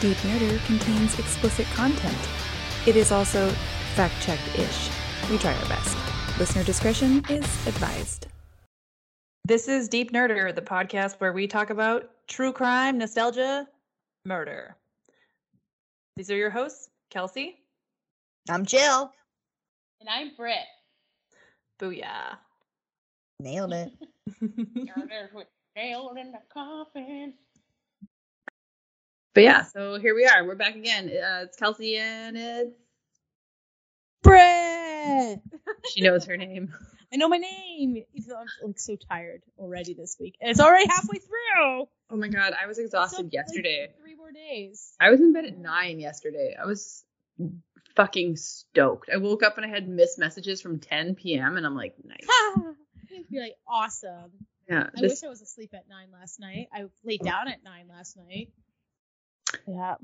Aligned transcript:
Deep 0.00 0.16
Nerder 0.16 0.64
contains 0.64 1.18
explicit 1.18 1.66
content. 1.74 2.16
It 2.86 2.96
is 2.96 3.12
also 3.12 3.50
fact 3.94 4.14
checked 4.22 4.58
ish. 4.58 4.88
We 5.28 5.36
try 5.36 5.52
our 5.52 5.68
best. 5.68 5.94
Listener 6.38 6.64
discretion 6.64 7.22
is 7.28 7.44
advised. 7.66 8.28
This 9.44 9.68
is 9.68 9.90
Deep 9.90 10.10
Nerder, 10.10 10.54
the 10.54 10.62
podcast 10.62 11.16
where 11.20 11.34
we 11.34 11.46
talk 11.46 11.68
about 11.68 12.08
true 12.28 12.50
crime, 12.50 12.96
nostalgia, 12.96 13.68
murder. 14.24 14.74
These 16.16 16.30
are 16.30 16.36
your 16.36 16.48
hosts, 16.48 16.88
Kelsey. 17.10 17.58
I'm 18.48 18.64
Jill. 18.64 19.12
And 20.00 20.08
I'm 20.08 20.34
Britt. 20.34 20.56
Booyah. 21.78 22.38
Nailed 23.38 23.74
it. 23.74 23.92
Nailed 25.76 26.16
in 26.16 26.32
the 26.32 26.40
coffin. 26.50 27.34
But 29.34 29.44
yeah, 29.44 29.62
so 29.62 29.98
here 30.00 30.14
we 30.14 30.26
are. 30.26 30.44
We're 30.44 30.56
back 30.56 30.74
again. 30.74 31.06
Uh, 31.06 31.44
it's 31.44 31.56
Kelsey 31.56 31.96
and 31.96 32.36
it's 32.36 32.74
Britt. 34.22 35.40
she 35.94 36.00
knows 36.00 36.24
her 36.24 36.36
name. 36.36 36.74
I 37.12 37.16
know 37.16 37.28
my 37.28 37.36
name. 37.36 38.02
I'm 38.16 38.44
like 38.64 38.78
so 38.78 38.96
tired 38.96 39.42
already 39.56 39.94
this 39.94 40.16
week, 40.18 40.36
and 40.40 40.50
it's 40.50 40.60
already 40.60 40.88
halfway 40.88 41.18
through. 41.18 41.86
Oh 42.10 42.16
my 42.16 42.26
god, 42.26 42.54
I 42.60 42.66
was 42.66 42.78
exhausted 42.78 43.24
like, 43.24 43.32
yesterday. 43.32 43.88
three 44.00 44.16
more 44.16 44.32
days. 44.32 44.92
I 45.00 45.10
was 45.10 45.20
in 45.20 45.32
bed 45.32 45.44
at 45.44 45.56
nine 45.56 46.00
yesterday. 46.00 46.56
I 46.60 46.66
was 46.66 47.04
fucking 47.94 48.36
stoked. 48.36 49.10
I 49.12 49.18
woke 49.18 49.44
up 49.44 49.58
and 49.58 49.66
I 49.66 49.68
had 49.68 49.88
missed 49.88 50.18
messages 50.18 50.60
from 50.60 50.80
10 50.80 51.14
p.m. 51.14 51.56
and 51.56 51.64
I'm 51.64 51.76
like, 51.76 51.94
nice. 52.04 52.26
Be 53.30 53.40
like 53.40 53.54
awesome. 53.68 54.30
Yeah, 54.68 54.88
I 54.96 55.00
this 55.00 55.20
wish 55.20 55.24
I 55.24 55.28
was 55.28 55.40
asleep 55.40 55.70
at 55.74 55.88
nine 55.88 56.08
last 56.12 56.40
night. 56.40 56.68
I 56.72 56.84
laid 57.04 57.22
down 57.22 57.48
at 57.48 57.62
nine 57.64 57.86
last 57.88 58.16
night. 58.16 58.50
Yeah. 59.66 59.96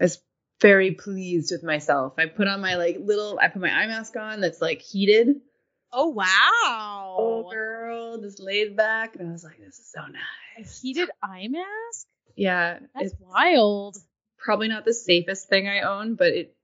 I 0.00 0.04
was 0.04 0.20
very 0.60 0.92
pleased 0.92 1.50
with 1.52 1.62
myself. 1.62 2.14
I 2.18 2.26
put 2.26 2.48
on 2.48 2.60
my 2.60 2.76
like 2.76 2.98
little. 3.00 3.38
I 3.40 3.48
put 3.48 3.62
my 3.62 3.70
eye 3.70 3.86
mask 3.86 4.16
on 4.16 4.40
that's 4.40 4.60
like 4.60 4.80
heated. 4.82 5.40
Oh 5.92 6.08
wow. 6.08 7.16
Oh 7.18 7.48
girl, 7.50 8.18
just 8.20 8.40
laid 8.40 8.76
back, 8.76 9.16
and 9.16 9.28
I 9.28 9.32
was 9.32 9.44
like, 9.44 9.58
this 9.58 9.78
is 9.78 9.90
so 9.92 10.00
A 10.02 10.60
nice. 10.60 10.80
heated 10.82 11.10
eye 11.22 11.48
mask? 11.48 12.06
Yeah, 12.36 12.78
That's 12.94 13.12
it's 13.12 13.14
wild. 13.20 13.96
probably 14.38 14.68
not 14.68 14.84
the 14.84 14.94
safest 14.94 15.48
thing 15.48 15.66
I 15.68 15.80
own, 15.80 16.14
but 16.14 16.28
it 16.28 16.54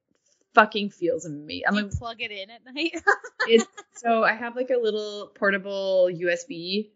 fucking 0.55 0.91
feels 0.91 1.25
amazing. 1.25 1.65
I'm 1.67 1.75
Do 1.75 1.83
like, 1.85 1.99
plug 1.99 2.17
it 2.21 2.31
in 2.31 2.51
at 2.51 2.65
night? 2.65 2.93
it's 3.49 3.67
so 3.97 4.23
I 4.23 4.35
have 4.35 4.55
like 4.57 4.71
a 4.71 4.79
little 4.79 5.33
portable 5.35 6.09
USB 6.13 6.91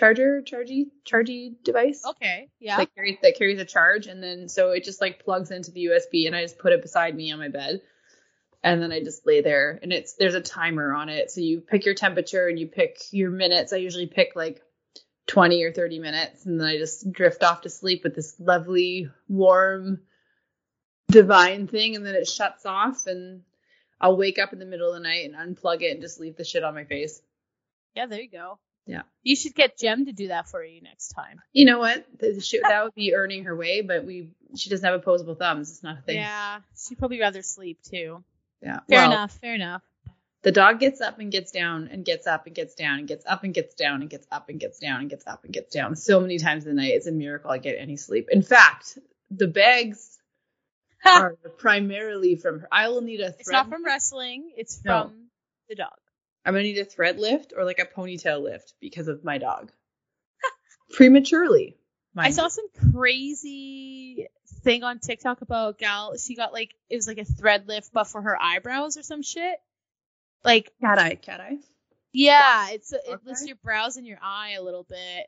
charger, 0.00 0.42
chargy, 0.42 0.86
chargy 1.06 1.54
device. 1.62 2.02
okay. 2.06 2.48
Yeah. 2.58 2.78
that 2.78 2.94
carries 2.94 3.18
that 3.22 3.36
carries 3.36 3.60
a 3.60 3.64
charge 3.64 4.06
and 4.06 4.22
then 4.22 4.48
so 4.48 4.70
it 4.70 4.84
just 4.84 5.00
like 5.00 5.24
plugs 5.24 5.50
into 5.50 5.70
the 5.70 5.86
USB 5.86 6.26
and 6.26 6.34
I 6.34 6.42
just 6.42 6.58
put 6.58 6.72
it 6.72 6.82
beside 6.82 7.14
me 7.14 7.30
on 7.32 7.38
my 7.38 7.48
bed 7.48 7.82
and 8.62 8.82
then 8.82 8.92
I 8.92 9.00
just 9.02 9.26
lay 9.26 9.42
there 9.42 9.78
and 9.82 9.92
it's 9.92 10.14
there's 10.14 10.34
a 10.34 10.40
timer 10.40 10.94
on 10.94 11.08
it 11.10 11.30
so 11.30 11.40
you 11.40 11.60
pick 11.60 11.84
your 11.84 11.94
temperature 11.94 12.48
and 12.48 12.58
you 12.58 12.66
pick 12.66 12.98
your 13.10 13.30
minutes 13.30 13.72
I 13.72 13.76
usually 13.76 14.06
pick 14.06 14.34
like 14.34 14.62
20 15.26 15.62
or 15.64 15.72
30 15.72 15.98
minutes 15.98 16.46
and 16.46 16.58
then 16.58 16.66
I 16.66 16.78
just 16.78 17.12
drift 17.12 17.44
off 17.44 17.62
to 17.62 17.70
sleep 17.70 18.02
with 18.02 18.16
this 18.16 18.34
lovely 18.40 19.10
warm 19.28 20.00
divine 21.10 21.68
thing 21.68 21.94
and 21.94 22.06
then 22.06 22.14
it 22.14 22.26
shuts 22.26 22.64
off 22.64 23.06
and 23.06 23.42
I'll 24.00 24.16
wake 24.16 24.38
up 24.38 24.52
in 24.54 24.58
the 24.58 24.64
middle 24.64 24.88
of 24.88 24.94
the 24.94 25.00
night 25.06 25.30
and 25.30 25.34
unplug 25.34 25.82
it 25.82 25.92
and 25.92 26.00
just 26.00 26.18
leave 26.18 26.36
the 26.36 26.44
shit 26.44 26.64
on 26.64 26.74
my 26.74 26.84
face. 26.84 27.20
Yeah, 27.94 28.06
there 28.06 28.20
you 28.20 28.30
go. 28.30 28.58
Yeah. 28.86 29.02
You 29.22 29.36
should 29.36 29.54
get 29.54 29.78
Jem 29.78 30.06
to 30.06 30.12
do 30.12 30.28
that 30.28 30.48
for 30.48 30.64
you 30.64 30.80
next 30.82 31.08
time. 31.08 31.40
You 31.52 31.66
know 31.66 31.78
what? 31.78 32.06
The 32.18 32.40
shit, 32.40 32.62
that 32.62 32.82
would 32.84 32.94
be 32.94 33.14
earning 33.14 33.44
her 33.44 33.54
way, 33.54 33.82
but 33.82 34.04
we 34.04 34.30
she 34.56 34.68
doesn't 34.70 34.84
have 34.84 34.98
opposable 34.98 35.34
thumbs. 35.36 35.70
It's 35.70 35.82
not 35.82 35.98
a 35.98 36.02
thing. 36.02 36.16
Yeah. 36.16 36.60
She'd 36.76 36.98
probably 36.98 37.20
rather 37.20 37.42
sleep 37.42 37.78
too. 37.82 38.24
Yeah. 38.62 38.80
Fair 38.88 38.98
Well, 38.98 39.12
enough. 39.12 39.32
Fair 39.40 39.54
enough. 39.54 39.82
The 40.42 40.52
dog 40.52 40.80
gets 40.80 41.00
up 41.02 41.18
and 41.18 41.30
gets 41.30 41.52
down 41.52 41.88
and 41.92 42.04
gets 42.04 42.26
up 42.26 42.46
and 42.46 42.54
gets 42.54 42.74
down 42.74 42.98
and 42.98 43.06
gets 43.06 43.26
up 43.26 43.44
and 43.44 43.52
gets 43.54 43.74
down 43.74 44.00
and 44.00 44.08
gets 44.10 44.26
up 44.32 44.48
and 44.48 44.58
gets 44.58 44.78
down 44.78 45.00
and 45.02 45.10
gets 45.10 45.26
up 45.26 45.44
and 45.44 45.52
gets 45.52 45.72
down 45.72 45.94
so 45.96 46.18
many 46.18 46.38
times 46.38 46.64
a 46.66 46.72
night. 46.72 46.94
It's 46.94 47.06
a 47.06 47.12
miracle 47.12 47.50
I 47.50 47.58
get 47.58 47.76
any 47.78 47.96
sleep. 47.98 48.28
In 48.32 48.42
fact, 48.42 48.98
the 49.30 49.46
bags 49.46 50.18
are 51.04 51.36
primarily 51.58 52.36
from 52.36 52.60
her. 52.60 52.68
I 52.72 52.88
will 52.88 53.02
need 53.02 53.20
a 53.20 53.24
thread. 53.30 53.36
It's 53.40 53.50
not 53.50 53.68
from 53.68 53.84
wrestling. 53.84 54.50
It's 54.56 54.82
No. 54.84 55.02
from 55.08 55.26
the 55.68 55.74
dog. 55.74 55.92
I'm 56.44 56.54
gonna 56.54 56.64
need 56.64 56.78
a 56.78 56.84
thread 56.84 57.18
lift 57.18 57.52
or 57.56 57.64
like 57.64 57.78
a 57.78 57.86
ponytail 57.86 58.42
lift 58.42 58.74
because 58.80 59.08
of 59.08 59.24
my 59.24 59.38
dog. 59.38 59.70
Prematurely. 60.92 61.76
I 62.16 62.30
saw 62.30 62.48
some 62.48 62.66
crazy 62.92 64.28
thing 64.64 64.82
on 64.82 64.98
TikTok 64.98 65.42
about 65.42 65.76
a 65.76 65.78
gal. 65.78 66.16
She 66.16 66.34
got 66.34 66.52
like 66.52 66.74
it 66.88 66.96
was 66.96 67.06
like 67.06 67.18
a 67.18 67.24
thread 67.24 67.68
lift, 67.68 67.92
but 67.92 68.04
for 68.04 68.20
her 68.20 68.40
eyebrows 68.40 68.96
or 68.96 69.02
some 69.02 69.22
shit. 69.22 69.56
Like 70.44 70.72
cat 70.80 70.98
eye, 70.98 71.14
cat 71.16 71.40
eye. 71.40 71.58
yeah, 72.12 72.70
it's 72.70 72.92
it 72.92 73.20
lifts 73.24 73.46
your 73.46 73.56
brows 73.62 73.96
and 73.96 74.06
your 74.06 74.18
eye 74.22 74.54
a 74.58 74.62
little 74.62 74.84
bit. 74.88 75.26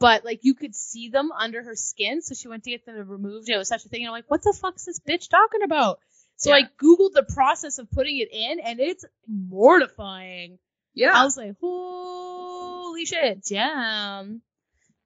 But 0.00 0.24
like 0.24 0.40
you 0.42 0.54
could 0.54 0.74
see 0.74 1.08
them 1.08 1.32
under 1.32 1.62
her 1.62 1.74
skin, 1.74 2.20
so 2.22 2.34
she 2.34 2.48
went 2.48 2.64
to 2.64 2.70
get 2.70 2.84
them 2.84 3.08
removed. 3.08 3.48
It 3.48 3.56
was 3.56 3.68
such 3.68 3.84
a 3.84 3.88
thing. 3.88 4.02
And 4.02 4.08
I'm 4.08 4.12
like, 4.12 4.30
what 4.30 4.42
the 4.42 4.52
fuck's 4.52 4.84
this 4.84 5.00
bitch 5.00 5.28
talking 5.28 5.62
about? 5.62 5.98
So 6.38 6.52
I 6.52 6.62
googled 6.80 7.14
the 7.14 7.26
process 7.34 7.78
of 7.78 7.90
putting 7.90 8.18
it 8.18 8.28
in, 8.32 8.60
and 8.60 8.78
it's 8.78 9.04
mortifying. 9.26 10.58
Yeah. 10.94 11.10
I 11.12 11.24
was 11.24 11.36
like, 11.36 11.56
holy 11.60 13.04
shit, 13.06 13.44
Jam. 13.44 14.40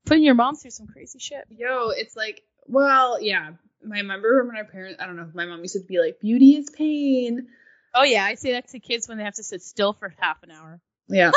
Putting 0.05 0.25
your 0.25 0.35
mom 0.35 0.57
through 0.57 0.73
some 0.73 0.87
crazy 0.87 1.19
shit. 1.19 1.47
Yo, 1.49 1.89
it's 1.89 2.15
like, 2.15 2.43
well, 2.67 3.21
yeah. 3.21 3.53
My 3.83 3.99
remember 3.99 4.45
when 4.45 4.57
our 4.57 4.65
parents, 4.65 5.01
I 5.03 5.07
don't 5.07 5.17
know, 5.17 5.31
my 5.33 5.47
mom 5.47 5.61
used 5.61 5.75
to 5.75 5.81
be 5.81 5.99
like, 5.99 6.21
beauty 6.21 6.57
is 6.57 6.69
pain. 6.69 7.49
Oh 7.95 8.05
yeah, 8.05 8.25
I 8.25 8.35
say 8.35 8.53
that 8.53 8.69
to 8.69 8.79
kids 8.79 9.09
when 9.09 9.17
they 9.17 9.25
have 9.25 9.35
to 9.35 9.43
sit 9.43 9.63
still 9.63 9.95
for 9.95 10.15
half 10.19 10.43
an 10.43 10.51
hour. 10.51 10.81
Yeah. 11.09 11.33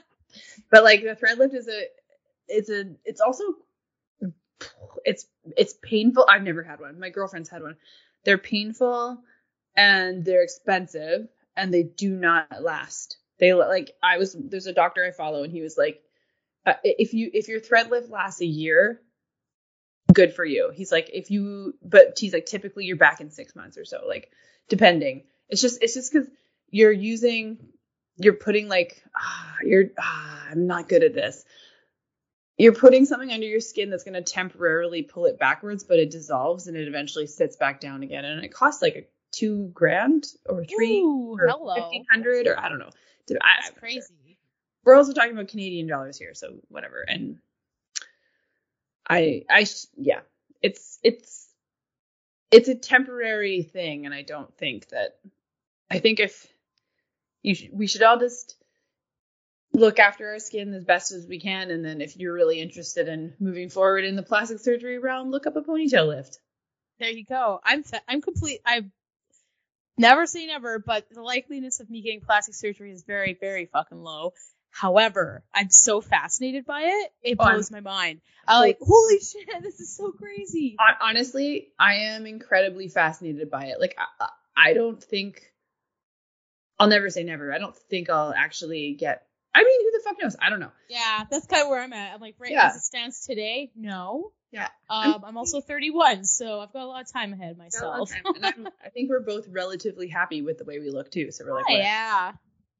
but 0.70 0.84
like 0.84 1.02
the 1.02 1.14
thread 1.14 1.38
lift 1.38 1.54
is 1.54 1.68
a, 1.68 1.82
it's 2.48 2.70
a, 2.70 2.84
it's 3.04 3.20
also, 3.20 3.44
it's, 5.04 5.26
it's 5.56 5.74
painful. 5.82 6.26
I've 6.28 6.42
never 6.42 6.62
had 6.62 6.80
one. 6.80 6.98
My 6.98 7.10
girlfriend's 7.10 7.50
had 7.50 7.62
one. 7.62 7.76
They're 8.28 8.36
painful 8.36 9.22
and 9.74 10.22
they're 10.22 10.42
expensive 10.42 11.28
and 11.56 11.72
they 11.72 11.82
do 11.82 12.10
not 12.10 12.62
last. 12.62 13.16
They 13.38 13.54
like, 13.54 13.92
I 14.02 14.18
was, 14.18 14.36
there's 14.38 14.66
a 14.66 14.74
doctor 14.74 15.02
I 15.02 15.12
follow 15.12 15.44
and 15.44 15.50
he 15.50 15.62
was 15.62 15.78
like, 15.78 16.02
uh, 16.66 16.74
if 16.84 17.14
you, 17.14 17.30
if 17.32 17.48
your 17.48 17.58
thread 17.58 17.90
lift 17.90 18.10
lasts 18.10 18.42
a 18.42 18.46
year, 18.46 19.00
good 20.12 20.34
for 20.34 20.44
you. 20.44 20.70
He's 20.74 20.92
like, 20.92 21.08
if 21.10 21.30
you, 21.30 21.72
but 21.82 22.18
he's 22.18 22.34
like, 22.34 22.44
typically 22.44 22.84
you're 22.84 22.98
back 22.98 23.22
in 23.22 23.30
six 23.30 23.56
months 23.56 23.78
or 23.78 23.86
so, 23.86 24.02
like 24.06 24.30
depending. 24.68 25.22
It's 25.48 25.62
just, 25.62 25.82
it's 25.82 25.94
just 25.94 26.12
because 26.12 26.28
you're 26.68 26.92
using, 26.92 27.56
you're 28.18 28.34
putting 28.34 28.68
like, 28.68 29.02
ah, 29.16 29.56
you're, 29.64 29.84
ah, 29.98 30.48
I'm 30.50 30.66
not 30.66 30.86
good 30.86 31.02
at 31.02 31.14
this. 31.14 31.46
You're 32.58 32.74
putting 32.74 33.06
something 33.06 33.30
under 33.30 33.46
your 33.46 33.60
skin 33.60 33.88
that's 33.88 34.02
going 34.02 34.14
to 34.14 34.22
temporarily 34.22 35.02
pull 35.02 35.26
it 35.26 35.38
backwards, 35.38 35.84
but 35.84 35.98
it 36.00 36.10
dissolves 36.10 36.66
and 36.66 36.76
it 36.76 36.88
eventually 36.88 37.28
sits 37.28 37.56
back 37.56 37.80
down 37.80 38.02
again. 38.02 38.24
And 38.24 38.44
it 38.44 38.52
costs 38.52 38.82
like 38.82 38.96
a 38.96 39.06
two 39.30 39.70
grand 39.72 40.26
or 40.46 40.64
three 40.64 41.00
Ooh, 41.00 41.38
or 41.38 41.74
fifteen 41.74 42.04
hundred 42.10 42.48
or 42.48 42.58
I 42.58 42.68
don't 42.68 42.80
know. 42.80 42.90
I, 43.30 43.56
That's 43.60 43.68
I'm 43.68 43.74
crazy. 43.76 44.38
we're 44.84 44.94
also 44.94 45.12
talking 45.12 45.32
about 45.32 45.48
Canadian 45.48 45.86
dollars 45.86 46.18
here, 46.18 46.34
so 46.34 46.56
whatever. 46.68 47.04
And 47.06 47.38
I, 49.08 49.44
I, 49.48 49.66
yeah, 49.96 50.20
it's 50.60 50.98
it's 51.02 51.46
it's 52.50 52.68
a 52.68 52.74
temporary 52.74 53.62
thing, 53.62 54.04
and 54.06 54.14
I 54.14 54.22
don't 54.22 54.52
think 54.56 54.88
that. 54.88 55.18
I 55.90 56.00
think 56.00 56.20
if 56.20 56.46
you, 57.42 57.54
sh- 57.54 57.70
we 57.72 57.86
should 57.86 58.02
all 58.02 58.18
just 58.18 58.56
look 59.72 59.98
after 59.98 60.28
our 60.30 60.38
skin 60.38 60.72
as 60.74 60.84
best 60.84 61.12
as 61.12 61.26
we 61.26 61.40
can, 61.40 61.70
and 61.70 61.84
then 61.84 62.00
if 62.00 62.16
you're 62.16 62.32
really 62.34 62.60
interested 62.60 63.08
in 63.08 63.34
moving 63.38 63.68
forward 63.68 64.04
in 64.04 64.16
the 64.16 64.22
plastic 64.22 64.58
surgery 64.60 64.98
realm, 64.98 65.30
look 65.30 65.46
up 65.46 65.56
a 65.56 65.62
ponytail 65.62 66.08
lift. 66.08 66.38
There 66.98 67.10
you 67.10 67.24
go. 67.24 67.60
I'm 67.64 67.82
fa- 67.84 68.02
I'm 68.08 68.20
complete. 68.20 68.60
I've 68.66 68.90
never 69.96 70.26
say 70.26 70.46
never, 70.46 70.78
but 70.78 71.06
the 71.10 71.20
likeliness 71.20 71.80
of 71.80 71.88
me 71.90 72.02
getting 72.02 72.20
plastic 72.20 72.54
surgery 72.54 72.92
is 72.92 73.04
very 73.04 73.36
very 73.40 73.66
fucking 73.66 74.02
low. 74.02 74.32
However, 74.70 75.42
I'm 75.54 75.70
so 75.70 76.00
fascinated 76.00 76.66
by 76.66 76.82
it, 76.82 77.12
it 77.22 77.36
Oh, 77.40 77.44
blows 77.44 77.70
my 77.70 77.80
mind. 77.80 78.20
I'm 78.46 78.60
like, 78.60 78.78
holy 78.80 79.18
shit, 79.18 79.48
this 79.62 79.80
is 79.80 79.96
so 79.96 80.12
crazy. 80.12 80.76
Honestly, 81.00 81.68
I 81.78 81.94
am 81.94 82.26
incredibly 82.26 82.88
fascinated 82.88 83.50
by 83.50 83.66
it. 83.66 83.80
Like, 83.80 83.96
I- 84.20 84.28
I 84.56 84.74
don't 84.74 85.02
think 85.02 85.52
I'll 86.80 86.88
never 86.88 87.10
say 87.10 87.22
never. 87.24 87.52
I 87.52 87.58
don't 87.58 87.76
think 87.76 88.10
I'll 88.10 88.32
actually 88.32 88.94
get. 88.94 89.27
I 89.58 89.64
mean, 89.64 89.84
who 89.84 89.90
the 89.98 90.02
fuck 90.04 90.16
knows? 90.22 90.36
I 90.40 90.50
don't 90.50 90.60
know. 90.60 90.70
Yeah, 90.88 91.24
that's 91.30 91.46
kind 91.46 91.62
of 91.62 91.68
where 91.68 91.82
I'm 91.82 91.92
at. 91.92 92.14
I'm 92.14 92.20
like, 92.20 92.36
right 92.38 92.52
Yeah. 92.52 92.66
as 92.68 92.76
it 92.76 92.82
stands 92.82 93.26
today, 93.26 93.70
no. 93.74 94.32
Yeah. 94.52 94.68
Um, 94.88 95.24
I'm 95.26 95.36
also 95.36 95.60
31, 95.60 96.24
so 96.24 96.60
I've 96.60 96.72
got 96.72 96.82
a 96.82 96.86
lot 96.86 97.02
of 97.02 97.12
time 97.12 97.32
ahead 97.32 97.50
of 97.52 97.58
myself. 97.58 98.10
and 98.24 98.46
I'm, 98.46 98.68
I 98.84 98.88
think 98.90 99.10
we're 99.10 99.20
both 99.20 99.46
relatively 99.48 100.08
happy 100.08 100.42
with 100.42 100.58
the 100.58 100.64
way 100.64 100.78
we 100.78 100.90
look 100.90 101.10
too. 101.10 101.30
So 101.32 101.44
we're 101.44 101.54
like, 101.54 101.66
Oh, 101.68 101.76
yeah. 101.76 102.32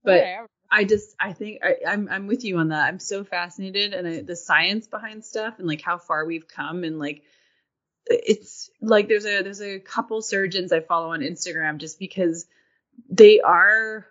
But 0.05 0.21
Whatever. 0.21 0.47
I 0.71 0.85
just, 0.85 1.15
I 1.19 1.33
think 1.33 1.61
I, 1.65 1.77
I'm, 1.87 2.09
I'm 2.11 2.27
with 2.27 2.45
you 2.45 2.59
on 2.59 2.69
that. 2.69 2.87
I'm 2.87 2.99
so 3.01 3.25
fascinated 3.25 3.93
and 3.93 4.07
I, 4.07 4.21
the 4.23 4.37
science 4.37 4.87
behind 4.87 5.25
stuff 5.25 5.55
and 5.59 5.67
like 5.67 5.83
how 5.83 5.99
far 5.99 6.25
we've 6.25 6.47
come 6.47 6.85
and 6.85 6.99
like 6.99 7.23
it's 8.07 8.71
like 8.81 9.09
there's 9.09 9.27
a 9.27 9.43
there's 9.43 9.61
a 9.61 9.79
couple 9.81 10.23
surgeons 10.23 10.73
I 10.73 10.81
follow 10.81 11.13
on 11.13 11.21
Instagram 11.21 11.77
just 11.79 11.99
because 11.99 12.47
they 13.11 13.41
are 13.41 14.07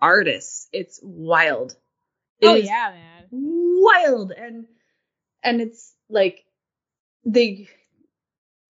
artists. 0.00 0.68
It's 0.72 1.00
wild. 1.02 1.74
It 2.40 2.46
oh 2.46 2.54
yeah, 2.54 2.92
man. 2.94 3.24
wild. 3.30 4.32
And 4.32 4.66
and 5.42 5.60
it's 5.60 5.94
like 6.08 6.44
they 7.24 7.68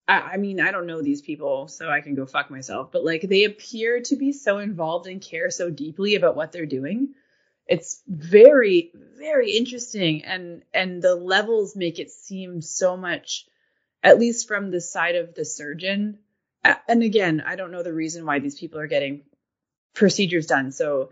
I, 0.07 0.19
I 0.33 0.37
mean 0.37 0.59
i 0.59 0.71
don't 0.71 0.87
know 0.87 1.01
these 1.01 1.21
people 1.21 1.67
so 1.67 1.89
i 1.89 2.01
can 2.01 2.15
go 2.15 2.25
fuck 2.25 2.51
myself 2.51 2.91
but 2.91 3.05
like 3.05 3.21
they 3.21 3.45
appear 3.45 4.01
to 4.01 4.15
be 4.15 4.31
so 4.31 4.57
involved 4.59 5.07
and 5.07 5.21
care 5.21 5.49
so 5.49 5.69
deeply 5.69 6.15
about 6.15 6.35
what 6.35 6.51
they're 6.51 6.65
doing. 6.65 7.13
It's 7.67 8.01
very 8.07 8.91
very 9.17 9.51
interesting 9.51 10.25
and 10.25 10.63
and 10.73 11.01
the 11.01 11.15
levels 11.15 11.75
make 11.75 11.99
it 11.99 12.11
seem 12.11 12.61
so 12.61 12.97
much 12.97 13.45
at 14.03 14.19
least 14.19 14.47
from 14.47 14.71
the 14.71 14.81
side 14.81 15.15
of 15.15 15.35
the 15.35 15.45
surgeon. 15.45 16.19
And 16.63 17.03
again 17.03 17.41
i 17.45 17.55
don't 17.55 17.71
know 17.71 17.83
the 17.83 17.93
reason 17.93 18.25
why 18.25 18.39
these 18.39 18.59
people 18.59 18.79
are 18.79 18.87
getting 18.87 19.23
procedures 19.93 20.47
done 20.47 20.71
so 20.71 21.11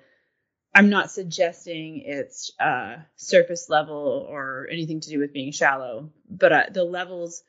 i'm 0.73 0.89
not 0.89 1.11
suggesting 1.11 2.01
it's 2.05 2.51
uh 2.59 2.97
surface 3.15 3.69
level 3.69 4.25
or 4.29 4.67
anything 4.71 4.99
to 4.99 5.09
do 5.09 5.19
with 5.19 5.33
being 5.33 5.51
shallow 5.51 6.09
but 6.29 6.51
uh, 6.51 6.63
the 6.71 6.83
levels 6.83 7.43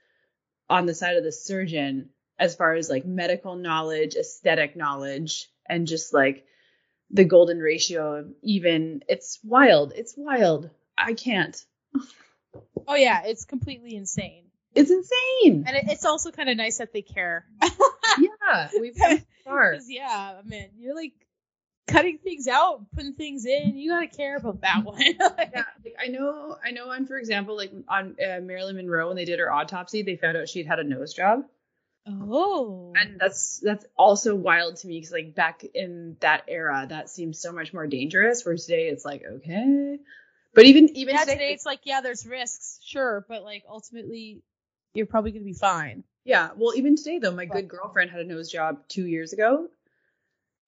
on 0.69 0.87
the 0.87 0.95
side 0.95 1.17
of 1.17 1.25
the 1.25 1.33
surgeon 1.33 2.11
as 2.39 2.55
far 2.55 2.75
as 2.75 2.89
like 2.89 3.05
medical 3.05 3.57
knowledge 3.57 4.15
aesthetic 4.17 4.77
knowledge 4.77 5.49
and 5.69 5.87
just 5.87 6.15
like 6.15 6.45
the 7.11 7.25
golden 7.25 7.59
ratio 7.59 8.29
even 8.43 9.03
it's 9.09 9.39
wild 9.45 9.93
it's 9.95 10.15
wild 10.17 10.71
i 10.97 11.13
can't 11.15 11.65
Oh 12.87 12.95
yeah, 12.95 13.23
it's 13.25 13.45
completely 13.45 13.95
insane. 13.95 14.45
it's 14.75 14.91
insane 14.91 15.65
And 15.67 15.77
it, 15.77 15.85
it's 15.89 16.05
also 16.05 16.31
kind 16.31 16.49
of 16.49 16.57
nice 16.57 16.79
that 16.79 16.93
they 16.93 17.03
care. 17.03 17.45
yeah 18.19 18.69
we've 18.81 18.97
far 19.45 19.77
yeah, 19.89 20.41
man, 20.45 20.71
you're 20.77 20.95
like 20.95 21.13
cutting 21.87 22.19
things 22.19 22.47
out, 22.47 22.85
putting 22.95 23.15
things 23.15 23.47
in. 23.47 23.77
You 23.77 23.91
gotta 23.91 24.07
care 24.07 24.37
about 24.37 24.61
that 24.63 24.85
one. 24.85 25.01
yeah, 25.01 25.29
like 25.37 25.55
I 25.99 26.09
know, 26.09 26.57
I 26.65 26.71
know. 26.71 26.91
On 26.91 27.07
for 27.07 27.19
example, 27.19 27.57
like 27.57 27.73
on 27.89 28.17
uh, 28.21 28.41
Marilyn 28.41 28.77
Monroe, 28.77 29.09
when 29.09 29.17
they 29.17 29.25
did 29.25 29.39
her 29.39 29.53
autopsy, 29.53 30.03
they 30.03 30.17
found 30.17 30.37
out 30.37 30.49
she'd 30.49 30.67
had 30.67 30.79
a 30.79 30.85
nose 30.85 31.15
job, 31.15 31.45
oh, 32.07 32.93
and 32.97 33.19
that's 33.19 33.61
that's 33.61 33.85
also 33.97 34.35
wild 34.35 34.77
to 34.77 34.87
me 34.87 34.99
because 34.99 35.13
like 35.13 35.35
back 35.35 35.65
in 35.75 36.17
that 36.21 36.45
era, 36.49 36.87
that 36.89 37.09
seems 37.09 37.41
so 37.41 37.53
much 37.53 37.73
more 37.73 37.87
dangerous. 37.87 38.45
Whereas 38.45 38.67
today, 38.67 38.89
it's 38.89 39.05
like 39.05 39.23
okay, 39.25 39.99
but 40.55 40.65
even 40.65 40.97
even 40.97 41.15
yeah. 41.15 41.21
today, 41.21 41.33
Today 41.33 41.53
it's 41.53 41.67
like 41.67 41.81
yeah, 41.85 42.01
there's 42.01 42.27
risks, 42.27 42.81
sure, 42.85 43.25
but 43.29 43.43
like 43.43 43.65
ultimately, 43.69 44.43
you're 44.95 45.07
probably 45.07 45.33
gonna 45.33 45.45
be 45.45 45.55
fine. 45.55 46.05
yeah. 46.25 46.51
Well, 46.57 46.75
even 46.77 46.97
today 46.97 47.19
though, 47.19 47.33
my 47.33 47.47
good 47.47 47.69
girlfriend 47.69 48.11
had 48.11 48.21
a 48.21 48.25
nose 48.25 48.51
job 48.51 48.89
two 48.89 49.07
years 49.07 49.33
ago, 49.33 49.69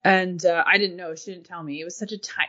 and 0.04 0.44
uh, 0.44 0.64
I 0.66 0.78
didn't 0.78 0.96
know. 0.96 1.14
She 1.14 1.32
didn't 1.32 1.46
tell 1.46 1.62
me. 1.62 1.80
It 1.80 1.84
was 1.84 1.96
such 1.96 2.12
a 2.12 2.18
time. 2.18 2.46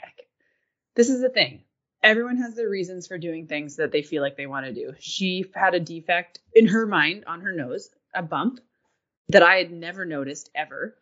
This 0.96 1.10
is 1.10 1.22
the 1.22 1.30
thing. 1.30 1.64
Everyone 2.02 2.38
has 2.38 2.56
their 2.56 2.70
reasons 2.70 3.08
for 3.08 3.18
doing 3.18 3.48
things 3.48 3.78
that 3.78 3.92
they 3.92 4.02
feel 4.02 4.22
like 4.22 4.36
they 4.36 4.46
want 4.46 4.66
to 4.66 4.74
do. 4.74 4.94
She 5.00 5.46
had 5.56 5.74
a 5.74 5.80
defect 5.80 6.40
in 6.54 6.68
her 6.68 6.86
mind 6.86 7.24
on 7.28 7.42
her 7.42 7.54
nose, 7.54 7.90
a 8.14 8.22
bump 8.22 8.60
that 9.30 9.44
I 9.44 9.56
had 9.56 9.72
never 9.72 10.06
noticed 10.06 10.50
ever. 10.54 10.96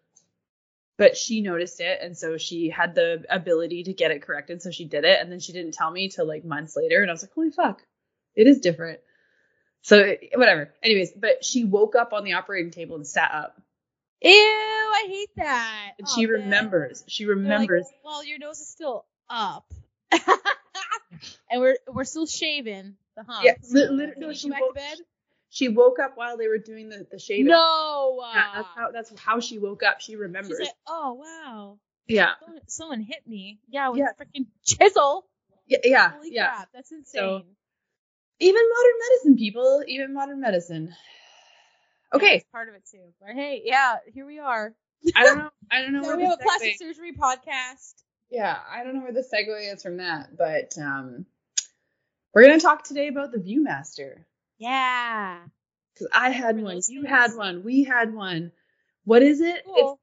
But 0.98 1.18
she 1.18 1.42
noticed 1.42 1.80
it, 1.80 2.00
and 2.02 2.16
so 2.16 2.38
she 2.38 2.70
had 2.70 2.94
the 2.94 3.26
ability 3.30 3.84
to 3.86 3.94
get 3.94 4.12
it 4.12 4.22
corrected. 4.22 4.62
So 4.62 4.70
she 4.70 4.86
did 4.86 5.04
it, 5.04 5.20
and 5.20 5.32
then 5.32 5.40
she 5.40 5.52
didn't 5.52 5.74
tell 5.74 5.90
me 5.90 6.10
till 6.10 6.28
like 6.28 6.46
months 6.46 6.76
later, 6.76 7.02
and 7.02 7.10
I 7.10 7.14
was 7.14 7.24
like, 7.24 7.34
"Holy 7.34 7.50
fuck, 7.50 7.82
it 8.36 8.46
is 8.46 8.60
different." 8.60 9.00
So 9.82 10.16
whatever. 10.36 10.72
Anyways, 10.84 11.14
but 11.14 11.44
she 11.44 11.66
woke 11.66 11.96
up 11.96 12.14
on 12.14 12.24
the 12.24 12.34
operating 12.34 12.72
table 12.72 12.98
and 12.98 13.08
sat 13.08 13.32
up, 13.34 13.60
Ew, 14.24 14.32
I 14.32 15.06
hate 15.08 15.30
that. 15.38 15.92
and 16.00 16.08
Aw, 16.08 16.12
she 16.14 16.26
man. 16.26 16.42
remembers. 16.42 17.04
She 17.08 17.26
They're 17.26 17.36
like, 17.36 17.44
remembers. 17.44 17.88
well, 18.04 18.24
your 18.24 18.38
nose 18.40 18.60
is 18.60 18.68
still 18.70 19.06
up, 19.30 19.66
and 21.50 21.62
we're 21.62 21.78
we're 21.92 22.04
still 22.04 22.26
shaving 22.28 22.96
the 23.16 23.24
hump. 23.24 23.44
Yeah, 23.46 23.54
literally, 23.72 24.36
she 24.36 24.50
woke-? 24.50 24.78
She 25.50 25.68
woke 25.70 26.00
up 26.00 26.14
while 26.16 26.38
they 26.38 26.48
were 26.48 26.58
doing 26.60 26.90
the 26.90 27.06
the 27.12 27.20
shaving. 27.20 27.48
No. 27.48 28.24
Yeah, 28.34 28.46
that's 28.56 28.68
how 28.76 28.92
that's 28.92 29.20
how 29.20 29.40
she 29.40 29.58
woke 29.60 29.84
up. 29.84 30.00
She 30.02 30.14
She's 30.14 30.20
remembers. 30.20 30.60
like, 30.60 30.70
oh 30.88 31.14
wow, 31.16 31.78
yeah, 32.08 32.34
someone, 32.46 32.62
someone 32.68 33.02
hit 33.02 33.26
me. 33.28 33.60
Yeah, 33.70 33.90
with 33.90 34.00
Yeah. 34.00 34.08
a 34.18 34.24
freaking 34.24 34.46
chisel. 34.66 35.26
yeah, 35.68 35.80
yeah, 35.84 36.12
Holy 36.12 36.30
yeah. 36.32 36.48
crap, 36.56 36.70
that's 36.74 36.92
insane. 36.92 37.20
So- 37.22 37.44
Even 38.40 38.62
modern 38.70 39.00
medicine, 39.10 39.38
people. 39.38 39.84
Even 39.88 40.14
modern 40.14 40.40
medicine. 40.42 40.96
Yeah, 42.14 42.18
Okay, 42.18 42.38
that's 42.38 42.50
part 42.52 42.70
of 42.70 42.76
it 42.76 42.84
too. 42.92 43.14
But 43.20 43.32
hey, 43.36 43.62
yeah, 43.66 43.98
here 44.14 44.26
we 44.26 44.40
are. 44.40 44.74
I 45.16 45.24
don't 45.24 45.38
know. 45.40 45.50
I 45.72 45.82
don't 45.82 45.94
know 45.94 46.02
Now 46.02 46.08
where 46.08 46.18
we 46.18 46.24
have 46.26 46.40
a 46.40 46.44
plastic 46.44 46.74
segue. 46.76 46.78
surgery 46.80 47.14
podcast. 47.14 47.94
Yeah, 48.30 48.58
I 48.70 48.84
don't 48.84 48.96
know 48.96 49.02
where 49.02 49.14
the 49.14 49.22
segue 49.34 49.74
is 49.74 49.82
from 49.84 49.98
that, 49.98 50.38
but 50.38 50.78
um, 50.82 51.26
we're 52.34 52.44
gonna 52.44 52.60
talk 52.60 52.84
today 52.84 53.08
about 53.08 53.32
the 53.32 53.40
ViewMaster 53.40 54.24
Yeah. 54.58 55.40
because 55.94 56.08
I 56.14 56.30
had 56.30 56.58
For 56.58 56.64
one, 56.64 56.76
those 56.76 56.90
you 56.90 57.04
had 57.04 57.36
one, 57.36 57.64
we 57.64 57.84
had 57.84 58.14
one. 58.14 58.52
What 59.06 59.22
is 59.24 59.42
it? 59.42 59.64
Cool. 59.66 60.00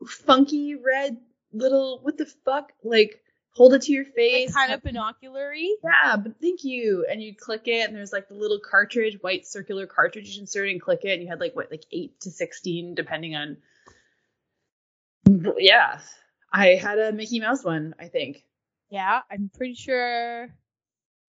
It's 0.00 0.08
that 0.08 0.08
funky 0.26 0.74
red 0.74 1.18
little. 1.52 2.00
What 2.02 2.16
the 2.16 2.26
fuck? 2.44 2.72
Like 2.82 3.20
hold 3.56 3.72
it 3.74 3.82
to 3.82 3.92
your 3.92 4.04
Like 4.04 4.14
face. 4.14 4.54
kind 4.54 4.72
of 4.72 4.82
binoculary. 4.82 5.74
Yeah, 5.82 6.16
but 6.16 6.40
thank 6.40 6.62
you. 6.62 7.06
And 7.10 7.22
you'd 7.22 7.38
click 7.38 7.62
it, 7.66 7.88
and 7.88 7.96
there's 7.96 8.12
like 8.12 8.28
the 8.28 8.34
little 8.34 8.60
cartridge, 8.60 9.16
white 9.22 9.46
circular 9.46 9.86
cartridge 9.86 10.28
you 10.36 10.42
insert 10.42 10.68
and 10.68 10.80
click 10.80 11.00
it, 11.04 11.12
and 11.14 11.22
you 11.22 11.28
had 11.28 11.40
like 11.40 11.56
what, 11.56 11.70
like 11.70 11.84
eight 11.90 12.20
to 12.20 12.30
sixteen, 12.30 12.94
depending 12.94 13.34
on. 13.34 13.56
Yeah, 15.58 15.98
I 16.52 16.68
had 16.76 16.98
a 16.98 17.12
Mickey 17.12 17.40
Mouse 17.40 17.64
one, 17.64 17.94
I 17.98 18.06
think. 18.08 18.44
Yeah, 18.90 19.20
I'm 19.30 19.50
pretty 19.56 19.74
sure. 19.74 20.48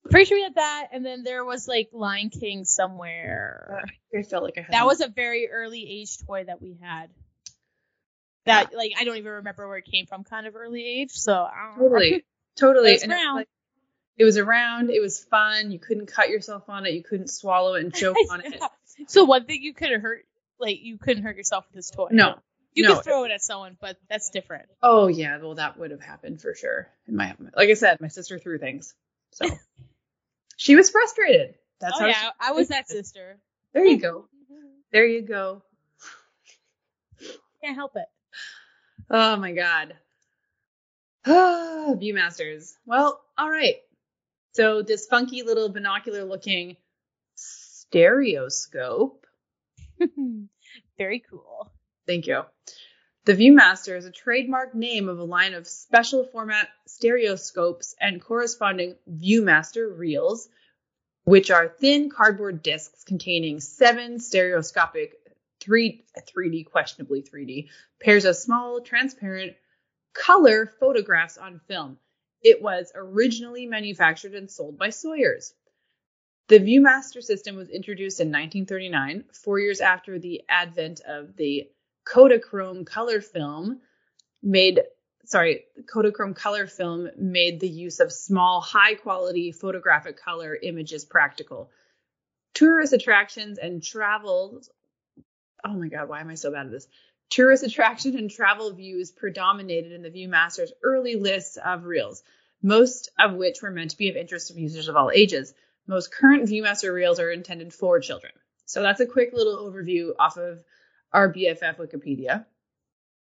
Pretty 0.09 0.25
sure 0.25 0.37
we 0.37 0.43
had 0.43 0.55
that, 0.55 0.89
and 0.93 1.05
then 1.05 1.23
there 1.23 1.43
was 1.43 1.67
like 1.67 1.89
Lion 1.91 2.29
King 2.29 2.63
somewhere. 2.63 3.81
Uh, 3.83 4.17
I 4.19 4.23
felt 4.23 4.43
like 4.43 4.57
I 4.57 4.61
had 4.61 4.71
That 4.73 4.81
one. 4.85 4.87
was 4.87 5.01
a 5.01 5.07
very 5.09 5.49
early 5.49 5.85
age 6.01 6.17
toy 6.25 6.43
that 6.45 6.61
we 6.61 6.77
had. 6.81 7.09
That 8.47 8.73
like 8.75 8.93
I 8.97 9.03
don't 9.03 9.17
even 9.17 9.31
remember 9.31 9.67
where 9.67 9.77
it 9.77 9.85
came 9.85 10.05
from, 10.05 10.23
kind 10.23 10.47
of 10.47 10.55
early 10.55 10.83
age. 10.83 11.11
So 11.11 11.33
I 11.33 11.75
don't 11.77 11.79
know. 11.79 11.89
totally, 11.89 12.25
totally. 12.55 12.89
It 12.89 12.93
was 12.93 13.03
And 13.03 13.11
it 13.11 13.15
was 13.15 13.35
like- 13.35 13.49
it 14.17 14.23
was 14.23 14.37
around. 14.39 14.89
It 14.89 14.99
was 14.99 15.23
fun. 15.23 15.71
You 15.71 15.77
couldn't 15.77 16.07
cut 16.07 16.29
yourself 16.29 16.69
on 16.69 16.87
it. 16.87 16.93
You 16.93 17.03
couldn't 17.03 17.29
swallow 17.29 17.75
it 17.75 17.83
and 17.83 17.93
choke 17.93 18.17
on 18.31 18.41
it. 18.43 18.59
So 19.07 19.25
one 19.25 19.45
thing 19.45 19.61
you 19.61 19.75
couldn't 19.75 20.01
hurt, 20.01 20.25
like 20.59 20.79
you 20.81 20.97
couldn't 20.97 21.21
hurt 21.21 21.37
yourself 21.37 21.65
with 21.67 21.75
this 21.75 21.91
toy. 21.91 22.07
No, 22.09 22.39
you 22.73 22.83
no. 22.83 22.95
could 22.95 23.03
throw 23.03 23.23
it 23.25 23.31
at 23.31 23.43
someone, 23.43 23.77
but 23.79 23.95
that's 24.09 24.31
different. 24.31 24.65
Oh 24.81 25.07
yeah, 25.07 25.37
well 25.37 25.53
that 25.55 25.77
would 25.77 25.91
have 25.91 26.01
happened 26.01 26.41
for 26.41 26.55
sure. 26.55 26.87
In 27.07 27.15
my 27.15 27.35
like 27.55 27.69
I 27.69 27.75
said, 27.75 28.01
my 28.01 28.07
sister 28.07 28.39
threw 28.39 28.57
things, 28.57 28.95
so 29.33 29.45
she 30.57 30.75
was 30.75 30.89
frustrated. 30.89 31.53
That's 31.79 31.93
oh 31.95 31.99
how. 31.99 32.07
yeah, 32.07 32.29
I 32.39 32.53
was 32.53 32.69
that 32.69 32.87
sister. 32.87 33.37
there 33.73 33.85
you 33.85 33.97
go. 33.99 34.27
There 34.91 35.05
you 35.05 35.21
go. 35.21 35.61
Can't 37.63 37.75
help 37.75 37.95
it. 37.97 38.05
Oh 39.09 39.37
my 39.37 39.53
god. 39.53 39.95
Viewmasters. 41.27 42.73
Well, 42.85 43.21
all 43.37 43.49
right. 43.49 43.75
So 44.53 44.81
this 44.81 45.07
funky 45.07 45.43
little 45.43 45.69
binocular 45.69 46.23
looking 46.23 46.77
stereoscope. 47.35 49.25
Very 50.97 51.23
cool. 51.29 51.71
Thank 52.07 52.27
you. 52.27 52.43
The 53.25 53.33
Viewmaster 53.33 53.97
is 53.97 54.05
a 54.05 54.11
trademark 54.11 54.73
name 54.73 55.09
of 55.09 55.19
a 55.19 55.23
line 55.23 55.53
of 55.53 55.67
special 55.67 56.25
format 56.25 56.69
stereoscopes 56.87 57.93
and 57.99 58.21
corresponding 58.21 58.95
Viewmaster 59.09 59.97
reels, 59.97 60.47
which 61.25 61.51
are 61.51 61.67
thin 61.67 62.09
cardboard 62.09 62.63
discs 62.63 63.03
containing 63.03 63.59
seven 63.59 64.19
stereoscopic 64.19 65.13
3 65.67 66.05
3D 66.33 66.65
questionably 66.65 67.21
3D 67.21 67.67
pairs 68.01 68.25
of 68.25 68.35
small 68.35 68.81
transparent 68.81 69.53
color 70.13 70.73
photographs 70.79 71.37
on 71.37 71.59
film. 71.67 71.97
It 72.41 72.61
was 72.61 72.91
originally 72.95 73.65
manufactured 73.65 74.33
and 74.33 74.49
sold 74.49 74.77
by 74.77 74.89
Sawyer's. 74.89 75.53
The 76.47 76.59
Viewmaster 76.59 77.21
system 77.21 77.57
was 77.57 77.69
introduced 77.69 78.21
in 78.21 78.27
1939, 78.27 79.25
four 79.33 79.59
years 79.59 79.81
after 79.81 80.17
the 80.17 80.43
advent 80.47 81.01
of 81.01 81.35
the 81.35 81.69
Kodachrome 82.07 82.85
color 82.85 83.19
film 83.19 83.81
made 84.41 84.79
sorry, 85.25 85.65
Kodachrome 85.93 86.35
color 86.35 86.67
film 86.67 87.09
made 87.17 87.59
the 87.59 87.67
use 87.67 87.99
of 87.99 88.13
small, 88.13 88.61
high 88.61 88.95
quality 88.95 89.51
photographic 89.51 90.17
color 90.17 90.55
images 90.55 91.03
practical. 91.03 91.69
Tourist 92.53 92.93
attractions 92.93 93.57
and 93.57 93.83
travel 93.83 94.61
Oh 95.63 95.73
my 95.73 95.87
god, 95.87 96.09
why 96.09 96.21
am 96.21 96.29
I 96.29 96.35
so 96.35 96.51
bad 96.51 96.67
at 96.67 96.71
this? 96.71 96.87
Tourist 97.29 97.63
attraction 97.63 98.17
and 98.17 98.31
travel 98.31 98.71
views 98.71 99.11
predominated 99.11 99.91
in 99.91 100.01
the 100.01 100.09
Viewmaster's 100.09 100.71
early 100.81 101.15
lists 101.15 101.57
of 101.57 101.85
reels, 101.85 102.23
most 102.61 103.11
of 103.19 103.33
which 103.33 103.61
were 103.61 103.71
meant 103.71 103.91
to 103.91 103.97
be 103.97 104.09
of 104.09 104.15
interest 104.15 104.47
to 104.47 104.59
users 104.59 104.87
of 104.87 104.95
all 104.95 105.11
ages. 105.11 105.53
Most 105.87 106.11
current 106.11 106.47
Viewmaster 106.47 106.93
reels 106.93 107.19
are 107.19 107.31
intended 107.31 107.73
for 107.73 107.99
children. 107.99 108.33
So 108.65 108.81
that's 108.81 108.99
a 108.99 109.05
quick 109.05 109.31
little 109.33 109.57
overview 109.57 110.11
off 110.19 110.37
of 110.37 110.59
our 111.11 111.31
BFF 111.31 111.77
Wikipedia. 111.77 112.45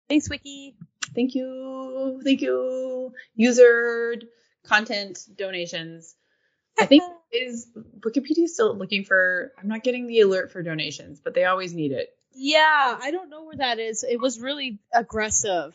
Thanks, 0.08 0.28
Wiki. 0.28 0.76
Thank 1.14 1.34
you. 1.34 2.20
Thank 2.24 2.40
you. 2.40 3.12
User 3.34 4.20
content 4.64 5.18
donations. 5.36 6.14
I 6.78 6.86
think 6.86 7.02
is 7.32 7.68
Wikipedia 8.00 8.46
still 8.46 8.76
looking 8.76 9.04
for 9.04 9.52
I'm 9.58 9.68
not 9.68 9.82
getting 9.82 10.06
the 10.06 10.20
alert 10.20 10.52
for 10.52 10.62
donations, 10.62 11.20
but 11.20 11.34
they 11.34 11.44
always 11.44 11.74
need 11.74 11.92
it. 11.92 12.10
Yeah, 12.34 12.98
I 13.00 13.10
don't 13.10 13.30
know 13.30 13.44
where 13.44 13.56
that 13.56 13.78
is. 13.78 14.04
It 14.04 14.20
was 14.20 14.40
really 14.40 14.78
aggressive 14.92 15.74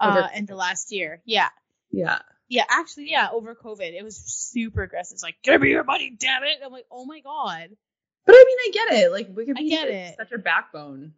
uh, 0.00 0.28
in 0.34 0.46
the 0.46 0.56
last 0.56 0.92
year. 0.92 1.20
Yeah. 1.24 1.48
Yeah. 1.90 2.20
Yeah, 2.50 2.64
actually, 2.68 3.10
yeah, 3.10 3.28
over 3.30 3.54
COVID, 3.54 3.92
it 3.92 4.02
was 4.02 4.16
super 4.16 4.82
aggressive. 4.82 5.16
It's 5.16 5.22
like, 5.22 5.36
give 5.42 5.60
me 5.60 5.68
your 5.68 5.84
money, 5.84 6.16
damn 6.18 6.44
it! 6.44 6.58
I'm 6.64 6.72
like, 6.72 6.86
oh 6.90 7.04
my 7.04 7.20
god. 7.20 7.68
But 8.24 8.32
I 8.34 8.44
mean 8.46 8.56
I 8.58 8.70
get 8.72 9.02
it. 9.04 9.12
Like 9.12 9.34
Wikipedia 9.34 9.68
get 9.68 9.88
is 9.88 10.10
it. 10.10 10.16
such 10.16 10.32
a 10.32 10.38
backbone. 10.38 11.12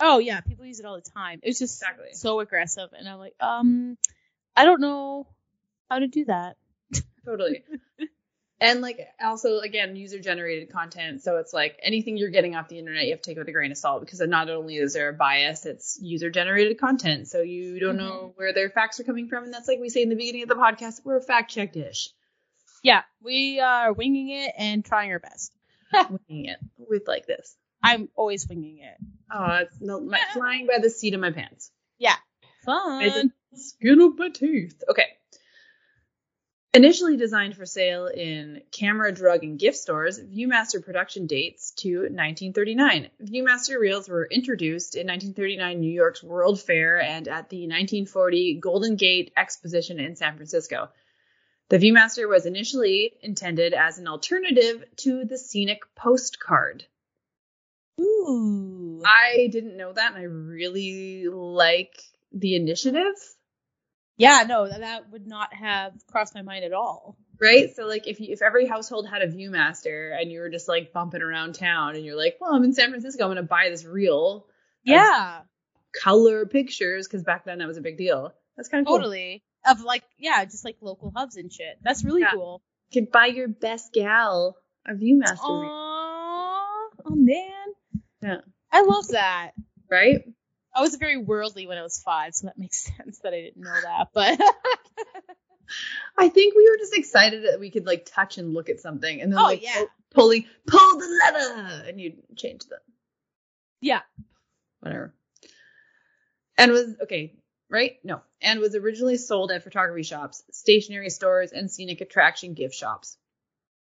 Oh 0.00 0.18
yeah, 0.18 0.40
people 0.40 0.64
use 0.64 0.80
it 0.80 0.86
all 0.86 0.96
the 0.96 1.10
time. 1.10 1.38
It's 1.44 1.60
just 1.60 1.80
Exactly. 1.80 2.08
so 2.14 2.40
aggressive, 2.40 2.90
and 2.98 3.08
I'm 3.08 3.18
like, 3.20 3.34
um, 3.38 3.96
I 4.56 4.64
don't 4.64 4.80
know 4.80 5.28
how 5.88 6.00
to 6.00 6.08
do 6.08 6.24
that. 6.24 6.56
Totally. 7.24 7.62
and 8.62 8.80
like 8.80 9.00
also 9.20 9.58
again 9.58 9.96
user 9.96 10.20
generated 10.20 10.70
content. 10.72 11.22
So 11.22 11.36
it's 11.38 11.52
like 11.52 11.78
anything 11.82 12.16
you're 12.16 12.30
getting 12.30 12.54
off 12.54 12.68
the 12.68 12.78
internet 12.78 13.04
you 13.04 13.10
have 13.10 13.20
to 13.20 13.30
take 13.30 13.36
with 13.36 13.48
a 13.48 13.52
grain 13.52 13.72
of 13.72 13.76
salt 13.76 14.00
because 14.00 14.20
not 14.20 14.48
only 14.48 14.76
is 14.76 14.94
there 14.94 15.08
a 15.08 15.12
bias 15.12 15.66
it's 15.66 15.98
user 16.00 16.30
generated 16.30 16.78
content. 16.78 17.26
So 17.26 17.40
you 17.40 17.80
don't 17.80 17.96
know 17.96 18.12
mm-hmm. 18.12 18.36
where 18.36 18.54
their 18.54 18.70
facts 18.70 19.00
are 19.00 19.04
coming 19.04 19.28
from. 19.28 19.44
And 19.44 19.52
that's 19.52 19.66
like 19.66 19.80
we 19.80 19.88
say 19.88 20.02
in 20.02 20.08
the 20.08 20.14
beginning 20.14 20.44
of 20.44 20.48
the 20.48 20.54
podcast 20.54 21.00
we're 21.04 21.16
a 21.16 21.22
fact 21.22 21.50
check 21.50 21.72
dish 21.72 22.10
Yeah, 22.84 23.02
we 23.20 23.58
are 23.58 23.92
winging 23.92 24.30
it 24.30 24.54
and 24.56 24.84
trying 24.84 25.10
our 25.10 25.18
best. 25.18 25.52
winging 25.92 26.46
it 26.46 26.58
with 26.78 27.02
like 27.08 27.26
this. 27.26 27.56
I'm 27.82 28.08
always 28.14 28.48
winging 28.48 28.78
it. 28.78 28.96
oh 29.34 29.56
it's 29.62 29.80
no, 29.80 30.00
my, 30.00 30.20
flying 30.32 30.68
by 30.68 30.78
the 30.80 30.88
seat 30.88 31.14
of 31.14 31.20
my 31.20 31.32
pants. 31.32 31.72
Yeah. 31.98 32.14
Fun. 32.64 33.02
Is 33.02 33.16
it- 33.16 33.32
skin 33.54 34.00
of 34.00 34.16
my 34.16 34.28
teeth. 34.30 34.82
Okay 34.88 35.04
Initially 36.74 37.18
designed 37.18 37.54
for 37.54 37.66
sale 37.66 38.06
in 38.06 38.62
camera, 38.70 39.12
drug, 39.12 39.44
and 39.44 39.58
gift 39.58 39.76
stores, 39.76 40.18
Viewmaster 40.18 40.82
production 40.82 41.26
dates 41.26 41.72
to 41.72 42.04
1939. 42.04 43.10
Viewmaster 43.22 43.78
reels 43.78 44.08
were 44.08 44.26
introduced 44.30 44.94
in 44.94 45.06
1939 45.06 45.80
New 45.80 45.92
York's 45.92 46.22
World 46.22 46.58
Fair 46.62 46.98
and 46.98 47.28
at 47.28 47.50
the 47.50 47.66
1940 47.66 48.54
Golden 48.54 48.96
Gate 48.96 49.32
Exposition 49.36 50.00
in 50.00 50.16
San 50.16 50.36
Francisco. 50.36 50.88
The 51.68 51.76
Viewmaster 51.76 52.26
was 52.26 52.46
initially 52.46 53.12
intended 53.20 53.74
as 53.74 53.98
an 53.98 54.08
alternative 54.08 54.82
to 54.96 55.26
the 55.26 55.36
scenic 55.36 55.82
postcard. 55.94 56.86
Ooh. 58.00 59.02
I 59.04 59.48
didn't 59.52 59.76
know 59.76 59.92
that, 59.92 60.12
and 60.12 60.20
I 60.20 60.24
really 60.24 61.26
like 61.28 62.00
the 62.32 62.56
initiative. 62.56 63.14
Yeah, 64.22 64.44
no, 64.46 64.68
that, 64.68 65.10
would 65.10 65.26
not 65.26 65.52
have 65.54 65.92
crossed 66.06 66.34
my 66.34 66.42
mind 66.42 66.64
at 66.64 66.72
all. 66.72 67.16
right? 67.40 67.74
So 67.74 67.86
like 67.86 68.06
if 68.06 68.20
you, 68.20 68.28
if 68.32 68.40
every 68.42 68.66
household 68.66 69.08
had 69.08 69.22
a 69.22 69.26
ViewMaster 69.28 70.18
and 70.18 70.30
you 70.30 70.40
were 70.40 70.48
just 70.50 70.68
like 70.68 70.92
bumping 70.92 71.22
around 71.22 71.54
town 71.56 71.96
and 71.96 72.04
you're 72.04 72.16
like, 72.16 72.36
well, 72.40 72.54
I'm 72.54 72.64
in 72.64 72.72
San 72.72 72.90
Francisco, 72.90 73.24
I'm 73.24 73.30
gonna 73.30 73.42
buy 73.42 73.68
this 73.70 73.84
reel, 73.84 74.46
Yeah, 74.84 75.40
color 76.02 76.46
pictures 76.46 77.06
because 77.08 77.22
back 77.24 77.44
then 77.44 77.58
that 77.58 77.68
was 77.68 77.76
a 77.78 77.82
big 77.82 77.98
deal. 77.98 78.32
That's 78.56 78.68
kind 78.68 78.82
of 78.82 78.86
cool. 78.88 78.98
totally. 78.98 79.42
Of 79.66 79.80
like, 79.82 80.02
yeah, 80.18 80.44
just 80.44 80.64
like 80.64 80.76
local 80.80 81.12
hubs 81.14 81.36
and 81.36 81.52
shit. 81.52 81.78
That's 81.82 82.04
really 82.04 82.22
Yeah. 82.22 82.32
cool. 82.32 82.62
You 82.90 83.02
could 83.02 83.12
buy 83.12 83.26
your 83.26 83.48
best 83.48 83.92
gal 83.92 84.56
a 84.86 84.92
ViewMaster, 84.92 85.42
reel, 85.48 85.70
Aww. 85.70 86.86
Oh 87.06 87.14
man. 87.14 87.66
Yeah. 88.22 88.40
I 88.70 88.82
love 88.82 89.08
that. 89.08 89.52
right? 89.90 90.24
I 90.74 90.80
was 90.80 90.94
very 90.96 91.16
worldly 91.16 91.66
when 91.66 91.78
I 91.78 91.82
was 91.82 92.00
five, 92.02 92.34
so 92.34 92.46
that 92.46 92.58
makes 92.58 92.78
sense 92.96 93.18
that 93.20 93.34
I 93.34 93.40
didn't 93.42 93.62
know 93.62 93.80
that. 93.82 94.08
But 94.14 94.40
I 96.18 96.28
think 96.28 96.54
we 96.54 96.68
were 96.68 96.76
just 96.78 96.96
excited 96.96 97.44
that 97.44 97.60
we 97.60 97.70
could 97.70 97.86
like 97.86 98.04
touch 98.06 98.38
and 98.38 98.52
look 98.52 98.68
at 98.68 98.80
something 98.80 99.20
and 99.20 99.32
then 99.32 99.38
Oh, 99.38 99.44
like 99.44 99.62
yeah. 99.62 99.74
pull, 99.74 99.86
pulling 100.28 100.44
pull 100.66 100.98
the 100.98 101.06
lever 101.24 101.84
and 101.88 102.00
you 102.00 102.14
change 102.36 102.64
them. 102.66 102.80
yeah, 103.80 104.00
whatever. 104.80 105.14
And 106.58 106.70
was 106.72 106.94
okay, 107.04 107.34
right? 107.70 107.96
No. 108.04 108.20
And 108.42 108.60
was 108.60 108.74
originally 108.74 109.16
sold 109.16 109.50
at 109.50 109.62
photography 109.64 110.02
shops, 110.02 110.42
stationery 110.52 111.08
stores, 111.10 111.52
and 111.52 111.70
scenic 111.70 112.00
attraction 112.02 112.52
gift 112.54 112.74
shops. 112.74 113.16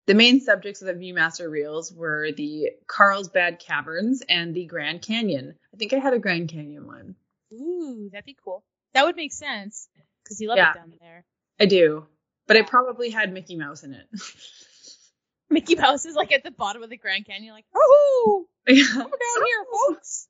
The 0.08 0.14
main 0.14 0.40
subjects 0.40 0.82
of 0.82 0.88
the 0.88 0.94
Viewmaster 0.94 1.50
reels 1.50 1.92
were 1.92 2.32
the 2.32 2.70
Carlsbad 2.88 3.60
Caverns 3.60 4.22
and 4.30 4.54
the 4.54 4.66
Grand 4.66 5.02
Canyon. 5.02 5.56
I 5.74 5.78
think 5.78 5.94
I 5.94 5.98
had 5.98 6.14
a 6.14 6.20
Grand 6.20 6.50
Canyon 6.50 6.86
one. 6.86 7.16
ooh, 7.54 8.10
that'd 8.12 8.26
be 8.26 8.38
cool. 8.44 8.64
That 8.94 9.06
would 9.06 9.16
make 9.16 9.34
sense 9.34 9.90
because 10.24 10.40
you 10.40 10.48
love 10.50 10.58
Yeah. 10.58 10.72
it 10.72 10.76
down 10.76 10.94
there. 11.02 11.26
I 11.60 11.66
do, 11.66 12.06
but 12.48 12.56
I 12.58 12.62
probably 12.62 13.10
had 13.10 13.34
Mickey 13.34 13.56
Mouse 13.56 13.84
in 13.84 13.94
it. 13.94 14.06
Mickey 15.50 15.76
Mouse 15.76 16.06
is 16.06 16.16
like 16.16 16.32
at 16.32 16.44
the 16.44 16.52
bottom 16.52 16.84
of 16.84 16.90
the 16.90 16.98
Grand 16.98 17.26
Canyon, 17.26 17.54
like, 17.54 17.66
oh, 17.76 18.46
Yeah. 18.68 18.84
come 18.92 19.02
down 19.12 19.46
here, 19.46 19.66
folks. 19.90 20.28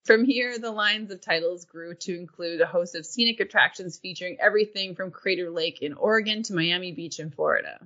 From 0.07 0.23
here, 0.23 0.57
the 0.57 0.71
lines 0.71 1.11
of 1.11 1.19
titles 1.19 1.65
grew 1.65 1.93
to 1.93 2.17
include 2.17 2.61
a 2.61 2.65
host 2.65 2.95
of 2.95 3.05
scenic 3.05 3.41
attractions 3.41 3.99
featuring 3.99 4.37
everything 4.39 4.95
from 4.95 5.11
Crater 5.11 5.49
Lake 5.49 5.81
in 5.81 5.93
Oregon 5.95 6.43
to 6.43 6.53
Miami 6.53 6.93
Beach 6.93 7.19
in 7.19 7.29
Florida. 7.29 7.85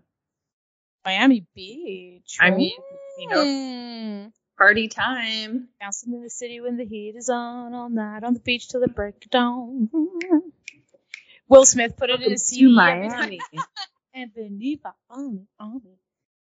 Miami 1.03 1.47
Beach. 1.55 2.37
I 2.39 2.51
mean, 2.51 2.77
you 3.17 3.27
know, 3.27 4.31
party 4.55 4.87
time. 4.87 5.69
Bouncing 5.79 6.13
in 6.13 6.21
the 6.21 6.29
city 6.29 6.61
when 6.61 6.77
the 6.77 6.85
heat 6.85 7.15
is 7.15 7.27
on, 7.27 7.73
all 7.73 7.89
night 7.89 8.23
on 8.23 8.35
the 8.35 8.39
beach 8.39 8.69
till 8.69 8.81
the 8.81 8.87
break 8.87 9.15
of 9.25 9.31
dawn. 9.31 9.89
Will 11.47 11.65
Smith 11.65 11.97
put 11.97 12.11
it 12.11 12.21
in 12.21 12.29
his 12.29 12.45
CD 12.45 12.75
time. 12.75 13.39
And 14.13 14.31
Beniva 14.31 14.93
on 15.09 15.33
me, 15.33 15.47
on 15.59 15.81
me. 15.83 15.97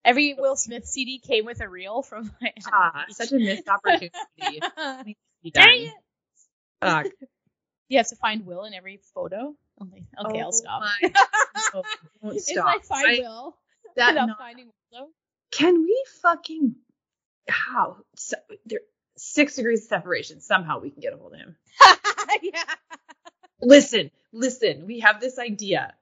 Every 0.05 0.35
Will 0.35 0.57
Smith 0.57 0.87
CD 0.87 1.19
came 1.19 1.45
with 1.47 1.61
a 1.61 1.69
reel 1.69 2.03
from 2.03 2.31
Miami 2.41 2.55
Ah, 2.71 3.05
such 3.09 3.33
a 3.33 3.37
missed 3.37 3.69
opportunity. 3.69 4.11
Dang 5.53 5.83
it! 5.87 5.93
Fuck. 6.81 7.07
You 7.91 7.99
have 7.99 8.09
to 8.09 8.17
find 8.17 8.47
Will 8.47 8.65
in 8.65 8.73
every 8.73 8.99
photo. 9.15 9.55
Okay, 9.81 10.05
okay, 10.27 10.39
Oh 10.39 10.45
I'll 10.45 10.53
stop. 10.53 10.81
my- 10.81 11.13
Oh, 11.75 11.83
don't 12.23 12.35
It's 12.37 12.51
stop. 12.51 12.65
like 12.65 12.85
find 12.85 13.07
I- 13.07 13.19
Will 13.21 13.55
that 13.97 14.09
without 14.15 14.27
not- 14.27 14.39
finding 14.39 14.71
Will. 14.91 15.09
Can 15.53 15.83
we 15.83 16.05
fucking 16.23 16.77
how 17.47 17.99
so, 18.17 18.37
there 18.65 18.81
six 19.19 19.57
degrees 19.57 19.83
of 19.83 19.89
separation? 19.89 20.41
Somehow 20.41 20.81
we 20.81 20.91
can 20.91 21.01
get 21.03 21.13
a 21.13 21.17
hold 21.19 21.35
of 21.35 21.39
him. 21.41 21.57
yeah. 22.43 22.63
Listen, 23.61 24.11
listen. 24.33 24.87
We 24.87 25.01
have 25.01 25.21
this 25.21 25.39
idea. 25.39 25.93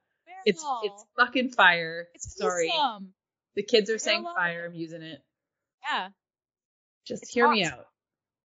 It's 0.46 0.62
Farewell. 0.62 0.80
it's 0.84 1.04
fucking 1.18 1.50
fire. 1.50 2.08
It's 2.14 2.36
Sorry. 2.36 2.72
The 3.56 3.62
kids 3.62 3.90
are 3.90 3.98
saying 3.98 4.24
fire. 4.24 4.66
I'm 4.66 4.74
using 4.74 5.02
it. 5.02 5.20
Yeah. 5.90 6.08
Just 7.06 7.24
It's 7.24 7.32
hear 7.32 7.48
me 7.50 7.62
hot. 7.62 7.72
out. 7.72 7.86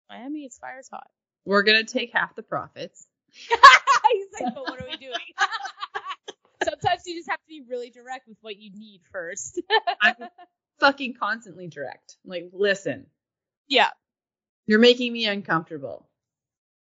Miami, 0.09 0.45
it's 0.45 0.59
fire's 0.59 0.89
hot. 0.89 1.07
We're 1.45 1.63
gonna 1.63 1.85
take 1.85 2.13
half 2.13 2.35
the 2.35 2.43
profits. 2.43 3.07
He's 3.33 4.27
like, 4.41 4.55
but 4.55 4.63
what 4.63 4.81
are 4.81 4.87
we 4.91 4.97
doing? 4.97 5.15
Sometimes 6.65 7.03
you 7.07 7.17
just 7.17 7.29
have 7.31 7.39
to 7.41 7.47
be 7.49 7.63
really 7.69 7.91
direct 7.91 8.27
with 8.27 8.39
what 8.41 8.57
you 8.57 8.71
need 8.75 9.01
first. 9.13 9.61
I'm 10.03 10.15
fucking 10.81 11.15
constantly 11.15 11.69
direct. 11.69 12.17
Like, 12.25 12.51
listen, 12.53 13.07
yeah. 13.69 13.91
you're 14.67 14.79
making 14.79 15.13
me 15.13 15.27
uncomfortable. 15.27 16.09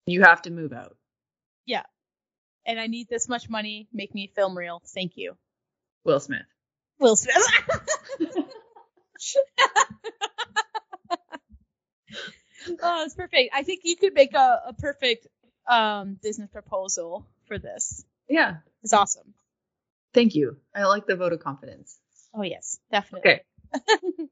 You 0.05 0.24
have 0.24 0.41
to 0.43 0.51
move 0.51 0.74
out. 0.74 0.96
Yeah. 1.65 1.84
And 2.65 2.79
I 2.79 2.88
need 2.88 3.08
this 3.10 3.27
much 3.29 3.50
money. 3.50 3.88
Make 3.93 4.13
me 4.15 4.29
a 4.31 4.36
film 4.36 4.58
reel. 4.58 4.81
Thank 4.93 5.13
you. 5.15 5.36
Will 6.03 6.20
Smith. 6.20 6.41
Will 7.01 7.15
Smith. 7.17 7.36
oh, 12.81 13.03
it's 13.03 13.15
perfect. 13.15 13.50
I 13.53 13.63
think 13.63 13.81
you 13.84 13.98
could 13.98 14.13
make 14.13 14.34
a, 14.34 14.62
a 14.67 14.74
perfect 14.77 15.27
um, 15.67 16.17
business 16.22 16.50
proposal 16.50 17.27
for 17.48 17.60
this. 17.60 18.05
Yeah. 18.29 18.58
It's 18.84 18.93
awesome. 18.93 19.34
Thank 20.13 20.36
you. 20.36 20.58
I 20.74 20.86
like 20.86 21.08
the 21.08 21.15
vote 21.15 21.34
of 21.34 21.39
confidence. 21.39 21.98
Oh 22.34 22.43
yes, 22.43 22.79
definitely. 22.91 23.31
Okay. 23.31 23.41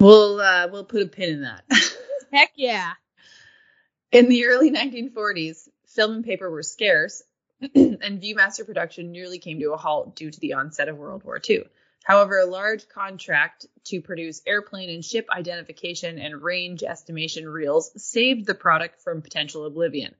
We'll 0.00 0.40
uh, 0.40 0.68
we'll 0.70 0.84
put 0.84 1.02
a 1.02 1.06
pin 1.06 1.30
in 1.30 1.42
that. 1.42 1.64
Heck 2.32 2.50
yeah. 2.56 2.92
In 4.12 4.28
the 4.28 4.46
early 4.46 4.70
1940s, 4.70 5.68
film 5.86 6.16
and 6.16 6.24
paper 6.24 6.50
were 6.50 6.62
scarce, 6.62 7.22
and 7.74 8.22
Viewmaster 8.22 8.66
production 8.66 9.12
nearly 9.12 9.38
came 9.38 9.60
to 9.60 9.72
a 9.72 9.76
halt 9.76 10.16
due 10.16 10.30
to 10.30 10.40
the 10.40 10.54
onset 10.54 10.88
of 10.88 10.96
World 10.96 11.24
War 11.24 11.40
II. 11.48 11.64
However, 12.04 12.38
a 12.38 12.46
large 12.46 12.88
contract 12.88 13.66
to 13.84 14.02
produce 14.02 14.42
airplane 14.46 14.90
and 14.90 15.04
ship 15.04 15.26
identification 15.30 16.18
and 16.18 16.42
range 16.42 16.82
estimation 16.82 17.48
reels 17.48 17.90
saved 17.96 18.46
the 18.46 18.54
product 18.54 19.00
from 19.00 19.22
potential 19.22 19.64
oblivion. 19.64 20.14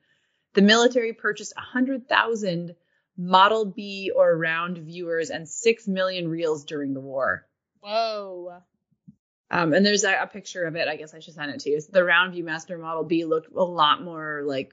The 0.54 0.62
military 0.62 1.12
purchased 1.12 1.54
100,000 1.56 2.74
Model 3.16 3.64
B 3.66 4.10
or 4.14 4.36
round 4.36 4.78
viewers, 4.78 5.30
and 5.30 5.48
6 5.48 5.88
million 5.88 6.28
reels 6.28 6.64
during 6.64 6.94
the 6.94 7.00
war. 7.00 7.46
Whoa. 7.80 8.60
Um, 9.50 9.72
and 9.72 9.86
there's 9.86 10.04
a, 10.04 10.22
a 10.22 10.26
picture 10.26 10.64
of 10.64 10.74
it. 10.74 10.88
I 10.88 10.96
guess 10.96 11.14
I 11.14 11.20
should 11.20 11.34
send 11.34 11.52
it 11.52 11.60
to 11.60 11.70
you. 11.70 11.80
The 11.80 12.02
round 12.02 12.34
Viewmaster 12.34 12.80
Model 12.80 13.04
B 13.04 13.24
looked 13.24 13.54
a 13.54 13.62
lot 13.62 14.02
more 14.02 14.42
like 14.44 14.72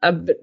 a 0.00 0.12
bit 0.12 0.40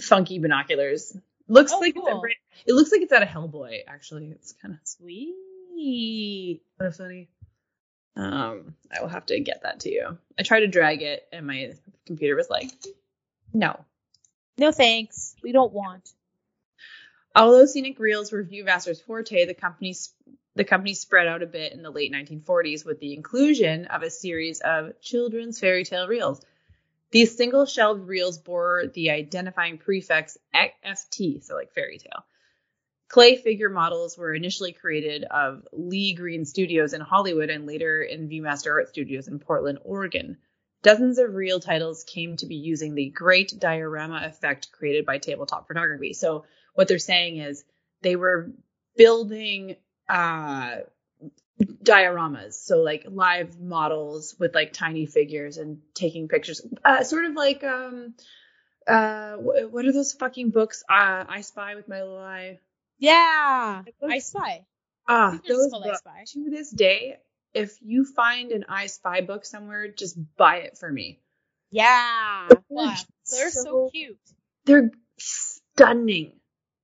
funky 0.00 0.38
binoculars. 0.38 1.16
Looks 1.48 1.72
Oh, 1.72 1.78
like 1.78 1.94
cool. 1.94 2.06
it's 2.24 2.34
a, 2.66 2.70
it 2.70 2.74
looks 2.74 2.92
like 2.92 3.00
it's 3.02 3.12
out 3.12 3.22
of 3.22 3.28
Hellboy. 3.28 3.80
Actually, 3.86 4.26
it's 4.28 4.52
kind 4.52 4.74
of 4.74 4.80
Sweet. 4.84 6.60
kind 6.78 6.88
of 6.88 6.96
funny. 6.96 7.28
Um, 8.16 8.74
I 8.94 9.00
will 9.00 9.08
have 9.08 9.26
to 9.26 9.38
get 9.40 9.62
that 9.62 9.80
to 9.80 9.90
you. 9.90 10.18
I 10.38 10.42
tried 10.42 10.60
to 10.60 10.66
drag 10.66 11.02
it, 11.02 11.26
and 11.32 11.46
my 11.46 11.72
computer 12.06 12.34
was 12.36 12.50
like, 12.50 12.70
"No." 13.52 13.84
No 14.58 14.72
thanks. 14.72 15.36
We 15.42 15.52
don't 15.52 15.72
want. 15.72 16.10
Although 17.36 17.66
scenic 17.66 18.00
reels 18.00 18.32
were 18.32 18.42
Viewmaster's 18.42 19.00
forte, 19.00 19.46
the 19.46 19.54
company 19.54 19.94
the 20.56 20.64
company 20.64 20.94
spread 20.94 21.28
out 21.28 21.44
a 21.44 21.46
bit 21.46 21.72
in 21.72 21.82
the 21.82 21.90
late 21.90 22.12
1940s 22.12 22.84
with 22.84 22.98
the 22.98 23.14
inclusion 23.14 23.84
of 23.86 24.02
a 24.02 24.10
series 24.10 24.58
of 24.60 25.00
children's 25.00 25.60
fairy 25.60 25.84
tale 25.84 26.08
reels. 26.08 26.40
These 27.10 27.36
single 27.36 27.64
shelled 27.64 28.06
reels 28.06 28.38
bore 28.38 28.84
the 28.92 29.10
identifying 29.10 29.78
prefix 29.78 30.36
FT, 30.54 31.42
so 31.42 31.54
like 31.54 31.72
fairy 31.72 31.98
tale. 31.98 32.24
Clay 33.08 33.36
figure 33.36 33.70
models 33.70 34.18
were 34.18 34.34
initially 34.34 34.72
created 34.72 35.24
of 35.24 35.66
Lee 35.72 36.14
Green 36.14 36.44
Studios 36.44 36.92
in 36.92 37.00
Hollywood 37.00 37.48
and 37.48 37.66
later 37.66 38.02
in 38.02 38.28
Viewmaster 38.28 38.70
Art 38.70 38.90
Studios 38.90 39.28
in 39.28 39.38
Portland, 39.38 39.78
Oregon. 39.82 40.36
Dozens 40.82 41.18
of 41.18 41.34
reel 41.34 41.58
titles 41.58 42.04
came 42.04 42.36
to 42.36 42.46
be 42.46 42.56
using 42.56 42.94
the 42.94 43.08
great 43.08 43.54
diorama 43.58 44.22
effect 44.24 44.70
created 44.72 45.06
by 45.06 45.18
tabletop 45.18 45.66
photography. 45.66 46.12
So 46.12 46.44
what 46.74 46.86
they're 46.86 46.98
saying 46.98 47.38
is 47.38 47.64
they 48.02 48.16
were 48.16 48.52
building 48.96 49.76
uh 50.08 50.76
dioramas 51.60 52.52
so 52.54 52.78
like 52.82 53.04
live 53.08 53.58
models 53.60 54.34
with 54.38 54.54
like 54.54 54.72
tiny 54.72 55.06
figures 55.06 55.56
and 55.58 55.78
taking 55.94 56.28
pictures 56.28 56.60
uh 56.84 57.02
sort 57.02 57.24
of 57.24 57.34
like 57.34 57.64
um 57.64 58.14
uh 58.86 59.34
what 59.34 59.84
are 59.84 59.92
those 59.92 60.12
fucking 60.12 60.50
books 60.50 60.84
uh 60.88 61.24
i 61.28 61.40
spy 61.40 61.74
with 61.74 61.88
my 61.88 62.00
little 62.02 62.18
eye 62.18 62.58
Yeah. 62.98 63.82
I 64.08 64.18
spy. 64.20 64.64
ah 65.08 65.30
think 65.32 65.42
they're 65.44 65.56
just 65.56 65.70
those 65.72 65.82
I 65.82 65.86
books 65.88 65.98
Spy. 65.98 66.24
to 66.34 66.50
this 66.50 66.70
day 66.70 67.16
if 67.54 67.76
you 67.82 68.04
find 68.04 68.52
an 68.52 68.64
i 68.68 68.86
spy 68.86 69.20
book 69.20 69.44
somewhere 69.44 69.88
just 69.88 70.16
buy 70.36 70.58
it 70.58 70.78
for 70.78 70.90
me 70.90 71.20
Yeah. 71.70 72.48
Wow. 72.68 72.94
They're 73.30 73.50
so, 73.50 73.62
so- 73.64 73.90
cute. 73.92 74.18
they're 74.64 74.90
stunning. 75.18 76.37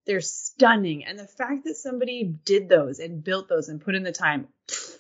They're 0.07 0.21
stunning. 0.21 1.05
And 1.05 1.19
the 1.19 1.27
fact 1.27 1.65
that 1.65 1.77
somebody 1.77 2.25
did 2.25 2.69
those 2.69 2.99
and 2.99 3.23
built 3.25 3.49
those 3.49 3.69
and 3.69 3.81
put 3.81 3.95
in 3.95 4.03
the 4.03 4.13
time, 4.13 4.49
pff, 4.69 4.97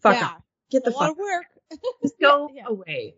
fuck 0.00 0.14
yeah. 0.16 0.26
off. 0.26 0.42
Get 0.70 0.84
the 0.84 0.90
a 0.90 0.92
lot 0.92 1.00
fuck 1.00 1.10
of 1.12 1.18
work. 1.18 1.46
just 2.02 2.18
go 2.20 2.50
Yeah. 2.54 2.64
away. 2.66 3.14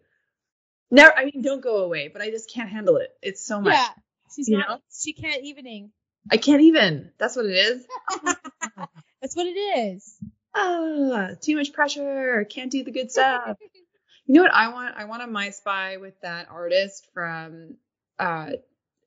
Never 0.90 1.12
I 1.16 1.26
mean 1.26 1.42
don't 1.42 1.62
go 1.62 1.84
away, 1.84 2.08
but 2.08 2.22
I 2.22 2.30
just 2.30 2.50
can't 2.52 2.70
handle 2.70 2.96
it. 2.96 3.10
It's 3.22 3.44
so 3.44 3.60
much. 3.60 3.74
Yeah. 3.74 3.88
She's 4.34 4.48
You 4.48 4.58
not. 4.58 4.68
know? 4.68 4.78
She 4.92 5.12
can't 5.12 5.42
evening. 5.42 5.90
I 6.30 6.36
can't 6.36 6.62
even. 6.62 7.10
That's 7.18 7.36
what 7.36 7.46
it 7.46 7.52
is. 7.52 7.86
That's 9.20 9.34
what 9.36 9.46
it 9.46 9.58
is. 9.58 10.16
Ah, 10.54 11.30
too 11.40 11.56
much 11.56 11.72
pressure. 11.72 12.44
Can't 12.50 12.70
do 12.70 12.84
the 12.84 12.90
good 12.90 13.10
stuff. 13.12 13.56
You 14.26 14.34
know 14.34 14.42
what 14.42 14.54
I 14.54 14.68
want? 14.68 14.94
I 14.96 15.04
want 15.04 15.22
a 15.22 15.26
My 15.26 15.50
Spy 15.50 15.96
with 15.98 16.20
that 16.22 16.48
artist 16.50 17.06
from 17.14 17.76
uh, 18.18 18.50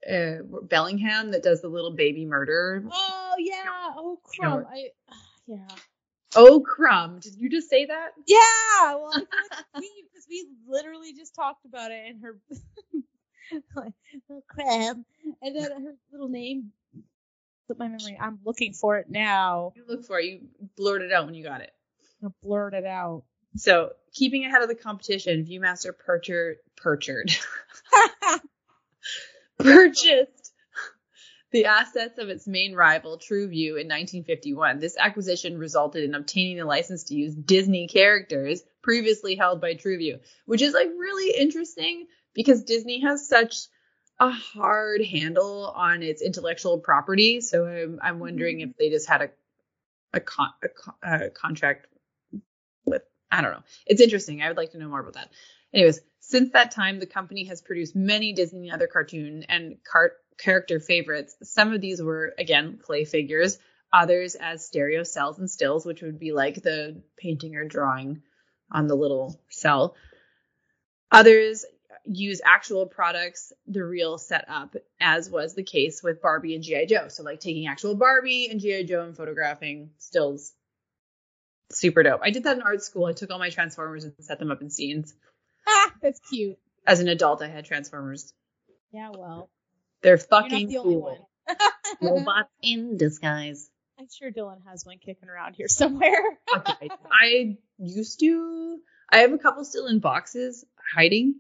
uh 0.10 0.44
Bellingham 0.64 1.32
that 1.32 1.44
does 1.44 1.62
the 1.62 1.68
little 1.68 1.96
baby 1.96 2.26
murder. 2.26 2.84
Oh 2.92 3.36
yeah. 3.38 3.64
Oh 3.96 4.20
crumb. 4.24 4.66
I. 4.70 4.90
Yeah. 5.48 5.68
Oh 6.36 6.62
crumb. 6.62 7.20
Did 7.20 7.36
you 7.36 7.50
just 7.50 7.70
say 7.70 7.88
that? 7.88 8.12
Yeah. 8.26 8.96
Well, 8.96 9.12
like 9.12 9.28
we 9.78 9.92
because 10.08 10.26
we 10.30 10.48
literally 10.66 11.14
just 11.14 11.36
talked 11.36 11.66
about 11.66 11.92
it 11.92 12.06
and 12.08 12.22
her 12.22 12.38
like, 13.76 13.94
oh, 14.30 14.44
crab, 14.48 15.04
and 15.42 15.56
then 15.56 15.72
her 15.84 15.96
little 16.12 16.30
name. 16.30 16.72
My 17.78 17.88
memory. 17.88 18.18
I'm 18.20 18.40
looking 18.46 18.74
for 18.74 18.98
it 18.98 19.10
now. 19.10 19.72
You 19.78 19.86
look 19.88 20.04
for 20.04 20.20
it. 20.20 20.26
You 20.26 20.42
blurred 20.76 21.04
it 21.04 21.14
out 21.14 21.26
when 21.26 21.36
you 21.36 21.44
got 21.44 21.62
it. 21.62 21.72
I'm 22.24 22.34
it 22.74 22.86
out. 22.86 23.24
So 23.56 23.94
keeping 24.14 24.46
ahead 24.46 24.62
of 24.62 24.68
the 24.68 24.76
competition, 24.76 25.46
Viewmaster 25.46 25.98
purchased 25.98 26.60
purchased 26.76 27.46
purchased 29.64 30.54
the 31.52 31.66
assets 31.66 32.18
of 32.18 32.30
its 32.30 32.48
main 32.48 32.74
rival, 32.74 33.18
Tru-Vue, 33.18 33.76
in 33.76 33.88
1951. 33.88 34.80
This 34.80 34.96
acquisition 34.98 35.58
resulted 35.58 36.04
in 36.04 36.16
obtaining 36.16 36.58
the 36.58 36.66
license 36.66 37.06
to 37.06 37.16
use 37.16 37.36
Disney 37.36 37.88
characters 37.88 38.64
previously 38.82 39.36
held 39.36 39.60
by 39.62 39.74
Tru-Vue, 39.74 40.20
which 40.46 40.62
is 40.62 40.74
like 40.74 40.88
really 40.88 41.38
interesting 41.38 42.08
because 42.34 42.64
Disney 42.64 43.02
has 43.02 43.28
such 43.28 43.56
a 44.20 44.30
hard 44.30 45.04
handle 45.04 45.74
on 45.76 46.04
its 46.04 46.22
intellectual 46.22 46.80
property. 46.80 47.42
So 47.42 47.66
I'm, 47.66 48.00
I'm 48.02 48.20
wondering 48.20 48.62
if 48.62 48.78
they 48.78 48.90
just 48.90 49.10
had 49.10 49.22
a 49.22 49.30
a, 50.14 50.20
con- 50.20 50.54
a, 51.04 51.26
a 51.26 51.30
contract 51.30 51.88
with 52.86 53.04
I 53.32 53.42
don't 53.42 53.52
know. 53.52 53.64
It's 53.86 54.02
interesting. 54.02 54.42
I 54.42 54.50
would 54.50 54.58
like 54.58 54.72
to 54.72 54.78
know 54.78 54.90
more 54.90 55.00
about 55.00 55.14
that. 55.14 55.30
Anyways, 55.74 56.02
since 56.20 56.52
that 56.52 56.72
time, 56.72 57.00
the 57.00 57.06
company 57.06 57.46
has 57.46 57.62
produced 57.62 57.96
many 57.96 58.34
Disney 58.34 58.68
and 58.68 58.76
other 58.76 58.88
cartoon 58.88 59.44
and 59.50 59.78
cart 59.84 60.14
character 60.38 60.80
favorites. 60.80 61.36
Some 61.44 61.74
of 61.74 61.82
these 61.82 62.02
were 62.02 62.34
again 62.38 62.80
clay 62.82 63.06
figures, 63.06 63.58
others 63.94 64.36
as 64.36 64.66
stereo 64.66 65.04
cells 65.04 65.40
and 65.40 65.50
stills, 65.50 65.86
which 65.86 66.02
would 66.02 66.20
be 66.20 66.32
like 66.32 66.62
the 66.62 67.02
painting 67.18 67.56
or 67.56 67.66
drawing 67.66 68.22
on 68.72 68.88
the 68.88 68.96
little 68.96 69.40
cell. 69.50 69.96
Others 71.12 71.66
use 72.06 72.42
actual 72.44 72.86
products, 72.86 73.54
the 73.68 73.84
real 73.84 74.18
setup, 74.18 74.76
as 75.00 75.30
was 75.30 75.54
the 75.54 75.64
case 75.64 76.02
with 76.02 76.22
Barbie 76.22 76.56
and 76.56 76.64
G.I. 76.64 76.86
Joe. 76.86 77.08
So 77.10 77.24
like 77.24 77.40
taking 77.40 77.68
actual 77.68 77.96
Barbie 77.96 78.48
and 78.50 78.60
G.I. 78.60 78.84
Joe 78.84 79.04
and 79.04 79.16
photographing 79.16 79.92
stills. 79.98 80.54
Super 81.72 82.04
dope. 82.04 82.22
I 82.24 82.32
did 82.32 82.44
that 82.44 82.58
in 82.58 82.64
art 82.64 82.84
school. 82.84 83.06
I 83.06 83.14
took 83.14 83.32
all 83.32 83.40
my 83.40 83.50
Transformers 83.50 84.04
and 84.04 84.14
set 84.20 84.40
them 84.40 84.52
up 84.52 84.62
in 84.62 84.70
scenes. 84.70 85.14
Ah, 85.68 85.94
that's 86.02 86.20
cute. 86.30 86.58
As 86.86 87.00
an 87.00 87.08
adult, 87.08 87.42
I 87.42 87.48
had 87.48 87.66
Transformers. 87.66 88.34
Yeah. 88.92 89.12
Well, 89.16 89.50
They're 90.02 90.18
fucking 90.18 90.68
the 90.68 90.78
only 90.78 90.96
cool. 90.96 91.02
one. 91.02 91.58
Robots 92.02 92.50
in 92.62 92.98
disguise. 92.98 93.70
I'm 94.00 94.08
sure 94.12 94.32
Dylan 94.32 94.66
has 94.68 94.86
one 94.86 94.98
kicking 94.98 95.30
around 95.30 95.56
here 95.56 95.68
somewhere. 95.68 96.24
Okay. 96.56 96.90
I 97.10 97.58
used 97.78 98.20
to. 98.20 98.80
I 99.10 99.20
have 99.20 99.32
a 99.32 99.38
couple 99.38 99.64
still 99.64 99.88
in 99.88 100.00
boxes 100.00 100.66
hiding, 100.96 101.36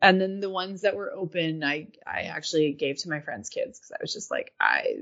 and 0.00 0.18
then 0.20 0.40
the 0.40 0.48
ones 0.48 0.82
that 0.82 0.96
were 0.96 1.12
open, 1.12 1.62
I 1.62 1.88
I 2.06 2.22
actually 2.22 2.72
gave 2.72 2.98
to 2.98 3.10
my 3.10 3.20
friends' 3.20 3.50
kids 3.50 3.78
because 3.78 3.92
I 3.92 3.98
was 4.00 4.12
just 4.12 4.30
like, 4.30 4.54
I 4.58 4.96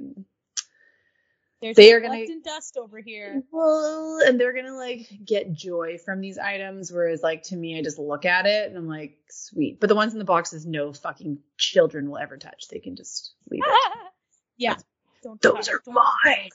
There's 1.62 1.74
They 1.76 1.92
are 1.92 2.00
gonna- 2.00 2.18
and 2.18 2.44
dust 2.44 2.76
over 2.76 3.00
here. 3.00 3.42
well, 3.50 4.18
and 4.26 4.38
they're 4.38 4.52
gonna 4.52 4.76
like 4.76 5.08
get 5.24 5.52
joy 5.52 5.96
from 5.98 6.20
these 6.20 6.36
items, 6.38 6.92
whereas 6.92 7.22
like 7.22 7.44
to 7.44 7.56
me, 7.56 7.78
I 7.78 7.82
just 7.82 7.98
look 7.98 8.24
at 8.26 8.46
it 8.46 8.68
and 8.68 8.76
I'm 8.76 8.86
like, 8.86 9.18
sweet. 9.30 9.80
But 9.80 9.88
the 9.88 9.94
ones 9.94 10.12
in 10.12 10.18
the 10.18 10.24
boxes, 10.26 10.66
no 10.66 10.92
fucking 10.92 11.38
children 11.56 12.10
will 12.10 12.18
ever 12.18 12.36
touch. 12.36 12.68
They 12.68 12.78
can 12.78 12.94
just 12.94 13.32
leave 13.50 13.62
it. 13.66 14.08
yeah. 14.58 14.76
Don't 15.22 15.40
Those 15.40 15.54
touch- 15.54 15.68
are 15.70 15.82
don't 15.84 15.94
mine. 15.94 16.50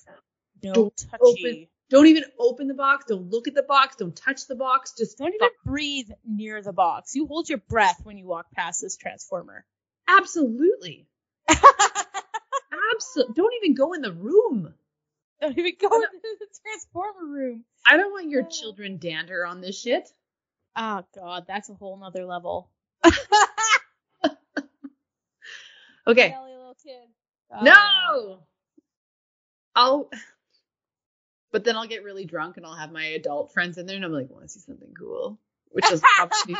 No 0.64 0.74
Don't 0.74 0.98
touchy. 0.98 1.20
open- 1.24 1.68
Don't 1.90 2.06
even 2.08 2.24
open 2.40 2.68
the 2.68 2.74
box. 2.76 3.06
Don't 3.08 3.30
look 3.32 3.48
at 3.48 3.56
the 3.56 3.64
box. 3.64 3.96
Don't 3.96 4.16
touch 4.16 4.46
the 4.48 4.56
box. 4.56 4.94
Just 4.98 5.18
Don't 5.18 5.34
even 5.34 5.50
breathe 5.66 6.10
near 6.24 6.62
the 6.62 6.72
box. 6.74 7.16
You 7.16 7.26
hold 7.26 7.50
your 7.50 7.58
breath 7.58 8.00
when 8.04 8.18
you 8.18 8.28
walk 8.28 8.52
past 8.52 8.82
this 8.82 8.96
transformer. 8.98 9.66
absolutely. 10.08 11.08
Absolutely. 12.94 13.34
Don't 13.36 13.54
even 13.62 13.74
go 13.74 13.94
in 13.94 14.02
the 14.02 14.12
room. 14.14 14.74
Don't 15.42 15.58
even 15.58 15.74
go 15.80 15.88
into 15.96 16.38
the 16.40 16.48
transformer 16.62 17.26
room. 17.26 17.66
I 17.86 17.98
don't 17.98 18.12
want 18.12 18.30
your 18.30 18.44
uh, 18.44 18.50
children 18.50 18.98
dander 19.00 19.46
on 19.46 19.60
this 19.60 19.80
shit. 19.80 20.08
Oh 20.76 21.04
god, 21.16 21.46
that's 21.48 21.70
a 21.70 21.74
whole 21.74 21.98
nother 21.98 22.26
level. 22.26 22.70
Okay. 26.08 26.36
Oh, 26.36 27.64
No. 27.64 28.40
I'll. 29.76 30.10
But 31.52 31.64
then 31.64 31.76
I'll 31.76 31.88
get 31.88 32.04
really 32.04 32.26
drunk 32.26 32.58
and 32.58 32.66
I'll 32.66 32.76
have 32.76 32.92
my 32.92 33.06
adult 33.06 33.54
friends 33.54 33.78
in 33.78 33.86
there 33.86 33.98
and 33.98 34.06
I'm 34.06 34.12
like, 34.12 34.30
want 34.30 34.44
to 34.44 34.50
see 34.50 34.62
something 34.62 34.94
cool, 34.98 35.38
which 35.70 35.90
is 35.92 36.02
probably 36.16 36.56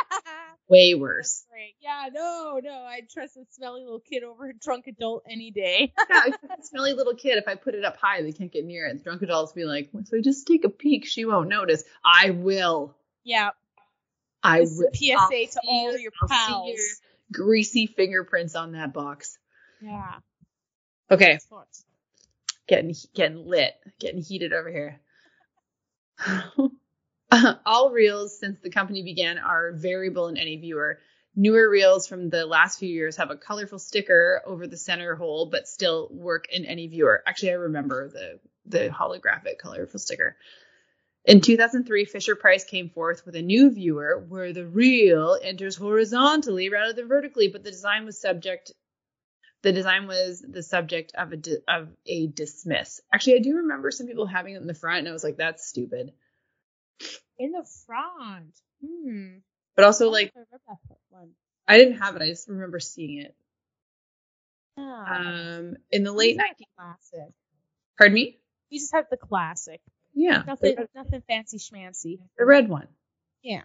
way 0.72 0.96
worse. 0.96 1.44
Great. 1.52 1.76
Yeah, 1.82 2.08
no, 2.14 2.60
no. 2.64 2.72
I'd 2.84 3.10
trust 3.10 3.38
a 3.38 3.42
smelly 3.52 3.82
little 3.84 4.00
kid 4.00 4.24
over 4.24 4.50
a 4.50 4.54
drunk 4.54 4.88
adult 4.88 5.24
any 5.30 5.52
day. 5.52 5.94
Yeah, 6.10 6.24
smelly 6.64 6.94
little 6.94 7.14
kid. 7.16 7.38
If 7.38 7.48
I 7.48 7.56
put 7.56 7.76
it 7.76 7.86
up 7.86 7.98
high, 7.98 8.22
they 8.24 8.32
can't 8.32 8.52
get 8.52 8.66
near 8.66 8.88
it. 8.88 8.98
The 8.98 9.04
drunk 9.04 9.22
adults 9.22 9.52
be 9.54 9.66
like, 9.66 9.90
so 10.06 10.20
just 10.22 10.48
take 10.48 10.64
a 10.64 10.70
peek. 10.70 11.06
She 11.06 11.26
won't 11.26 11.50
notice. 11.50 11.84
I 12.04 12.32
will. 12.32 12.96
yeah. 13.24 13.52
I 14.44 14.62
This 14.62 14.78
will. 14.80 14.90
PSA 14.94 15.14
I'll 15.20 15.28
to 15.28 15.60
all 15.68 15.92
your- 15.92 16.00
your 16.00 16.12
I'll 16.22 16.28
see 16.28 16.34
pals. 16.36 16.68
your 16.70 16.86
greasy 17.46 17.86
fingerprints 17.88 18.56
on 18.56 18.72
that 18.72 18.92
box. 18.94 19.38
Yeah. 19.82 20.16
Okay, 21.12 21.38
getting 22.68 22.96
getting 23.14 23.46
lit, 23.46 23.74
getting 24.00 24.22
heated 24.22 24.54
over 24.54 24.70
here. 24.72 25.00
All 27.66 27.92
reels 27.92 28.38
since 28.40 28.60
the 28.62 28.70
company 28.70 29.04
began 29.04 29.38
are 29.38 29.72
variable 29.74 30.28
in 30.28 30.38
any 30.38 30.58
viewer. 30.58 31.00
Newer 31.36 31.70
reels 31.70 32.08
from 32.08 32.30
the 32.30 32.46
last 32.46 32.80
few 32.80 32.90
years 32.90 33.16
have 33.18 33.32
a 33.32 33.38
colorful 33.38 33.80
sticker 33.80 34.42
over 34.46 34.68
the 34.68 34.78
center 34.78 35.16
hole, 35.16 35.50
but 35.50 35.68
still 35.68 36.10
work 36.12 36.48
in 36.52 36.66
any 36.66 36.88
viewer. 36.88 37.24
Actually, 37.26 37.52
I 37.52 37.56
remember 37.56 38.10
the 38.10 38.40
the 38.66 38.90
holographic 38.90 39.58
colorful 39.60 40.00
sticker. 40.00 40.36
In 41.26 41.40
2003, 41.42 42.06
Fisher 42.06 42.36
Price 42.36 42.64
came 42.64 42.90
forth 42.90 43.26
with 43.26 43.36
a 43.36 43.42
new 43.42 43.70
viewer 43.72 44.26
where 44.28 44.54
the 44.54 44.66
reel 44.66 45.38
enters 45.42 45.76
horizontally 45.76 46.70
rather 46.70 46.94
than 46.94 47.08
vertically, 47.08 47.48
but 47.48 47.64
the 47.64 47.72
design 47.72 48.06
was 48.06 48.20
subject. 48.20 48.74
The 49.62 49.72
design 49.72 50.08
was 50.08 50.42
the 50.42 50.64
subject 50.64 51.14
of 51.16 51.32
a 51.32 51.38
di- 51.38 51.64
of 51.68 51.90
a 52.08 52.28
dismiss. 52.28 53.02
Actually, 53.14 53.36
I 53.36 53.40
do 53.40 53.58
remember 53.58 53.92
some 53.92 54.08
people 54.08 54.26
having 54.26 54.56
it 54.56 54.62
in 54.62 54.68
the 54.68 54.74
front, 54.74 55.00
and 55.00 55.10
I 55.10 55.14
was 55.14 55.24
like, 55.24 55.38
"That's 55.38 55.68
stupid." 55.68 56.12
In 57.38 57.52
the 57.52 57.66
front. 57.86 58.54
Hmm. 58.86 59.38
But 59.76 59.86
also, 59.86 60.08
I 60.10 60.12
like, 60.12 60.34
I 60.36 60.74
one. 61.10 61.32
I 61.68 61.78
didn't 61.78 62.00
have 62.00 62.16
it. 62.16 62.22
I 62.22 62.28
just 62.28 62.50
remember 62.50 62.80
seeing 62.80 63.20
it. 63.22 63.36
Um, 64.78 65.76
in 65.92 66.04
the 66.04 66.12
late 66.12 66.36
You 66.36 66.38
just 66.38 66.50
19. 66.50 66.68
have 66.78 66.98
classic. 67.12 67.34
Pardon 67.98 68.16
me. 68.16 68.40
You 68.70 68.80
just 68.80 68.94
have 68.94 69.06
the 69.10 69.18
classic. 69.18 69.82
Yeah, 70.14 70.44
Nothing. 70.46 70.76
the, 70.76 70.88
Nothing 70.96 71.24
fancy 71.28 71.58
schmancy. 71.58 72.20
the 72.38 72.46
red 72.46 72.68
one. 72.68 72.88
Yeah. 73.44 73.62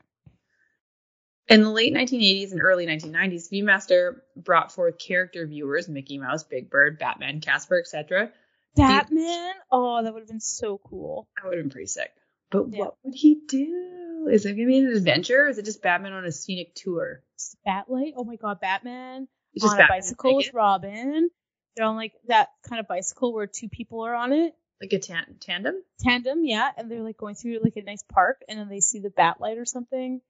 In 1.49 1.63
the 1.63 1.71
late 1.71 1.95
1980s 1.95 2.53
and 2.53 2.61
early 2.61 2.87
1990s, 2.87 3.51
ViewMaster 3.53 4.17
brought 4.37 4.73
forth 4.73 4.99
character 4.99 5.47
viewers: 5.47 5.89
Mickey 5.89 6.19
Mouse, 6.19 6.45
Big 6.45 6.71
Bird, 6.71 6.99
Batman, 6.99 7.41
Casper, 7.41 7.79
etc. 7.79 8.33
Batman. 8.77 9.55
Oh, 9.71 10.03
that 10.03 10.13
would 10.13 10.21
have 10.21 10.29
been 10.29 10.41
so 10.41 10.79
cool. 10.79 11.29
That 11.37 11.49
would 11.49 11.57
have 11.57 11.65
been 11.65 11.71
pretty 11.71 11.87
sick. 11.87 12.11
But 12.51 12.69
Yeah. 12.71 12.79
what 12.79 12.97
would 13.03 13.15
he 13.15 13.41
do? 13.49 14.29
Is 14.31 14.45
it 14.47 14.55
gonna 14.55 14.67
be 14.67 14.79
an 14.79 14.87
adventure? 14.89 15.45
Or 15.45 15.49
is 15.49 15.59
it 15.59 15.65
just 15.65 15.83
Batman 15.83 16.13
on 16.13 16.25
a 16.25 16.33
scenic 16.33 16.75
tour? 16.75 17.23
Batlight. 17.67 18.15
Oh 18.17 18.25
my 18.25 18.37
God, 18.37 18.61
Batman 18.61 19.29
It's 19.55 19.63
just 19.65 19.73
on 19.73 19.79
Batman 19.79 19.97
a 19.97 20.01
bicycle 20.01 20.37
with? 20.37 20.55
Robin. 20.55 21.31
They're 21.77 21.87
on 21.87 21.97
like 21.97 22.13
that 22.29 22.49
kind 22.69 22.81
of 22.81 22.89
bicycle 22.89 23.33
where 23.35 23.47
two 23.47 23.69
people 23.69 24.01
are 24.03 24.15
on 24.15 24.33
it. 24.33 24.55
like 24.81 24.93
a 24.93 24.99
tan- 24.99 25.37
tandem. 25.41 25.75
tandem, 26.01 26.45
yeah, 26.45 26.71
and 26.77 26.91
they're 26.91 27.03
like 27.03 27.17
going 27.17 27.35
through 27.35 27.61
like 27.63 27.77
a 27.77 27.83
nice 27.83 28.03
park, 28.13 28.43
and 28.49 28.59
then 28.59 28.69
they 28.69 28.81
see 28.81 28.99
the 29.01 29.11
bat 29.11 29.41
light 29.41 29.57
or 29.59 29.65
something. 29.65 30.21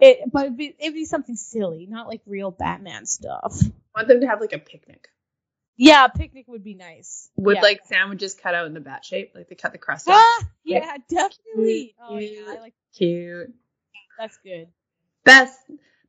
It, 0.00 0.30
but 0.32 0.46
it'd 0.46 0.56
be, 0.56 0.74
it'd 0.78 0.94
be 0.94 1.04
something 1.06 1.34
silly, 1.34 1.86
not 1.86 2.06
like 2.06 2.20
real 2.24 2.52
Batman 2.52 3.04
stuff. 3.04 3.52
I 3.96 4.00
want 4.00 4.08
them 4.08 4.20
to 4.20 4.28
have 4.28 4.40
like 4.40 4.52
a 4.52 4.58
picnic 4.58 5.08
Yeah, 5.78 6.04
a 6.04 6.08
picnic 6.10 6.46
would 6.48 6.64
be 6.64 6.74
nice. 6.74 7.30
with 7.36 7.56
yeah. 7.56 7.62
like 7.62 7.86
sandwiches 7.86 8.34
cut 8.34 8.54
out 8.54 8.66
in 8.66 8.74
the 8.74 8.80
bat 8.80 9.04
shape, 9.04 9.32
like 9.34 9.48
they 9.48 9.54
cut 9.54 9.72
the 9.72 9.78
crust 9.78 10.08
off. 10.08 10.16
ah, 10.16 10.44
yeah, 10.64 10.96
definitely. 11.08 11.94
Oh 12.02 12.18
yeah, 12.18 12.28
Cute. 12.28 12.48
I 12.48 12.60
like 12.60 12.74
Cute. 12.94 13.54
that's 14.18 14.38
good. 14.42 14.68
Best. 15.24 15.58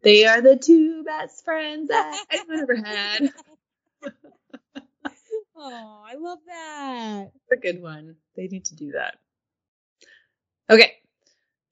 They 0.01 0.25
are 0.25 0.41
the 0.41 0.55
two 0.58 1.03
best 1.03 1.45
friends 1.45 1.89
that 1.89 2.25
anyone 2.32 2.60
ever 2.60 2.75
had. 2.75 3.34
Oh, 5.62 6.03
I 6.08 6.15
love 6.15 6.39
that. 6.47 7.32
That's 7.49 7.60
a 7.60 7.62
good 7.62 7.82
one. 7.82 8.15
They 8.38 8.47
need 8.47 8.65
to 8.65 8.75
do 8.75 8.93
that. 8.93 9.15
Okay. 10.69 10.93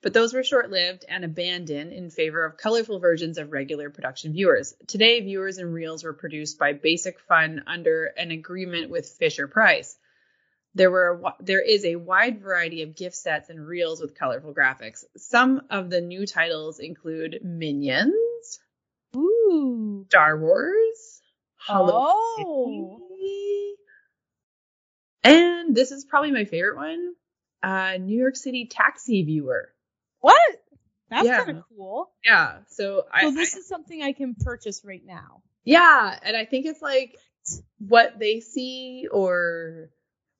But 0.04 0.14
those 0.14 0.34
were 0.34 0.44
short 0.44 0.70
lived 0.70 1.06
and 1.10 1.26
abandoned 1.26 1.92
in 1.92 2.12
favor 2.12 2.46
of 2.46 2.58
colorful 2.58 3.00
versions 3.00 3.38
of 3.38 3.52
regular 3.52 3.90
production 3.90 4.32
viewers. 4.32 4.76
Today, 4.88 5.20
viewers 5.22 5.58
and 5.58 5.74
reels 5.74 6.04
were 6.04 6.14
produced 6.14 6.60
by 6.60 6.74
Basic 6.74 7.20
Fun 7.22 7.64
under 7.66 8.06
an 8.06 8.32
agreement 8.32 8.92
with 8.92 9.10
Fisher 9.10 9.48
Price. 9.48 9.98
There 10.76 10.92
were 10.92 11.22
a 11.26 11.44
there 11.44 11.62
is 11.62 11.84
a 11.84 11.96
wide 11.96 12.42
variety 12.42 12.84
of 12.84 12.96
gift 12.96 13.16
sets 13.16 13.50
and 13.50 13.66
reels 13.66 14.00
with 14.00 14.14
colorful 14.14 14.54
graphics. 14.54 15.04
Some 15.16 15.64
of 15.72 15.90
the 15.90 16.02
new 16.02 16.28
titles 16.28 16.78
include 16.78 17.40
Minions, 17.44 18.60
Ooh. 19.16 20.06
Star 20.10 20.40
Wars, 20.40 21.22
Hello 21.58 22.06
Oh. 22.08 23.02
And 25.24 25.76
this 25.76 25.92
is 25.92 26.06
probably 26.06 26.32
my 26.32 26.46
favorite 26.46 26.78
one. 26.78 27.14
Uh, 27.62 27.98
New 27.98 28.18
York 28.18 28.36
City 28.36 28.70
Taxi 28.72 29.24
Viewer. 29.24 29.74
What? 30.20 30.42
That's 31.10 31.26
Yeah. 31.26 31.46
kind 31.46 31.58
of 31.60 31.64
cool. 31.70 32.12
Yeah. 32.24 32.60
So 32.70 33.04
I, 33.12 33.22
So 33.24 33.32
this 33.32 33.56
I- 33.56 33.60
is 33.60 33.68
something 33.68 34.02
I 34.04 34.14
can 34.14 34.36
purchase 34.36 34.82
right 34.84 35.04
now. 35.06 35.42
yeah, 35.64 36.18
and 36.24 36.36
I 36.36 36.46
think 36.46 36.66
it's 36.66 36.82
like 36.82 37.18
what 37.80 38.20
they 38.20 38.40
see 38.42 39.08
or 39.12 39.90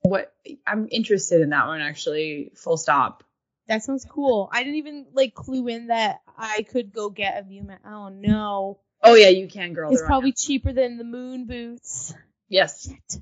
what 0.02 0.34
I'm 0.66 0.88
interested 0.92 1.42
in 1.42 1.50
that 1.52 1.68
one 1.68 1.82
actually. 1.82 2.52
Full 2.56 2.78
stop. 2.78 3.24
That 3.68 3.84
sounds 3.84 4.06
cool. 4.06 4.50
I 4.52 4.64
didn't 4.64 4.76
even 4.78 5.08
like 5.14 5.34
clue 5.34 5.68
in 5.68 5.88
that 5.88 6.22
I 6.38 6.64
could 6.64 6.94
go 6.94 7.10
get 7.10 7.38
a 7.40 7.44
view 7.44 7.64
mat. 7.64 7.82
Oh 7.86 8.10
no. 8.10 8.80
Oh 9.04 9.16
yeah, 9.16 9.30
you 9.30 9.48
can, 9.48 9.74
girl. 9.74 9.92
It's 9.92 10.02
probably 10.02 10.32
cheaper 10.34 10.74
than 10.74 10.98
the 10.98 11.04
moon 11.04 11.46
boots. 11.46 12.14
yes. 12.50 12.88
Shit. 12.90 13.22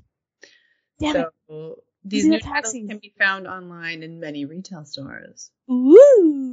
Damn 1.00 1.16
it. 1.16 1.26
So 1.48 1.82
these 2.04 2.22
These 2.22 2.30
new 2.30 2.38
taxis. 2.40 2.88
can 2.88 2.98
be 2.98 3.12
found 3.18 3.46
online 3.46 4.02
in 4.02 4.20
many 4.20 4.44
retail 4.46 4.84
stores. 4.84 5.50
Ooh. 5.70 6.45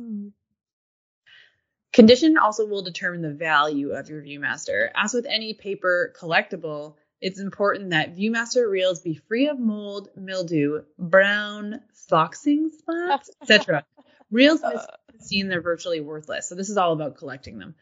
Condition 1.93 2.37
also 2.37 2.65
will 2.65 2.81
determine 2.81 3.21
the 3.21 3.31
value 3.33 3.91
of 3.91 4.09
your 4.09 4.21
Viewmaster. 4.21 4.89
As 4.95 5.13
with 5.13 5.27
any 5.27 5.53
paper 5.53 6.13
collectible, 6.19 6.95
it's 7.21 7.39
important 7.39 7.91
that 7.91 8.17
Viewmaster 8.17 8.69
reels 8.69 9.01
be 9.01 9.13
free 9.13 9.47
of 9.47 9.59
mold, 9.59 10.09
mildew, 10.15 10.83
brown, 10.97 11.81
foxing 12.09 12.71
spots, 12.71 13.29
etc. 13.41 13.85
Reels 14.31 14.63
uh. 14.63 14.83
seen 15.19 15.47
they're 15.47 15.61
virtually 15.61 16.01
worthless. 16.01 16.49
So 16.49 16.55
this 16.55 16.69
is 16.69 16.77
all 16.77 16.93
about 16.93 17.17
collecting 17.17 17.59
them. 17.59 17.75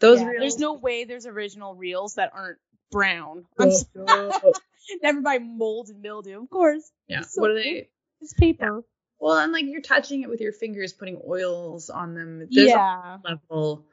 Those 0.00 0.20
Yeah, 0.20 0.26
reels. 0.26 0.40
There's 0.40 0.58
no 0.58 0.74
way 0.74 1.04
there's 1.04 1.26
original 1.26 1.76
reels 1.76 2.16
that 2.16 2.32
aren't 2.34 2.58
brown. 2.90 3.46
Oh, 3.58 4.52
never 5.02 5.20
buy 5.20 5.38
mold 5.38 5.88
and 5.88 6.02
mildew, 6.02 6.42
of 6.42 6.50
course. 6.50 6.90
yeah. 7.06 7.20
So 7.20 7.40
what 7.40 7.52
are 7.52 7.54
they? 7.54 7.88
It's 8.20 8.32
paper. 8.34 8.82
Well, 9.22 9.38
and 9.38 9.52
like 9.52 9.66
you're 9.66 9.80
touching 9.80 10.22
it 10.22 10.28
with 10.28 10.40
your 10.40 10.52
fingers, 10.52 10.92
putting 10.92 11.22
oils 11.24 11.90
on 11.90 12.14
them. 12.14 12.38
There's 12.50 12.70
a 12.70 12.74
Yeah. 12.74 13.18
level. 13.22 13.86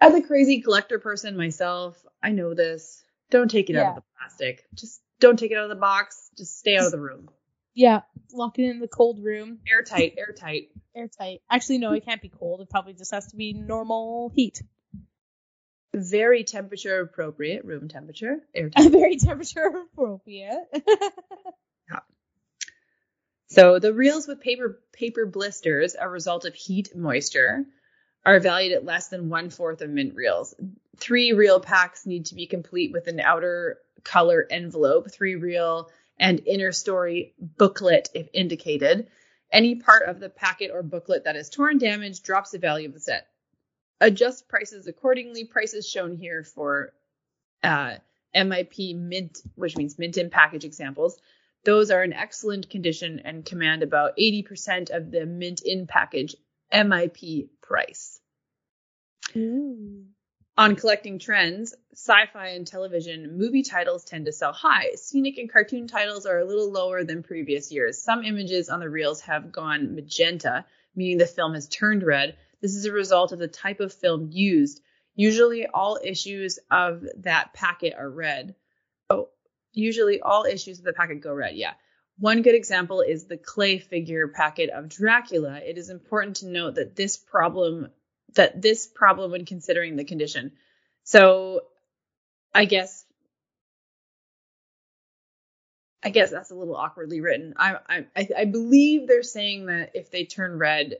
As 0.00 0.14
a 0.14 0.22
crazy 0.22 0.60
collector 0.60 1.00
person 1.00 1.36
myself, 1.36 2.00
I 2.22 2.30
know 2.30 2.54
this. 2.54 3.02
Don't 3.30 3.50
take 3.50 3.68
it 3.68 3.74
out 3.74 3.88
of 3.88 3.94
the 3.96 4.02
plastic. 4.16 4.64
Just 4.74 5.02
don't 5.18 5.36
take 5.36 5.50
it 5.50 5.56
out 5.56 5.64
of 5.64 5.70
the 5.70 5.74
box. 5.74 6.30
Just 6.36 6.56
stay 6.56 6.76
out 6.76 6.86
of 6.86 6.92
the 6.92 7.00
room. 7.00 7.28
Yeah. 7.74 8.02
Lock 8.32 8.60
it 8.60 8.70
in 8.70 8.78
the 8.78 8.86
cold 8.86 9.24
room. 9.24 9.58
Airtight, 9.68 10.14
airtight. 10.16 10.70
Airtight. 10.94 11.42
Actually, 11.50 11.78
no, 11.78 11.90
it 11.94 12.04
can't 12.04 12.22
be 12.22 12.28
cold. 12.28 12.60
It 12.60 12.70
probably 12.70 12.92
just 12.92 13.10
has 13.10 13.26
to 13.32 13.36
be 13.36 13.52
normal 13.52 14.30
heat. 14.36 14.62
Very 15.92 16.44
temperature 16.44 17.00
appropriate, 17.00 17.64
room 17.64 17.88
temperature, 17.88 18.36
airtight. 18.54 18.92
Very 18.92 19.16
temperature 19.16 19.64
appropriate. 19.92 20.68
So 23.48 23.78
the 23.78 23.94
reels 23.94 24.28
with 24.28 24.40
paper 24.40 24.80
paper 24.92 25.26
blisters, 25.26 25.96
a 25.98 26.08
result 26.08 26.44
of 26.44 26.54
heat 26.54 26.94
moisture, 26.94 27.64
are 28.24 28.40
valued 28.40 28.72
at 28.72 28.84
less 28.84 29.08
than 29.08 29.30
one 29.30 29.50
fourth 29.50 29.80
of 29.80 29.90
mint 29.90 30.14
reels. 30.14 30.54
Three 30.98 31.32
reel 31.32 31.60
packs 31.60 32.04
need 32.04 32.26
to 32.26 32.34
be 32.34 32.46
complete 32.46 32.92
with 32.92 33.06
an 33.06 33.20
outer 33.20 33.78
color 34.04 34.46
envelope, 34.50 35.10
three 35.10 35.36
reel 35.36 35.90
and 36.18 36.42
inner 36.46 36.72
story 36.72 37.34
booklet 37.38 38.10
if 38.14 38.28
indicated. 38.32 39.08
Any 39.50 39.76
part 39.76 40.02
of 40.06 40.20
the 40.20 40.28
packet 40.28 40.70
or 40.70 40.82
booklet 40.82 41.24
that 41.24 41.36
is 41.36 41.48
torn, 41.48 41.78
damaged, 41.78 42.24
drops 42.24 42.50
the 42.50 42.58
value 42.58 42.88
of 42.88 42.94
the 42.94 43.00
set. 43.00 43.28
Adjust 44.00 44.46
prices 44.46 44.86
accordingly. 44.86 45.44
Prices 45.44 45.88
shown 45.88 46.16
here 46.16 46.44
for 46.44 46.92
uh, 47.62 47.94
MIP 48.34 48.94
mint, 48.94 49.38
which 49.54 49.76
means 49.76 49.98
mint 49.98 50.18
in 50.18 50.28
package 50.28 50.64
examples. 50.66 51.18
Those 51.64 51.90
are 51.90 52.02
in 52.02 52.12
excellent 52.12 52.70
condition 52.70 53.20
and 53.24 53.44
command 53.44 53.82
about 53.82 54.16
80% 54.16 54.90
of 54.90 55.10
the 55.10 55.26
mint 55.26 55.62
in 55.64 55.86
package 55.86 56.34
MIP 56.72 57.48
price. 57.60 58.20
Ooh. 59.36 60.04
On 60.56 60.74
collecting 60.74 61.20
trends, 61.20 61.74
sci-fi 61.92 62.48
and 62.48 62.66
television 62.66 63.38
movie 63.38 63.62
titles 63.62 64.04
tend 64.04 64.26
to 64.26 64.32
sell 64.32 64.52
high. 64.52 64.90
Scenic 64.96 65.38
and 65.38 65.52
cartoon 65.52 65.86
titles 65.86 66.26
are 66.26 66.40
a 66.40 66.44
little 66.44 66.72
lower 66.72 67.04
than 67.04 67.22
previous 67.22 67.70
years. 67.70 68.02
Some 68.02 68.24
images 68.24 68.68
on 68.68 68.80
the 68.80 68.90
reels 68.90 69.20
have 69.20 69.52
gone 69.52 69.94
magenta, 69.94 70.64
meaning 70.96 71.18
the 71.18 71.26
film 71.26 71.54
has 71.54 71.68
turned 71.68 72.02
red. 72.02 72.36
This 72.60 72.74
is 72.74 72.86
a 72.86 72.92
result 72.92 73.30
of 73.30 73.38
the 73.38 73.46
type 73.46 73.78
of 73.78 73.92
film 73.92 74.30
used. 74.32 74.82
Usually 75.14 75.66
all 75.66 76.00
issues 76.02 76.58
of 76.70 77.04
that 77.18 77.52
packet 77.52 77.94
are 77.96 78.10
red. 78.10 78.56
Oh, 79.10 79.28
usually 79.78 80.20
all 80.20 80.44
issues 80.44 80.78
of 80.78 80.84
the 80.84 80.92
packet 80.92 81.20
go 81.20 81.32
red. 81.32 81.54
Yeah. 81.54 81.72
One 82.18 82.42
good 82.42 82.54
example 82.54 83.00
is 83.00 83.26
the 83.26 83.36
clay 83.36 83.78
figure 83.78 84.28
packet 84.28 84.70
of 84.70 84.88
Dracula. 84.88 85.60
It 85.64 85.78
is 85.78 85.88
important 85.88 86.36
to 86.36 86.48
note 86.48 86.74
that 86.74 86.96
this 86.96 87.16
problem 87.16 87.88
that 88.34 88.60
this 88.60 88.86
problem 88.86 89.30
when 89.30 89.46
considering 89.46 89.96
the 89.96 90.04
condition. 90.04 90.52
So 91.04 91.62
I 92.54 92.64
guess 92.64 93.04
I 96.02 96.10
guess 96.10 96.30
that's 96.30 96.50
a 96.50 96.54
little 96.54 96.76
awkwardly 96.76 97.20
written. 97.20 97.54
I, 97.56 97.76
I 97.88 98.28
I 98.36 98.44
believe 98.44 99.06
they're 99.06 99.22
saying 99.22 99.66
that 99.66 99.92
if 99.94 100.10
they 100.10 100.24
turn 100.24 100.58
red, 100.58 100.96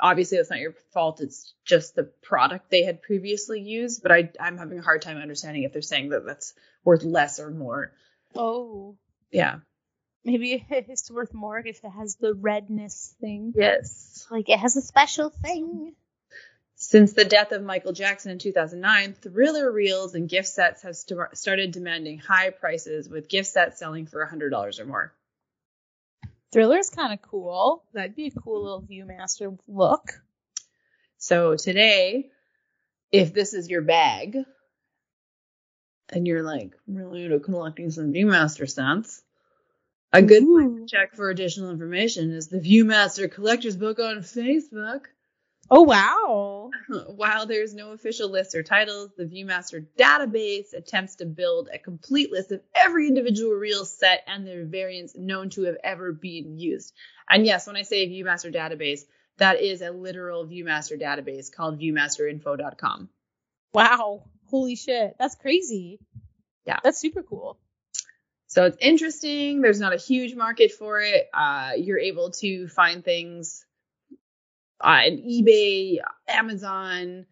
obviously 0.00 0.38
that's 0.38 0.50
not 0.50 0.60
your 0.60 0.74
fault. 0.92 1.20
It's 1.20 1.54
just 1.64 1.94
the 1.94 2.04
product 2.22 2.70
they 2.70 2.84
had 2.84 3.02
previously 3.02 3.60
used. 3.60 4.02
But 4.02 4.12
I 4.12 4.30
I'm 4.40 4.58
having 4.58 4.78
a 4.78 4.82
hard 4.82 5.02
time 5.02 5.16
understanding 5.16 5.64
if 5.64 5.72
they're 5.72 5.82
saying 5.82 6.10
that 6.10 6.24
that's 6.24 6.54
worth 6.84 7.02
less 7.02 7.40
or 7.40 7.50
more. 7.50 7.92
Oh, 8.34 8.96
Yeah. 9.30 9.56
maybe 10.24 10.64
it's 10.70 11.10
worth 11.10 11.32
more 11.34 11.58
if 11.58 11.82
it 11.84 11.90
has 11.90 12.16
the 12.16 12.34
redness 12.34 13.14
thing. 13.20 13.52
Yes. 13.56 14.26
Like 14.30 14.48
it 14.48 14.58
has 14.58 14.76
a 14.76 14.82
special 14.82 15.30
thing. 15.30 15.94
Since 16.74 17.12
the 17.12 17.24
death 17.24 17.52
of 17.52 17.62
Michael 17.62 17.92
Jackson 17.92 18.32
in 18.32 18.38
2009, 18.38 19.14
thriller 19.14 19.70
reels 19.70 20.14
and 20.16 20.28
gift 20.28 20.48
sets 20.48 20.82
have 20.82 20.96
st- 20.96 21.36
started 21.36 21.70
demanding 21.70 22.18
high 22.18 22.50
prices, 22.50 23.08
with 23.08 23.28
gift 23.28 23.48
sets 23.48 23.78
selling 23.78 24.06
for 24.06 24.26
$100 24.26 24.80
or 24.80 24.84
more. 24.84 25.12
Thriller's 26.52 26.90
kind 26.90 27.12
of 27.12 27.22
cool. 27.22 27.84
That'd 27.94 28.16
be 28.16 28.26
a 28.26 28.30
cool 28.32 28.62
little 28.64 28.82
ViewMaster 28.82 29.56
look. 29.68 30.20
So 31.18 31.54
today, 31.56 32.30
if 33.12 33.32
this 33.32 33.54
is 33.54 33.70
your 33.70 33.82
bag, 33.82 34.36
and 36.12 36.26
you're 36.26 36.42
like 36.42 36.72
really 36.86 37.24
into 37.24 37.40
collecting 37.40 37.90
some 37.90 38.12
Viewmaster 38.12 38.68
sets, 38.68 39.22
a 40.12 40.22
good 40.22 40.42
Ooh. 40.42 40.80
to 40.80 40.86
check 40.86 41.14
for 41.14 41.30
additional 41.30 41.70
information 41.70 42.32
is 42.32 42.48
the 42.48 42.60
Viewmaster 42.60 43.32
Collector's 43.32 43.76
Book 43.76 43.98
on 43.98 44.18
Facebook. 44.18 45.06
Oh 45.70 45.82
wow. 45.82 46.70
While 47.16 47.46
there's 47.46 47.74
no 47.74 47.92
official 47.92 48.30
list 48.30 48.54
or 48.54 48.62
titles, 48.62 49.10
the 49.16 49.24
Viewmaster 49.24 49.86
database 49.98 50.74
attempts 50.74 51.16
to 51.16 51.24
build 51.24 51.70
a 51.72 51.78
complete 51.78 52.30
list 52.30 52.52
of 52.52 52.60
every 52.74 53.08
individual 53.08 53.52
reel 53.52 53.86
set 53.86 54.22
and 54.26 54.46
their 54.46 54.66
variants 54.66 55.16
known 55.16 55.48
to 55.50 55.62
have 55.62 55.76
ever 55.82 56.12
been 56.12 56.58
used. 56.58 56.92
And 57.28 57.46
yes, 57.46 57.66
when 57.66 57.76
I 57.76 57.82
say 57.82 58.06
Viewmaster 58.06 58.54
database, 58.54 59.02
that 59.38 59.62
is 59.62 59.80
a 59.80 59.90
literal 59.90 60.46
Viewmaster 60.46 61.00
database 61.00 61.50
called 61.50 61.80
viewmasterinfo.com. 61.80 63.08
Wow. 63.72 64.24
Holy 64.52 64.76
shit. 64.76 65.16
That's 65.18 65.34
crazy. 65.34 65.98
Yeah. 66.66 66.78
That's 66.84 66.98
super 66.98 67.22
cool. 67.24 67.58
So 68.46 68.66
it's 68.66 68.76
interesting. 68.80 69.62
There's 69.62 69.80
not 69.80 69.94
a 69.94 69.96
huge 69.96 70.34
market 70.36 70.72
for 70.72 71.00
it. 71.00 71.28
Uh, 71.32 71.70
you're 71.78 71.98
able 71.98 72.30
to 72.32 72.68
find 72.68 73.02
things 73.02 73.64
on 74.78 75.00
eBay, 75.04 75.96
Amazon. 76.28 77.24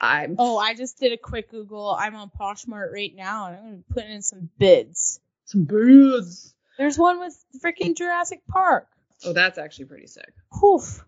I'm 0.00 0.34
Oh, 0.38 0.58
I 0.58 0.74
just 0.74 0.98
did 0.98 1.12
a 1.12 1.16
quick 1.16 1.48
Google. 1.50 1.96
I'm 1.98 2.16
on 2.16 2.30
Poshmark 2.38 2.92
right 2.92 3.14
now 3.14 3.46
and 3.46 3.56
I'm 3.56 3.64
gonna 3.64 3.82
put 3.88 4.04
in 4.04 4.20
some 4.20 4.50
bids. 4.58 5.20
some 5.44 5.64
bids. 5.64 6.52
There's 6.76 6.98
one 6.98 7.20
with 7.20 7.36
freaking 7.64 7.96
Jurassic 7.96 8.40
Park. 8.48 8.88
Oh, 9.24 9.32
that's 9.32 9.58
actually 9.58 9.86
pretty 9.86 10.08
sick. 10.08 10.32
Poof. 10.52 11.04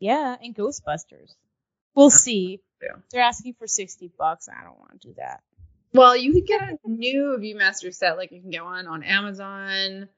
Yeah, 0.00 0.36
and 0.42 0.56
Ghostbusters. 0.56 1.34
We'll 1.94 2.10
see. 2.10 2.60
Yeah. 2.82 2.96
They're 3.10 3.22
asking 3.22 3.54
for 3.54 3.66
sixty 3.66 4.10
bucks. 4.18 4.48
I 4.48 4.64
don't 4.64 4.78
want 4.78 5.00
to 5.00 5.08
do 5.08 5.14
that. 5.18 5.40
Well, 5.94 6.16
you 6.16 6.32
could 6.32 6.46
get 6.46 6.62
a 6.62 6.78
new 6.84 7.36
Viewmaster 7.38 7.94
set, 7.94 8.16
like 8.16 8.32
you 8.32 8.40
can 8.40 8.50
get 8.50 8.64
one 8.64 8.86
on 8.86 9.02
Amazon 9.02 10.08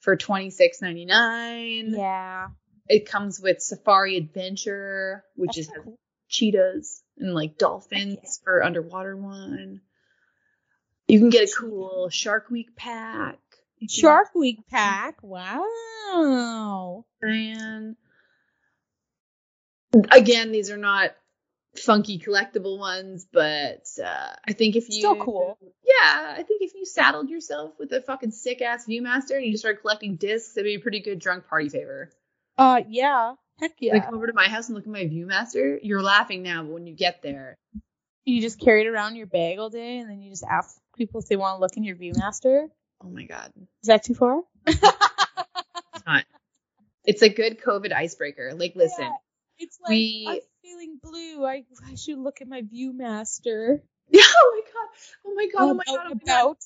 for 0.00 0.16
twenty 0.16 0.50
six 0.50 0.80
ninety 0.80 1.04
nine. 1.04 1.92
Yeah. 1.96 2.48
It 2.88 3.08
comes 3.08 3.40
with 3.40 3.60
Safari 3.62 4.16
Adventure, 4.16 5.24
which 5.36 5.56
That's 5.56 5.58
is 5.58 5.66
so 5.66 5.82
cool. 5.82 5.98
cheetahs 6.28 7.02
and 7.18 7.34
like 7.34 7.58
dolphins 7.58 8.18
yeah. 8.22 8.30
for 8.44 8.62
underwater 8.62 9.16
one. 9.16 9.80
You 11.08 11.18
can 11.18 11.30
get 11.30 11.48
a 11.48 11.52
cool 11.52 12.08
Shark 12.10 12.50
Week 12.50 12.76
pack. 12.76 13.38
You 13.78 13.88
can- 13.88 13.94
Shark 13.94 14.34
Week 14.34 14.60
pack. 14.70 15.16
Wow. 15.22 17.04
Man. 17.22 17.96
Again, 20.10 20.52
these 20.52 20.70
are 20.70 20.76
not 20.76 21.14
funky 21.78 22.18
collectible 22.18 22.78
ones, 22.78 23.26
but 23.32 23.84
uh, 24.02 24.34
I 24.46 24.52
think 24.52 24.76
if 24.76 24.88
you 24.88 25.00
Still 25.00 25.16
cool. 25.16 25.58
Yeah, 25.84 26.34
I 26.38 26.42
think 26.42 26.62
if 26.62 26.74
you 26.74 26.84
saddled 26.84 27.28
yourself 27.30 27.72
with 27.78 27.92
a 27.92 28.00
fucking 28.02 28.30
sick 28.30 28.62
ass 28.62 28.86
Viewmaster 28.86 29.36
and 29.36 29.44
you 29.44 29.52
just 29.52 29.62
started 29.62 29.80
collecting 29.80 30.16
discs, 30.16 30.56
it'd 30.56 30.64
be 30.64 30.74
a 30.74 30.80
pretty 30.80 31.00
good 31.00 31.18
drunk 31.18 31.46
party 31.48 31.68
favor. 31.68 32.10
Uh 32.56 32.82
yeah. 32.88 33.34
Heck 33.60 33.72
yeah. 33.80 33.94
Like 33.94 34.04
come 34.06 34.14
over 34.14 34.26
to 34.26 34.32
my 34.32 34.48
house 34.48 34.68
and 34.68 34.74
look 34.74 34.84
at 34.86 34.92
my 34.92 35.04
Viewmaster. 35.04 35.78
You're 35.82 36.02
laughing 36.02 36.42
now, 36.42 36.62
but 36.62 36.72
when 36.72 36.86
you 36.86 36.94
get 36.94 37.22
there, 37.22 37.56
you 38.24 38.40
just 38.40 38.60
carry 38.60 38.82
it 38.82 38.86
around 38.86 39.12
in 39.12 39.16
your 39.16 39.26
bag 39.26 39.58
all 39.58 39.70
day 39.70 39.98
and 39.98 40.08
then 40.10 40.20
you 40.20 40.30
just 40.30 40.44
ask 40.48 40.76
people 40.96 41.20
if 41.20 41.26
they 41.28 41.36
want 41.36 41.56
to 41.56 41.60
look 41.60 41.76
in 41.76 41.84
your 41.84 41.96
Viewmaster. 41.96 42.68
oh 43.02 43.08
my 43.08 43.24
god, 43.24 43.52
Is 43.82 43.88
that 43.88 44.04
too 44.04 44.14
far? 44.14 44.40
it's 44.66 46.06
not. 46.06 46.24
It's 47.04 47.22
a 47.22 47.28
good 47.28 47.60
COVID 47.60 47.92
icebreaker. 47.92 48.52
Like, 48.54 48.74
listen, 48.76 49.04
Yeah, 49.04 49.12
it's 49.58 49.78
like 49.82 49.90
we- 49.90 50.42
feeling 50.84 50.98
blue. 51.02 51.44
I 51.44 51.64
I 51.86 51.94
should 51.94 52.18
look 52.18 52.40
at 52.40 52.48
my 52.48 52.62
Viewmaster. 52.62 53.80
Yeah. 54.10 54.22
oh 54.36 54.52
my 54.54 54.62
god, 54.72 54.88
oh 55.26 55.34
my 55.34 55.46
god, 55.46 55.62
oh 55.62 55.74
my 55.74 55.84
god, 55.84 55.98
oh 55.98 56.14
my 56.14 56.20
god. 56.26 56.56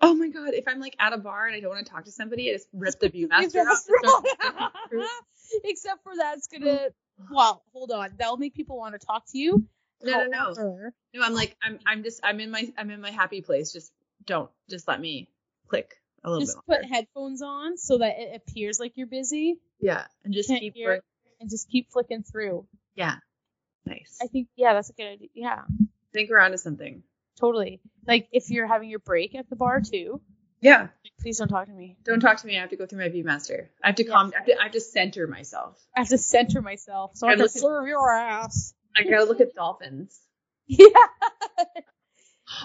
Oh 0.00 0.14
my 0.14 0.28
god, 0.28 0.54
if 0.54 0.68
I'm 0.68 0.80
like 0.80 0.96
at 0.98 1.12
a 1.12 1.18
bar 1.18 1.46
and 1.46 1.56
I 1.56 1.60
don't 1.60 1.70
want 1.70 1.86
to 1.86 1.92
talk 1.92 2.04
to 2.04 2.12
somebody, 2.12 2.50
I 2.50 2.54
just 2.54 2.68
rip 2.72 2.98
the 2.98 3.10
Viewmaster 3.10 3.66
out. 3.66 3.76
start 3.76 4.04
flipping 4.90 5.08
Except 5.64 6.02
for 6.02 6.12
that's 6.16 6.48
gonna. 6.48 6.88
Oh. 7.20 7.26
Well, 7.30 7.62
hold 7.72 7.92
on. 7.92 8.10
That'll 8.18 8.36
make 8.36 8.54
people 8.54 8.76
want 8.76 9.00
to 9.00 9.06
talk 9.06 9.24
to 9.30 9.38
you. 9.38 9.66
No, 10.02 10.26
no, 10.26 10.52
no. 10.52 10.90
No, 11.14 11.22
I'm 11.22 11.32
like, 11.32 11.56
I'm, 11.62 11.78
I'm 11.86 12.02
just, 12.02 12.20
I'm 12.24 12.40
in 12.40 12.50
my, 12.50 12.70
I'm 12.76 12.90
in 12.90 13.00
my 13.00 13.12
happy 13.12 13.40
place. 13.40 13.72
Just 13.72 13.92
don't, 14.26 14.50
just 14.68 14.88
let 14.88 15.00
me 15.00 15.28
click 15.68 15.94
a 16.24 16.30
little 16.30 16.44
Just 16.44 16.58
bit. 16.66 16.80
put 16.80 16.90
headphones 16.90 17.40
on 17.40 17.78
so 17.78 17.98
that 17.98 18.18
it 18.18 18.36
appears 18.36 18.80
like 18.80 18.96
you're 18.96 19.06
busy, 19.06 19.58
yeah, 19.78 20.04
and 20.24 20.34
just 20.34 20.48
keep 20.48 20.74
hear. 20.74 21.02
and 21.40 21.48
just 21.48 21.70
keep 21.70 21.90
flicking 21.92 22.22
through. 22.22 22.66
Yeah, 22.96 23.16
nice. 23.86 24.18
I 24.22 24.26
think 24.26 24.48
yeah, 24.56 24.74
that's 24.74 24.90
a 24.90 24.92
good 24.94 25.06
idea. 25.06 25.28
Yeah, 25.34 25.62
I 25.68 25.84
think 26.12 26.30
we're 26.30 26.38
onto 26.38 26.56
something. 26.56 27.02
totally. 27.38 27.80
Like 28.06 28.28
if 28.32 28.50
you're 28.50 28.66
having 28.66 28.88
your 28.90 28.98
break 29.00 29.34
at 29.34 29.48
the 29.50 29.56
bar 29.56 29.80
too, 29.80 30.20
Yeah, 30.60 30.88
please 31.20 31.38
don't 31.38 31.48
talk 31.48 31.66
to 31.66 31.72
me. 31.72 31.96
don't 32.04 32.20
talk 32.20 32.38
to 32.38 32.46
me. 32.46 32.56
I 32.56 32.60
have 32.60 32.70
to 32.70 32.76
go 32.76 32.86
through 32.86 33.00
my 33.00 33.08
ViewMaster. 33.08 33.68
I 33.82 33.88
have 33.88 33.96
to 33.96 34.04
Yeah. 34.04 34.10
calm. 34.12 34.32
I 34.34 34.38
have 34.38 34.46
to, 34.46 34.58
I 34.60 34.62
have 34.64 34.72
to 34.72 34.80
center 34.80 35.26
myself. 35.26 35.78
I 35.96 36.00
have 36.00 36.08
to 36.08 36.18
center 36.18 36.62
myself 36.62 37.12
so 37.14 37.26
I 37.28 37.32
can 37.32 37.40
look 37.40 37.50
serve 37.50 37.86
your 37.88 38.10
ass. 38.12 38.74
I 38.96 39.02
gotta 39.04 39.24
look 39.24 39.40
at 39.40 39.54
dolphins. 39.54 40.20
Yeah. 40.66 40.86
oh, 41.58 41.76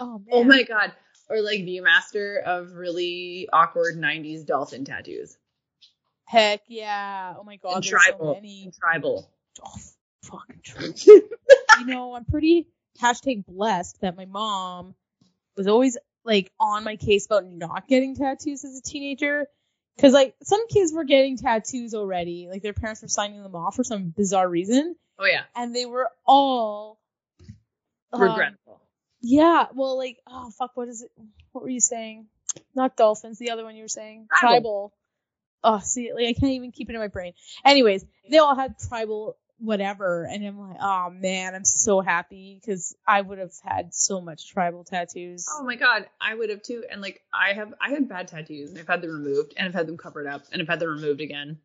oh 0.02 0.20
man. 0.20 0.26
Oh 0.32 0.44
my 0.44 0.64
god. 0.64 0.94
Or 1.30 1.42
like 1.42 1.60
ViewMaster 1.62 2.42
of 2.44 2.72
really 2.74 3.48
awkward 3.52 3.96
'90s 3.98 4.46
dolphin 4.46 4.86
tattoos. 4.86 5.38
Heck 6.26 6.62
yeah. 6.68 7.34
Oh 7.38 7.44
my 7.44 7.58
god. 7.58 7.76
and 7.78 7.84
tribal. 7.84 8.36
so. 8.36 8.40
And 8.40 8.74
tribal. 8.74 9.30
Oh, 9.64 9.74
fucking 10.24 10.62
true. 10.64 10.94
you 11.80 11.86
know, 11.86 12.14
I'm 12.16 12.26
pretty 12.26 12.68
hashtag 13.02 13.46
blessed 13.46 14.02
that 14.02 14.16
my 14.18 14.26
mom 14.26 14.96
was 15.56 15.68
always 15.68 15.98
like 16.26 16.52
on 16.60 16.84
my 16.84 16.96
case 16.98 17.26
about 17.26 17.46
not 17.46 17.88
getting 17.88 18.16
tattoos 18.16 18.64
as 18.66 18.78
a 18.78 18.82
teenager. 18.82 19.48
Cause 20.00 20.14
like 20.14 20.34
some 20.44 20.66
kids 20.70 20.94
were 20.94 21.04
getting 21.04 21.36
tattoos 21.38 21.94
already, 21.94 22.48
like 22.50 22.62
their 22.62 22.72
parents 22.74 23.02
were 23.02 23.10
signing 23.10 23.44
them 23.44 23.54
off 23.56 23.76
for 23.76 23.84
some 23.84 24.14
bizarre 24.16 24.48
reason, 24.48 24.96
Oh 25.18 25.26
yeah. 25.26 25.42
and 25.58 25.76
they 25.76 25.86
were 25.86 26.10
all 26.26 27.02
um, 28.14 28.22
Regretful. 28.22 28.80
Yeah, 29.22 29.66
well, 29.74 29.98
like 29.98 30.18
oh 30.26 30.52
fuck, 30.58 30.72
what 30.76 30.88
is 30.88 31.02
it? 31.02 31.12
What 31.52 31.64
were 31.66 31.70
you 31.70 31.82
saying? 31.82 32.28
Not 32.74 32.96
dolphins. 32.96 33.40
The 33.40 33.52
other 33.52 33.66
one 33.66 33.76
you 33.76 33.84
were 33.84 33.88
saying 33.90 34.28
Tribal. 34.40 34.54
tribal. 34.54 34.94
Oh, 35.66 35.80
see, 35.80 36.14
like 36.14 36.28
I 36.28 36.34
can't 36.34 36.54
even 36.54 36.72
keep 36.72 36.90
it 36.90 36.94
in 36.94 37.02
my 37.02 37.10
brain. 37.10 37.34
Anyways, 37.66 38.06
they 38.30 38.38
all 38.38 38.56
had 38.56 38.76
tribal 38.80 39.36
whatever, 39.60 40.24
and 40.24 40.46
I'm 40.46 40.60
like, 40.60 40.78
oh 40.82 41.10
man, 41.12 41.56
I'm 41.56 41.66
so 41.66 42.02
happy 42.02 42.60
because 42.60 42.96
I 43.08 43.22
would 43.22 43.38
have 43.40 43.54
had 43.64 43.94
so 43.94 44.22
much 44.22 44.50
tribal 44.52 44.84
tattoos. 44.84 45.46
Oh 45.52 45.64
my 45.64 45.76
god, 45.76 46.08
I 46.20 46.34
would 46.36 46.50
have 46.50 46.62
too. 46.64 46.84
And 46.90 47.02
like 47.02 47.22
I 47.34 47.54
have 47.54 47.74
I 47.82 47.90
had 47.92 48.08
bad 48.10 48.28
tattoos 48.30 48.72
and 48.72 48.80
I've 48.80 48.88
had 48.88 49.02
them 49.02 49.12
removed 49.12 49.54
and 49.58 49.68
I've 49.68 49.74
had 49.74 49.88
them 49.88 49.98
covered 49.98 50.28
up 50.28 50.44
and 50.52 50.62
I've 50.62 50.68
had 50.68 50.80
them 50.80 50.90
removed 50.90 51.22
again. 51.22 51.58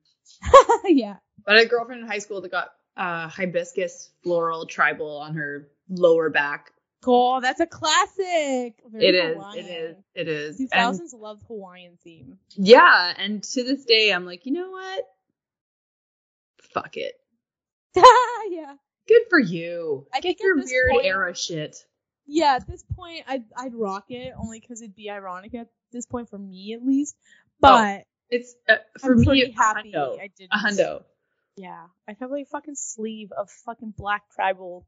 yeah. 0.85 1.17
But 1.45 1.55
I 1.57 1.59
had 1.59 1.67
a 1.67 1.71
girlfriend 1.71 2.03
in 2.03 2.09
high 2.09 2.19
school 2.19 2.41
that 2.41 2.51
got 2.51 2.71
uh 2.97 3.29
hibiscus 3.29 4.11
floral 4.23 4.67
tribal 4.67 5.19
on 5.19 5.35
her 5.35 5.69
lower 5.89 6.31
back. 6.31 6.71
Cool. 7.03 7.41
That's 7.43 7.61
a 7.61 7.67
classic. 7.67 8.81
Very 8.91 9.07
It 9.09 9.15
is, 9.15 9.35
Hawaiian. 9.37 9.65
it 9.67 9.69
is, 9.71 9.97
it 10.15 10.29
is. 10.29 10.57
Two 10.57 10.63
And 10.65 10.71
thousands 10.71 11.13
love 11.13 11.39
Hawaiian 11.49 11.99
theme. 12.03 12.39
yeah, 12.57 13.13
and 13.19 13.43
to 13.43 13.63
this 13.65 13.85
day 13.85 14.11
I'm 14.13 14.25
like, 14.25 14.47
you 14.47 14.53
know 14.53 14.71
what? 14.71 15.05
Fuck 16.73 16.97
it. 16.97 17.15
yeah. 18.51 18.75
Good 19.07 19.23
for 19.31 19.39
you. 19.39 20.07
I 20.15 20.21
Get 20.21 20.41
your 20.41 20.57
weird 20.57 20.91
point- 20.93 21.07
era 21.07 21.35
shit. 21.35 21.77
Yeah, 22.27 22.55
at 22.57 22.67
this 22.67 22.83
point, 22.97 23.25
I'd 23.29 23.45
I'd 23.57 23.75
rock 23.75 24.07
it 24.09 24.33
only 24.39 24.59
because 24.59 24.81
it'd 24.81 24.95
be 24.97 25.11
ironic 25.11 25.55
at 25.55 25.69
this 25.93 26.07
point 26.07 26.31
for 26.31 26.39
me 26.39 26.73
at 26.73 26.83
least. 26.85 27.17
But 27.61 28.05
It's 28.31 28.55
uh, 28.69 28.77
for 28.99 29.13
I'm 29.13 29.19
me 29.21 29.25
pretty 29.27 29.41
it's 29.43 29.59
a 29.59 29.63
happy 29.63 29.93
hundo. 29.93 30.19
I 30.19 30.31
did 30.37 30.49
A 30.51 30.57
hundo. 30.57 31.05
Yeah, 31.57 31.85
I'd 32.09 32.17
have 32.21 32.31
like 32.31 32.45
a 32.45 32.49
fucking 32.49 32.77
sleeve 32.77 33.31
of 33.33 33.51
fucking 33.51 33.93
black 33.97 34.23
tribal 34.35 34.87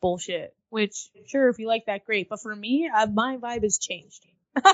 bullshit. 0.00 0.54
Which, 0.70 1.10
sure, 1.26 1.48
if 1.48 1.58
you 1.60 1.68
like 1.68 1.86
that, 1.86 2.04
great. 2.04 2.28
But 2.28 2.40
for 2.42 2.54
me, 2.54 2.90
uh, 2.92 3.06
my 3.06 3.36
vibe 3.36 3.62
has 3.62 3.78
changed. 3.78 4.26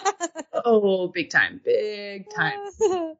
Oh, 0.68 1.06
big 1.08 1.28
time, 1.30 1.60
big 1.64 2.28
time. 2.34 2.58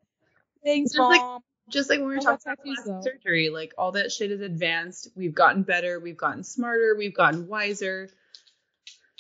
Thanks, 0.65 0.97
like- 0.97 1.21
mom. 1.21 1.43
Just 1.69 1.91
like 1.91 1.99
when 1.99 2.09
we 2.09 2.15
were 2.15 2.21
Oh, 2.21 2.37
talking 2.37 2.53
about 2.53 2.65
plastic 2.65 2.85
though. 2.87 3.01
surgery, 3.03 3.51
like 3.51 3.75
all 3.77 3.93
that 3.93 4.13
shit 4.13 4.31
is 4.31 4.41
advanced. 4.41 5.09
We've 5.17 5.35
gotten 5.35 5.63
better. 5.63 5.99
We've 5.99 6.17
gotten 6.17 6.45
smarter. 6.45 6.95
We've 6.97 7.15
gotten 7.15 7.49
wiser. 7.49 8.09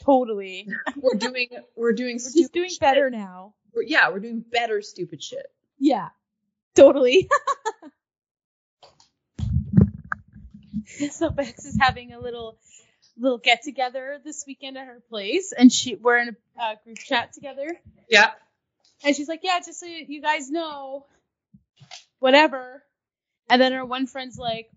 totally. 0.02 0.68
We're 0.96 1.18
doing. 1.18 1.48
We're 1.74 1.92
doing. 1.92 2.20
We're 2.22 2.32
just 2.40 2.52
doing 2.52 2.68
shit. 2.70 2.80
better 2.80 3.10
now. 3.10 3.54
We're- 3.74 3.88
yeah, 3.88 4.10
we're 4.10 4.20
doing 4.20 4.40
better 4.48 4.80
stupid 4.82 5.22
shit. 5.22 5.46
Yeah, 5.78 6.08
totally. 6.74 7.28
so 11.10 11.30
Bex 11.30 11.64
is 11.64 11.76
having 11.80 12.12
a 12.12 12.20
little 12.20 12.58
little 13.18 13.38
get 13.38 13.62
together 13.62 14.18
this 14.24 14.44
weekend 14.46 14.76
at 14.78 14.86
her 14.86 15.02
place, 15.08 15.52
and 15.52 15.72
she 15.72 15.94
we're 15.96 16.18
in 16.18 16.28
a 16.58 16.62
uh, 16.62 16.74
group 16.84 16.98
chat 16.98 17.32
together, 17.32 17.66
Yeah. 18.08 18.30
and 19.04 19.14
she's 19.16 19.28
like, 19.28 19.40
"Yeah, 19.42 19.58
just 19.64 19.80
so 19.80 19.86
you 19.86 20.22
guys 20.22 20.50
know, 20.50 21.06
whatever." 22.18 22.82
And 23.48 23.60
then 23.60 23.72
her 23.72 23.84
one 23.84 24.06
friend's 24.06 24.38
like, 24.38 24.70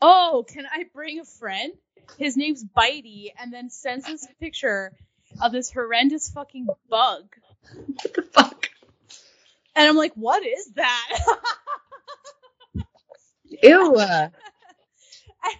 "Oh, 0.00 0.44
can 0.48 0.66
I 0.66 0.84
bring 0.92 1.20
a 1.20 1.24
friend? 1.24 1.72
His 2.18 2.36
name's 2.36 2.64
Bitey," 2.64 3.32
and 3.38 3.52
then 3.52 3.70
sends 3.70 4.06
us 4.08 4.26
a 4.30 4.34
picture 4.40 4.92
of 5.42 5.52
this 5.52 5.70
horrendous 5.70 6.30
fucking 6.30 6.68
bug. 6.88 7.24
What 7.74 8.14
the 8.14 8.22
fuck? 8.22 8.68
And 9.74 9.88
I'm 9.88 9.96
like, 9.96 10.12
what 10.14 10.44
is 10.44 10.72
that? 10.74 11.18
Ew. 13.62 13.96
and 13.98 14.32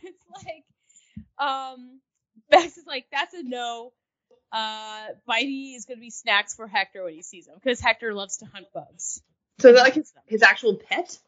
it's 0.03 0.25
like, 0.45 0.65
um, 1.39 2.01
Bex 2.51 2.77
is 2.77 2.87
like, 2.87 3.07
that's 3.11 3.35
a 3.35 3.43
no. 3.43 3.93
Uh, 4.53 5.07
Bitey 5.29 5.75
is 5.75 5.85
gonna 5.85 6.01
be 6.01 6.11
snacks 6.11 6.55
for 6.55 6.69
Hector 6.69 7.03
when 7.03 7.15
he 7.15 7.23
sees 7.23 7.49
him 7.49 7.55
because 7.57 7.81
Hector 7.81 8.15
loves 8.15 8.37
to 8.39 8.47
hunt 8.47 8.67
bugs. 8.73 9.21
So 9.61 9.69
is 9.69 9.77
that 9.77 9.83
like 9.83 9.95
his, 9.95 10.13
his 10.27 10.43
actual 10.43 10.77
pet? 10.77 11.19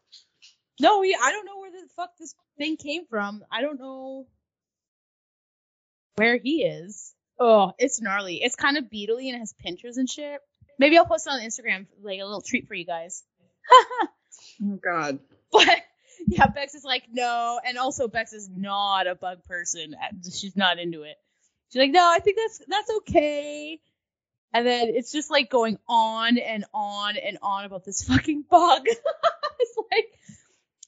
No, 0.81 1.03
he, 1.03 1.15
I 1.21 1.33
don't 1.33 1.47
know 1.47 1.59
where 1.59 1.71
the 1.71 1.89
fuck 1.97 2.11
this 2.19 2.35
thing 2.59 2.77
came 2.77 3.07
from. 3.07 3.43
I 3.51 3.63
don't 3.63 3.79
know 3.79 4.27
where 6.17 6.37
he 6.37 6.65
is. 6.65 7.15
Oh, 7.39 7.73
it's 7.79 8.01
gnarly. 8.01 8.43
It's 8.43 8.57
kind 8.57 8.77
of 8.77 8.91
beetly 8.91 9.29
and 9.29 9.37
it 9.37 9.41
has 9.41 9.55
pinchers 9.59 9.97
and 9.97 10.09
shit. 10.09 10.41
Maybe 10.79 10.99
I'll 10.99 11.07
post 11.07 11.27
it 11.27 11.31
on 11.31 11.41
Instagram, 11.41 11.87
like 12.03 12.21
a 12.21 12.25
little 12.25 12.43
treat 12.43 12.69
for 12.69 12.75
you 12.75 12.85
guys. 12.87 13.23
Oh 14.63 14.79
God. 14.83 15.19
But 15.53 15.83
yeah, 16.27 16.47
Bex 16.47 16.75
is 16.75 16.85
like, 16.85 17.05
no. 17.11 17.61
And 17.65 17.79
also 17.79 18.09
Bex 18.09 18.33
is 18.33 18.49
not 18.55 19.07
a 19.07 19.15
bug 19.15 19.45
person. 19.45 19.95
She's 20.25 20.57
not 20.57 20.79
into 20.79 21.03
it. 21.03 21.17
She's 21.73 21.81
like, 21.81 21.91
no, 21.91 22.03
I 22.03 22.21
think 22.21 22.37
that's 22.37 22.61
that's 22.69 22.91
okay. 22.99 23.81
And 24.57 24.67
then 24.67 24.89
it's 24.89 25.13
just 25.13 25.31
like 25.31 25.51
going 25.51 25.79
on 25.87 26.39
and 26.39 26.65
on 26.73 27.19
and 27.19 27.37
on 27.43 27.67
about 27.67 27.85
this 27.85 28.03
fucking 28.05 28.45
bug. 28.51 28.87
it's 29.61 29.79
like 29.93 30.07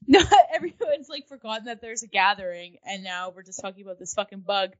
no 0.07 0.21
everyone's 0.55 1.11
like 1.11 1.29
forgotten 1.29 1.67
that 1.67 1.83
there's 1.83 2.03
a 2.03 2.07
gathering 2.07 2.79
and 2.87 3.05
now 3.05 3.31
we're 3.37 3.43
just 3.43 3.61
talking 3.61 3.85
about 3.85 3.99
this 3.99 4.15
fucking 4.15 4.41
bug. 4.41 4.71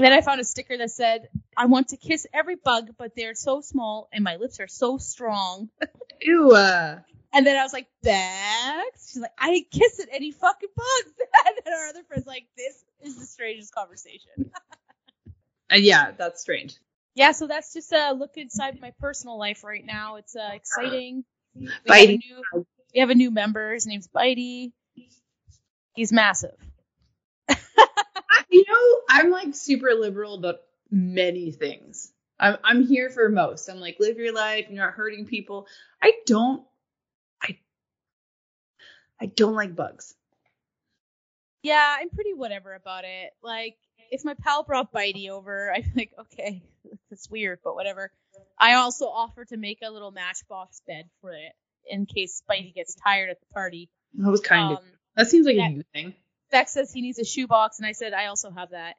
Then 0.00 0.12
I 0.12 0.20
found 0.20 0.38
a 0.38 0.44
sticker 0.44 0.76
that 0.76 0.90
said, 0.90 1.28
I 1.56 1.64
want 1.64 1.88
to 1.88 1.96
kiss 1.96 2.26
every 2.32 2.56
bug, 2.56 2.90
but 2.98 3.12
they're 3.16 3.34
so 3.34 3.62
small 3.62 4.10
and 4.12 4.22
my 4.22 4.36
lips 4.36 4.60
are 4.60 4.68
so 4.68 4.98
strong. 4.98 5.70
Ew. 6.20 6.50
Uh, 6.50 6.98
And 7.32 7.46
then 7.46 7.56
I 7.56 7.62
was 7.62 7.72
like, 7.72 7.86
Bex? 8.02 9.12
She's 9.12 9.22
like, 9.22 9.32
I 9.38 9.50
didn't 9.50 9.70
kiss 9.70 9.98
it 9.98 10.10
any 10.12 10.30
fucking 10.32 10.68
bugs. 10.76 11.14
And 11.46 11.56
then 11.64 11.72
our 11.72 11.88
other 11.88 12.02
friend's 12.06 12.26
like, 12.26 12.44
this 12.54 12.84
is 13.00 13.18
the 13.18 13.24
strangest 13.24 13.74
conversation. 13.74 14.50
Uh, 15.72 15.76
yeah, 15.76 16.12
that's 16.16 16.40
strange. 16.40 16.76
yeah, 17.14 17.32
so 17.32 17.46
that's 17.46 17.72
just 17.72 17.92
a 17.92 18.12
look 18.12 18.36
inside 18.36 18.80
my 18.80 18.92
personal 19.00 19.38
life 19.38 19.64
right 19.64 19.84
now. 19.84 20.16
It's 20.16 20.36
uh, 20.36 20.50
exciting. 20.52 21.24
We 21.54 21.68
have, 21.88 22.08
a 22.08 22.16
new, 22.16 22.66
we 22.94 23.00
have 23.00 23.10
a 23.10 23.14
new 23.14 23.30
member. 23.30 23.74
His 23.74 23.86
name's 23.86 24.08
Bitey. 24.08 24.72
He's 25.94 26.12
massive. 26.12 26.56
You 28.50 28.64
know, 28.68 29.00
I'm 29.08 29.30
like 29.30 29.54
super 29.54 29.92
liberal 29.94 30.34
about 30.34 30.56
many 30.90 31.52
things. 31.52 32.12
I'm 32.38 32.56
I'm 32.64 32.86
here 32.86 33.08
for 33.08 33.28
most. 33.28 33.68
I'm 33.68 33.78
like 33.78 33.98
live 34.00 34.18
your 34.18 34.34
life. 34.34 34.66
You're 34.68 34.84
not 34.84 34.94
hurting 34.94 35.26
people. 35.26 35.68
I 36.02 36.14
don't. 36.26 36.64
I. 37.40 37.58
I 39.20 39.26
don't 39.26 39.54
like 39.54 39.76
bugs. 39.76 40.14
Yeah, 41.62 41.96
I'm 42.00 42.10
pretty 42.10 42.34
whatever 42.34 42.74
about 42.74 43.04
it. 43.04 43.32
Like, 43.42 43.76
if 44.10 44.24
my 44.24 44.34
pal 44.34 44.62
brought 44.64 44.92
Bitey 44.92 45.28
over, 45.30 45.72
I'm 45.76 45.90
like, 45.96 46.12
okay, 46.20 46.62
that's 47.10 47.28
weird, 47.30 47.60
but 47.64 47.74
whatever. 47.74 48.10
I 48.58 48.74
also 48.74 49.06
offer 49.06 49.44
to 49.46 49.56
make 49.56 49.78
a 49.82 49.90
little 49.90 50.10
matchbox 50.10 50.82
bed 50.86 51.04
for 51.20 51.32
it 51.32 51.52
in 51.88 52.06
case 52.06 52.42
Bitey 52.50 52.74
gets 52.74 52.94
tired 52.94 53.30
at 53.30 53.40
the 53.40 53.46
party. 53.54 53.88
That 54.14 54.30
was 54.30 54.40
kind 54.40 54.72
Um, 54.72 54.76
of. 54.78 54.84
That 55.16 55.26
seems 55.28 55.46
like 55.46 55.56
a 55.56 55.70
you 55.70 55.82
thing. 55.92 56.14
Beck 56.50 56.68
says 56.68 56.92
he 56.92 57.00
needs 57.02 57.18
a 57.18 57.24
shoebox, 57.24 57.78
and 57.78 57.86
I 57.86 57.92
said 57.92 58.12
I 58.12 58.26
also 58.26 58.50
have 58.50 58.70
that. 58.70 58.94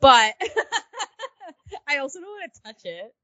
But 0.00 0.34
I 1.88 1.98
also 1.98 2.20
don't 2.20 2.28
want 2.28 2.52
to 2.54 2.60
touch 2.62 2.80
it. 2.84 3.14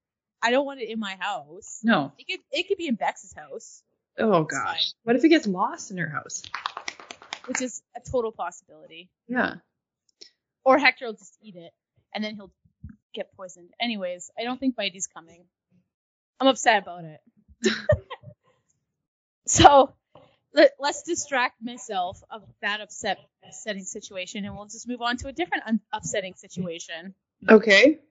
I 0.43 0.51
don't 0.51 0.65
want 0.67 0.81
it 0.81 0.89
in 0.89 1.01
my 1.01 1.17
house. 1.19 1.81
No. 1.83 2.13
It 2.19 2.27
could 2.31 2.41
it 2.53 2.69
could 2.69 2.79
be 2.79 2.87
in 2.87 2.95
Bex's 2.95 3.33
house, 3.35 3.83
Oh 4.19 4.45
gosh. 4.45 4.93
What 5.05 5.17
if 5.17 5.25
it 5.25 5.29
gets 5.31 5.47
lost 5.47 5.91
in 5.91 5.99
her 5.99 6.09
house? 6.09 6.43
which 7.47 7.63
is 7.63 7.83
a 7.97 8.01
total 8.11 8.31
possibility. 8.31 9.09
Yeah. 9.27 9.55
Or 10.65 10.79
Hector 10.79 11.07
will 11.07 11.15
just 11.15 11.37
eat 11.43 11.57
it, 11.57 11.73
and 12.15 12.25
then 12.25 12.37
he'll 12.37 12.53
get 13.15 13.35
poisoned. 13.37 13.71
Anyways, 13.81 14.31
I 14.39 14.45
don't 14.45 14.61
think 14.61 14.77
Bitey's 14.77 15.09
coming. 15.09 15.47
I'm 16.41 16.49
upset 16.49 16.83
about 16.83 17.05
it. 17.05 17.21
so 19.47 19.93
let, 20.55 20.73
let's 20.81 21.03
distract 21.03 21.57
myself 21.63 22.21
of 22.31 22.43
that 22.63 22.81
upset 22.81 23.19
upsetting 23.47 23.85
situation, 23.85 24.45
and 24.45 24.57
we'll 24.57 24.67
just 24.67 24.89
move 24.89 25.03
on 25.03 25.17
to 25.19 25.29
a 25.29 25.33
different 25.33 25.65
un- 25.67 25.81
upsetting 25.93 26.35
situation. 26.35 27.15
Okay. 27.49 27.99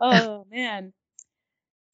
Oh 0.00 0.46
man. 0.50 0.92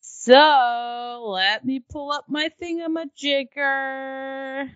So 0.00 1.24
let 1.29 1.64
me 1.64 1.81
pull 1.81 2.12
up 2.12 2.24
my 2.29 2.50
thingamajigger. 2.62 4.70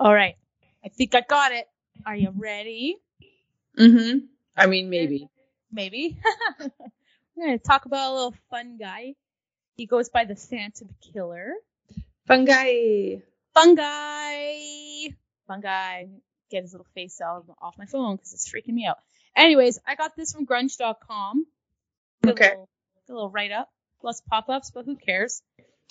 All 0.00 0.14
right. 0.14 0.36
I 0.84 0.88
think 0.88 1.14
I 1.14 1.22
got 1.28 1.52
it. 1.52 1.66
Are 2.08 2.16
you 2.16 2.32
ready? 2.34 2.96
Mm-hmm. 3.78 4.20
I 4.56 4.64
mean, 4.64 4.88
maybe. 4.88 5.28
Maybe. 5.70 6.18
We're 7.36 7.44
gonna 7.44 7.58
talk 7.58 7.84
about 7.84 8.10
a 8.10 8.14
little 8.14 8.34
fun 8.48 8.78
guy. 8.80 9.12
He 9.76 9.84
goes 9.84 10.08
by 10.08 10.24
the 10.24 10.34
Phantom 10.34 10.88
Killer. 11.02 11.52
Fungi. 12.26 13.16
Fungi. 13.52 15.08
Fungi. 15.46 16.04
Get 16.50 16.62
his 16.62 16.72
little 16.72 16.86
face 16.94 17.20
out 17.20 17.44
off 17.60 17.76
my 17.76 17.84
phone 17.84 18.16
because 18.16 18.32
it's 18.32 18.50
freaking 18.50 18.72
me 18.72 18.86
out. 18.86 18.96
Anyways, 19.36 19.78
I 19.86 19.94
got 19.94 20.16
this 20.16 20.32
from 20.32 20.46
grunge.com. 20.46 21.44
Good 22.22 22.32
Okay. 22.32 22.48
Little, 22.48 22.68
good 23.06 23.12
little 23.12 23.30
write 23.30 23.52
up. 23.52 23.68
Plus 24.00 24.22
pop 24.22 24.48
ups, 24.48 24.70
but 24.70 24.86
who 24.86 24.96
cares? 24.96 25.42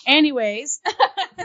Anyways, 0.07 0.81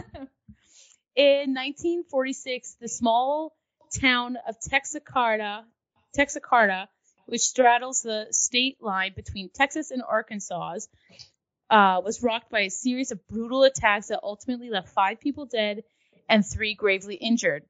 in 1.14 1.52
1946, 1.52 2.76
the 2.80 2.88
small 2.88 3.52
town 4.00 4.37
of 4.48 4.57
Texarkana, 4.61 5.64
Texarkana, 6.14 6.88
which 7.26 7.42
straddles 7.42 8.02
the 8.02 8.26
state 8.31 8.78
line 8.81 9.12
between 9.14 9.50
Texas 9.50 9.90
and 9.90 10.02
Arkansas, 10.07 10.81
uh, 11.70 12.00
was 12.05 12.22
rocked 12.22 12.50
by 12.50 12.61
a 12.61 12.70
series 12.70 13.12
of 13.12 13.26
brutal 13.28 13.62
attacks 13.62 14.09
that 14.09 14.20
ultimately 14.22 14.70
left 14.70 14.90
five 14.90 15.20
people 15.20 15.46
dead 15.46 15.85
and 16.28 16.46
three 16.46 16.74
gravely 16.74 17.14
injured. 17.14 17.64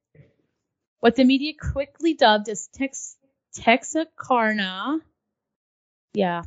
What 1.01 1.17
the 1.17 1.25
media 1.25 1.53
quickly 1.61 2.15
dubbed 2.15 2.49
as 2.49 2.69
Tex- 2.69 3.17
Texarkana, 3.55 5.01
yeah, 6.15 6.43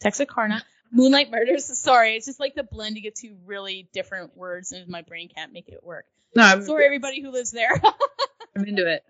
Texarkana, 0.00 0.62
Moonlight 0.92 1.30
Murders. 1.30 1.64
Sorry, 1.78 2.16
it's 2.16 2.26
just 2.26 2.40
like 2.40 2.54
the 2.54 2.62
blending 2.62 3.06
of 3.06 3.14
two 3.14 3.36
really 3.46 3.88
different 3.92 4.36
words, 4.36 4.72
and 4.72 4.88
my 4.88 5.02
brain 5.02 5.28
can't 5.34 5.52
make 5.52 5.68
it 5.68 5.82
work. 5.82 6.06
No, 6.36 6.42
I'm, 6.42 6.64
Sorry, 6.64 6.84
everybody 6.84 7.22
who 7.22 7.30
lives 7.30 7.50
there. 7.50 7.70
I'm 8.56 8.64
into 8.64 8.86
it. 8.86 9.02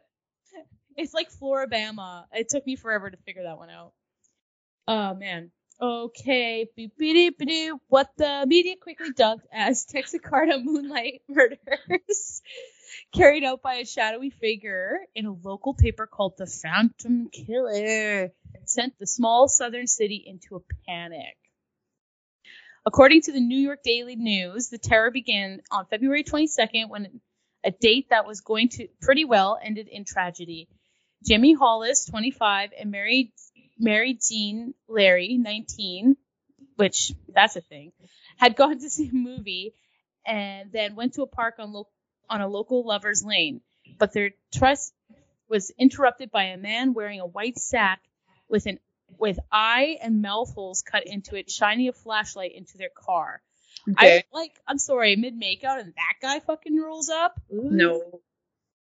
It's 0.96 1.12
like 1.12 1.30
Floribama. 1.32 2.24
It 2.32 2.48
took 2.48 2.66
me 2.66 2.76
forever 2.76 3.10
to 3.10 3.16
figure 3.18 3.42
that 3.44 3.58
one 3.58 3.70
out. 3.70 3.92
Oh 4.86 5.14
man. 5.14 5.50
Okay. 5.80 6.68
What 7.88 8.10
the 8.16 8.44
media 8.46 8.76
quickly 8.80 9.10
dubbed 9.12 9.42
as 9.52 9.84
Texarkana 9.88 10.58
Moonlight 10.58 11.22
Murders, 11.28 12.42
carried 13.14 13.44
out 13.44 13.60
by 13.60 13.74
a 13.74 13.84
shadowy 13.84 14.30
figure 14.30 15.00
in 15.14 15.26
a 15.26 15.32
local 15.32 15.74
paper 15.74 16.06
called 16.06 16.34
the 16.38 16.46
Phantom 16.46 17.28
Killer, 17.30 18.30
sent 18.66 18.94
the 18.98 19.06
small 19.06 19.48
southern 19.48 19.88
city 19.88 20.22
into 20.24 20.56
a 20.56 20.60
panic. 20.86 21.36
According 22.86 23.22
to 23.22 23.32
the 23.32 23.40
New 23.40 23.58
York 23.58 23.80
Daily 23.82 24.14
News, 24.14 24.68
the 24.68 24.78
terror 24.78 25.10
began 25.10 25.60
on 25.70 25.86
February 25.86 26.22
22nd 26.22 26.88
when 26.88 27.20
a 27.64 27.70
date 27.70 28.08
that 28.10 28.26
was 28.26 28.40
going 28.40 28.68
to 28.70 28.88
pretty 29.00 29.24
well 29.24 29.58
ended 29.62 29.88
in 29.88 30.04
tragedy. 30.04 30.68
Jimmy 31.26 31.54
Hollis, 31.54 32.04
25, 32.04 32.70
and 32.78 32.90
Mary 32.90 33.32
Mary 33.78 34.18
Jean 34.28 34.74
Larey, 34.88 35.36
19, 35.38 36.16
which 36.76 37.12
that's 37.28 37.56
a 37.56 37.60
thing, 37.60 37.92
had 38.36 38.56
gone 38.56 38.78
to 38.78 38.90
see 38.90 39.08
a 39.08 39.14
movie 39.14 39.74
and 40.26 40.70
then 40.72 40.94
went 40.94 41.14
to 41.14 41.22
a 41.22 41.26
park 41.26 41.56
on 41.58 41.72
lo- 41.72 41.88
on 42.28 42.40
a 42.40 42.48
local 42.48 42.86
lover's 42.86 43.24
lane. 43.24 43.60
But 43.98 44.12
their 44.12 44.30
trust 44.54 44.92
was 45.48 45.70
interrupted 45.78 46.30
by 46.30 46.44
a 46.44 46.56
man 46.56 46.94
wearing 46.94 47.20
a 47.20 47.26
white 47.26 47.58
sack 47.58 48.00
with 48.48 48.66
an 48.66 48.78
with 49.18 49.38
eye 49.52 49.98
and 50.02 50.22
mouth 50.22 50.52
holes 50.54 50.82
cut 50.82 51.06
into 51.06 51.36
it, 51.36 51.50
shining 51.50 51.88
a 51.88 51.92
flashlight 51.92 52.52
into 52.54 52.78
their 52.78 52.90
car. 52.94 53.42
Okay. 53.90 54.18
I 54.18 54.24
like. 54.32 54.52
I'm 54.66 54.78
sorry, 54.78 55.16
mid 55.16 55.38
makeout, 55.38 55.80
and 55.80 55.92
that 55.96 56.14
guy 56.22 56.40
fucking 56.40 56.76
rolls 56.80 57.10
up. 57.10 57.40
Ooh. 57.52 57.70
no. 57.70 58.20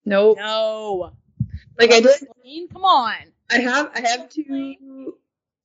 Nope. 0.06 0.38
no. 0.38 1.12
Like 1.80 1.91
I 1.91 2.02
did 2.02 2.28
Lane, 2.44 2.68
Come 2.68 2.86
on. 2.86 3.16
I 3.50 3.60
have 3.60 3.91
I 3.96 4.02
have 4.08 4.30
two 4.30 5.16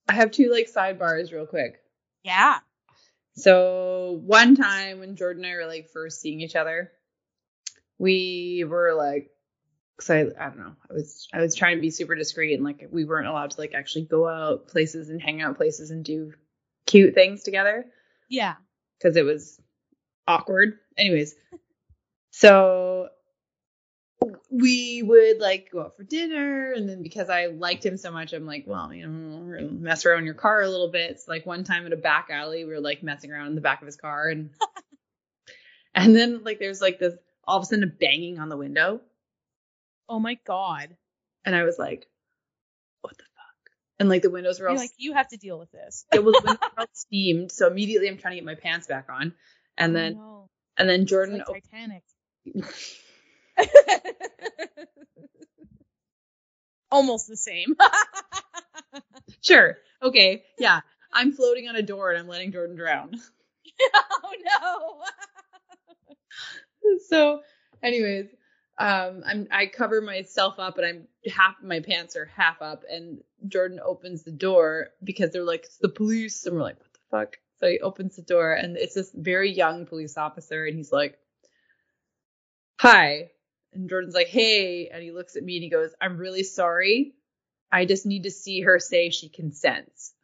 I 0.08 0.14
have 0.14 0.30
two 0.30 0.50
like 0.50 0.70
sidebars 0.72 1.32
real 1.32 1.46
quick. 1.46 1.80
Yeah. 2.22 2.58
So 3.34 4.20
one 4.24 4.56
time 4.56 5.00
when 5.00 5.16
Jordan 5.16 5.44
and 5.44 5.52
I 5.52 5.56
were 5.56 5.66
like 5.66 5.90
first 5.90 6.20
seeing 6.20 6.40
each 6.40 6.56
other, 6.56 6.90
we 7.98 8.64
were 8.66 8.94
like, 8.94 9.30
cause 9.96 10.10
I, 10.10 10.20
I 10.20 10.48
don't 10.48 10.58
know, 10.58 10.74
I 10.90 10.94
was 10.94 11.28
I 11.32 11.40
was 11.40 11.54
trying 11.54 11.76
to 11.76 11.80
be 11.82 11.90
super 11.90 12.14
discreet 12.14 12.54
and 12.54 12.64
like 12.64 12.88
we 12.90 13.04
weren't 13.04 13.28
allowed 13.28 13.50
to 13.52 13.60
like 13.60 13.74
actually 13.74 14.06
go 14.06 14.26
out 14.26 14.68
places 14.68 15.08
and 15.10 15.20
hang 15.20 15.40
out 15.42 15.56
places 15.56 15.90
and 15.90 16.04
do 16.04 16.32
cute 16.86 17.14
things 17.14 17.42
together 17.42 17.86
Yeah. 18.28 18.54
Because 18.98 19.16
it 19.16 19.24
was 19.24 19.60
awkward. 20.26 20.78
Anyways, 20.96 21.34
so 22.30 23.08
we 24.50 25.02
would 25.02 25.38
like 25.38 25.70
go 25.72 25.80
out 25.82 25.96
for 25.96 26.02
dinner, 26.04 26.72
and 26.72 26.88
then 26.88 27.02
because 27.02 27.30
I 27.30 27.46
liked 27.46 27.84
him 27.84 27.96
so 27.96 28.10
much, 28.10 28.32
I'm 28.32 28.46
like, 28.46 28.64
well, 28.66 28.92
you 28.92 29.06
know, 29.06 29.38
we're 29.44 29.58
gonna 29.60 29.70
mess 29.72 30.04
around 30.06 30.20
in 30.20 30.24
your 30.26 30.34
car 30.34 30.62
a 30.62 30.68
little 30.68 30.90
bit. 30.90 31.20
So 31.20 31.30
like 31.32 31.46
one 31.46 31.64
time 31.64 31.86
at 31.86 31.92
a 31.92 31.96
back 31.96 32.28
alley, 32.30 32.64
we 32.64 32.72
were 32.72 32.80
like 32.80 33.02
messing 33.02 33.30
around 33.32 33.48
in 33.48 33.54
the 33.54 33.60
back 33.60 33.80
of 33.80 33.86
his 33.86 33.96
car, 33.96 34.28
and 34.28 34.50
and 35.94 36.14
then 36.14 36.42
like 36.44 36.58
there's 36.58 36.80
like 36.80 36.98
this 36.98 37.14
all 37.44 37.56
of 37.58 37.62
a 37.62 37.66
sudden 37.66 37.84
a 37.84 37.86
banging 37.86 38.38
on 38.38 38.48
the 38.48 38.56
window, 38.56 39.00
Oh 40.08 40.18
my 40.18 40.38
god. 40.46 40.96
and 41.44 41.54
I 41.54 41.62
was 41.62 41.78
like, 41.78 42.00
what 42.00 42.00
the 42.00 42.02
fuck? 42.02 42.17
And 44.00 44.08
like 44.08 44.22
the 44.22 44.30
windows 44.30 44.60
were 44.60 44.68
all 44.68 44.76
like, 44.76 44.92
you 44.96 45.14
have 45.14 45.28
to 45.28 45.36
deal 45.36 45.58
with 45.58 45.72
this. 45.72 46.06
it 46.12 46.22
was 46.22 46.34
all 46.78 46.86
steamed, 46.92 47.50
so 47.50 47.66
immediately 47.66 48.08
I'm 48.08 48.18
trying 48.18 48.32
to 48.32 48.36
get 48.36 48.44
my 48.44 48.54
pants 48.54 48.86
back 48.86 49.08
on, 49.10 49.34
and 49.76 49.94
then 49.94 50.14
oh, 50.16 50.20
no. 50.20 50.48
and 50.76 50.88
then 50.88 51.06
Jordan 51.06 51.42
like 51.48 51.64
Titanic. 51.70 52.04
Almost 56.90 57.28
the 57.28 57.36
same. 57.36 57.74
Sure. 59.42 59.76
Okay. 60.02 60.44
Yeah. 60.58 60.80
I'm 61.12 61.32
floating 61.32 61.68
on 61.68 61.76
a 61.76 61.82
door 61.82 62.10
and 62.10 62.18
I'm 62.18 62.28
letting 62.28 62.52
Jordan 62.52 62.76
drown. 62.76 63.12
oh 64.24 65.02
no. 66.84 66.98
so, 67.08 67.40
anyways, 67.82 68.26
um, 68.78 69.22
I'm 69.26 69.48
I 69.50 69.66
cover 69.66 70.00
myself 70.00 70.58
up 70.58 70.78
and 70.78 70.86
I'm 70.86 71.08
half 71.32 71.56
my 71.62 71.80
pants 71.80 72.16
are 72.16 72.26
half 72.26 72.60
up 72.60 72.82
and 72.90 73.20
Jordan 73.46 73.80
opens 73.84 74.24
the 74.24 74.32
door 74.32 74.88
because 75.02 75.30
they're 75.30 75.44
like 75.44 75.64
it's 75.64 75.78
the 75.78 75.88
police 75.88 76.44
and 76.46 76.56
we're 76.56 76.62
like 76.62 76.78
what 76.78 76.92
the 76.92 76.98
fuck. 77.10 77.38
So 77.60 77.68
he 77.68 77.80
opens 77.80 78.16
the 78.16 78.22
door 78.22 78.52
and 78.52 78.76
it's 78.76 78.94
this 78.94 79.10
very 79.14 79.50
young 79.50 79.86
police 79.86 80.16
officer 80.16 80.64
and 80.64 80.76
he's 80.76 80.92
like, 80.92 81.18
"Hi," 82.80 83.30
and 83.72 83.88
Jordan's 83.88 84.14
like, 84.14 84.28
"Hey," 84.28 84.88
and 84.88 85.02
he 85.02 85.10
looks 85.10 85.36
at 85.36 85.42
me 85.42 85.56
and 85.56 85.64
he 85.64 85.70
goes, 85.70 85.94
"I'm 86.00 86.18
really 86.18 86.42
sorry. 86.42 87.14
I 87.70 87.84
just 87.84 88.06
need 88.06 88.24
to 88.24 88.30
see 88.30 88.62
her 88.62 88.78
say 88.78 89.10
she 89.10 89.28
consents." 89.28 90.14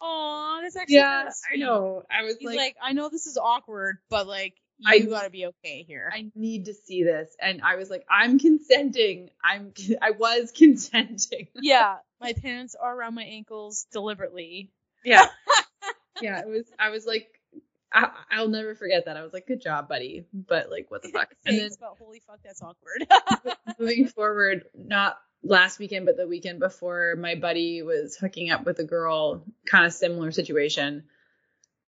Aw, 0.00 0.60
that's 0.62 0.76
actually 0.76 0.96
Yeah, 0.96 1.30
I 1.52 1.56
know. 1.56 2.04
I 2.10 2.22
was 2.22 2.36
He's 2.38 2.46
like, 2.46 2.56
like, 2.56 2.76
I 2.82 2.92
know 2.92 3.08
this 3.08 3.26
is 3.26 3.36
awkward, 3.36 3.98
but 4.08 4.26
like, 4.26 4.54
I- 4.86 4.94
you 4.94 5.08
gotta 5.08 5.30
be 5.30 5.46
okay 5.46 5.82
here. 5.82 6.10
I 6.12 6.30
need 6.34 6.66
to 6.66 6.74
see 6.74 7.02
this. 7.02 7.34
And 7.40 7.62
I 7.62 7.76
was 7.76 7.90
like, 7.90 8.04
I'm 8.10 8.38
consenting. 8.38 9.30
I'm 9.42 9.72
I 10.02 10.12
was 10.12 10.52
consenting. 10.56 11.48
yeah, 11.60 11.96
my 12.20 12.32
pants 12.42 12.74
are 12.80 12.94
around 12.96 13.14
my 13.14 13.24
ankles 13.24 13.86
deliberately. 13.92 14.70
Yeah. 15.04 15.26
yeah, 16.20 16.40
it 16.40 16.48
was 16.48 16.64
I 16.78 16.90
was 16.90 17.06
like 17.06 17.28
I, 17.92 18.10
I'll 18.30 18.48
never 18.48 18.74
forget 18.74 19.06
that. 19.06 19.16
I 19.16 19.22
was 19.22 19.32
like, 19.32 19.46
good 19.46 19.62
job, 19.62 19.88
buddy. 19.88 20.26
But 20.32 20.70
like, 20.70 20.90
what 20.90 21.02
the 21.02 21.08
fuck? 21.08 21.30
And 21.46 21.58
then 21.58 21.70
but 21.80 21.94
holy 21.98 22.20
fuck, 22.20 22.38
that's 22.44 22.62
awkward. 22.62 23.06
moving 23.78 24.08
forward, 24.08 24.64
not 24.76 25.18
last 25.42 25.78
weekend, 25.78 26.04
but 26.04 26.16
the 26.18 26.28
weekend 26.28 26.60
before, 26.60 27.16
my 27.16 27.34
buddy 27.34 27.80
was 27.82 28.16
hooking 28.16 28.50
up 28.50 28.66
with 28.66 28.78
a 28.78 28.84
girl, 28.84 29.42
kind 29.66 29.86
of 29.86 29.92
similar 29.94 30.30
situation. 30.32 31.04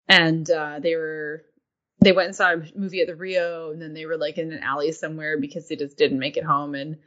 And 0.07 0.47
uh, 0.51 0.79
they 0.79 0.95
were, 0.95 1.43
they 1.99 2.11
went 2.11 2.27
and 2.27 2.35
saw 2.35 2.53
a 2.53 2.63
movie 2.75 3.01
at 3.01 3.07
the 3.07 3.15
Rio, 3.15 3.71
and 3.71 3.81
then 3.81 3.93
they 3.93 4.05
were 4.05 4.17
like 4.17 4.37
in 4.37 4.51
an 4.51 4.63
alley 4.63 4.91
somewhere 4.91 5.39
because 5.39 5.67
they 5.67 5.75
just 5.75 5.97
didn't 5.97 6.19
make 6.19 6.37
it 6.37 6.43
home. 6.43 6.75
And 6.75 6.97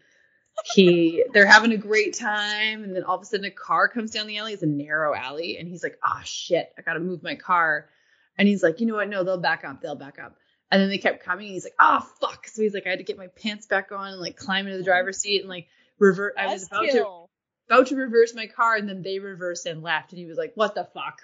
he, 0.74 1.24
they're 1.32 1.46
having 1.46 1.72
a 1.72 1.76
great 1.76 2.18
time. 2.18 2.82
And 2.82 2.94
then 2.94 3.04
all 3.04 3.16
of 3.16 3.22
a 3.22 3.24
sudden, 3.24 3.46
a 3.46 3.50
car 3.50 3.88
comes 3.88 4.10
down 4.10 4.26
the 4.26 4.38
alley. 4.38 4.52
It's 4.52 4.62
a 4.62 4.66
narrow 4.66 5.14
alley. 5.14 5.58
And 5.58 5.68
he's 5.68 5.82
like, 5.82 5.98
oh 6.04 6.20
shit, 6.24 6.72
I 6.76 6.82
got 6.82 6.94
to 6.94 7.00
move 7.00 7.22
my 7.22 7.36
car. 7.36 7.88
And 8.36 8.48
he's 8.48 8.62
like, 8.62 8.80
you 8.80 8.86
know 8.86 8.94
what? 8.94 9.08
No, 9.08 9.22
they'll 9.22 9.38
back 9.38 9.64
up. 9.64 9.80
They'll 9.80 9.96
back 9.96 10.18
up. 10.18 10.36
And 10.72 10.80
then 10.80 10.88
they 10.88 10.98
kept 10.98 11.24
coming. 11.24 11.46
And 11.46 11.54
he's 11.54 11.64
like, 11.64 11.74
oh 11.78 12.00
fuck. 12.20 12.48
So 12.48 12.62
he's 12.62 12.74
like, 12.74 12.86
I 12.86 12.90
had 12.90 12.98
to 12.98 13.04
get 13.04 13.18
my 13.18 13.28
pants 13.28 13.66
back 13.66 13.92
on 13.92 14.12
and 14.12 14.20
like 14.20 14.36
climb 14.36 14.66
into 14.66 14.78
the 14.78 14.84
driver's 14.84 15.18
seat 15.18 15.40
and 15.40 15.48
like 15.48 15.68
revert. 15.98 16.34
I 16.36 16.46
was 16.46 16.66
about 16.66 16.90
to 16.90 17.26
about 17.70 17.86
to 17.86 17.96
reverse 17.96 18.34
my 18.34 18.48
car, 18.48 18.74
and 18.74 18.88
then 18.88 19.02
they 19.02 19.20
reversed 19.20 19.66
and 19.66 19.82
left. 19.82 20.10
And 20.10 20.18
he 20.18 20.26
was 20.26 20.36
like, 20.36 20.52
what 20.56 20.74
the 20.74 20.88
fuck? 20.92 21.20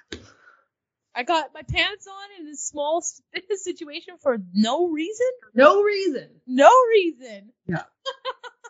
I 1.17 1.23
got 1.23 1.55
my 1.55 1.62
pants 1.62 2.07
on 2.07 2.41
in 2.41 2.47
this 2.47 2.62
small 2.62 3.03
situation 3.57 4.14
for 4.21 4.37
no 4.53 4.89
reason. 4.89 5.27
No 5.55 5.83
reason. 5.83 6.29
No 6.47 6.71
reason. 6.91 7.53
Yeah. 7.67 7.83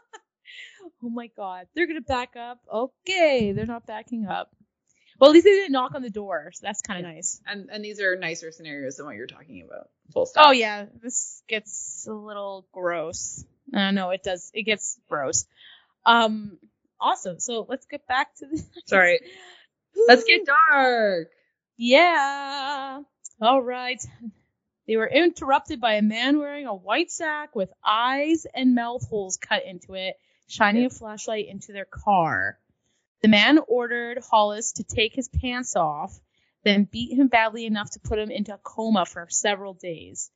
oh 1.02 1.10
my 1.10 1.28
god. 1.36 1.66
They're 1.74 1.88
gonna 1.88 2.00
back 2.00 2.36
up. 2.36 2.60
Okay, 2.72 3.50
they're 3.52 3.66
not 3.66 3.84
backing 3.84 4.26
up. 4.26 4.54
Well, 5.18 5.30
at 5.30 5.34
least 5.34 5.44
they 5.44 5.50
didn't 5.50 5.72
knock 5.72 5.94
on 5.94 6.02
the 6.02 6.10
door, 6.10 6.50
so 6.52 6.60
that's 6.62 6.82
kind 6.82 7.04
of 7.04 7.12
nice. 7.12 7.40
And 7.46 7.68
and 7.70 7.84
these 7.84 8.00
are 8.00 8.16
nicer 8.16 8.52
scenarios 8.52 8.96
than 8.96 9.06
what 9.06 9.16
you're 9.16 9.26
talking 9.26 9.62
about. 9.66 9.88
Full 10.12 10.26
stop. 10.26 10.46
Oh 10.48 10.52
yeah, 10.52 10.86
this 11.02 11.42
gets 11.48 12.06
a 12.08 12.12
little 12.12 12.66
gross. 12.72 13.44
Uh, 13.74 13.90
no, 13.90 14.10
it 14.10 14.22
does. 14.22 14.52
It 14.54 14.62
gets 14.62 15.00
gross. 15.08 15.46
Um, 16.04 16.58
awesome. 17.00 17.40
So 17.40 17.66
let's 17.68 17.86
get 17.86 18.06
back 18.06 18.36
to 18.36 18.46
the. 18.46 18.62
Sorry. 18.86 19.20
Let's 20.08 20.24
get 20.24 20.42
dark. 20.44 21.30
Yeah. 21.76 23.02
All 23.40 23.62
right. 23.62 24.02
They 24.86 24.96
were 24.96 25.08
interrupted 25.08 25.80
by 25.80 25.94
a 25.94 26.02
man 26.02 26.38
wearing 26.38 26.66
a 26.66 26.74
white 26.74 27.10
sack 27.10 27.54
with 27.56 27.72
eyes 27.84 28.46
and 28.54 28.74
mouth 28.74 29.06
holes 29.08 29.36
cut 29.36 29.64
into 29.64 29.94
it, 29.94 30.14
shining 30.46 30.86
a 30.86 30.90
flashlight 30.90 31.48
into 31.48 31.72
their 31.72 31.84
car. 31.84 32.58
The 33.22 33.28
man 33.28 33.58
ordered 33.66 34.22
Hollis 34.30 34.72
to 34.72 34.84
take 34.84 35.14
his 35.14 35.28
pants 35.28 35.74
off, 35.74 36.18
then 36.64 36.84
beat 36.84 37.18
him 37.18 37.28
badly 37.28 37.66
enough 37.66 37.90
to 37.92 38.00
put 38.00 38.18
him 38.18 38.30
into 38.30 38.54
a 38.54 38.58
coma 38.58 39.04
for 39.06 39.26
several 39.28 39.74
days. 39.74 40.30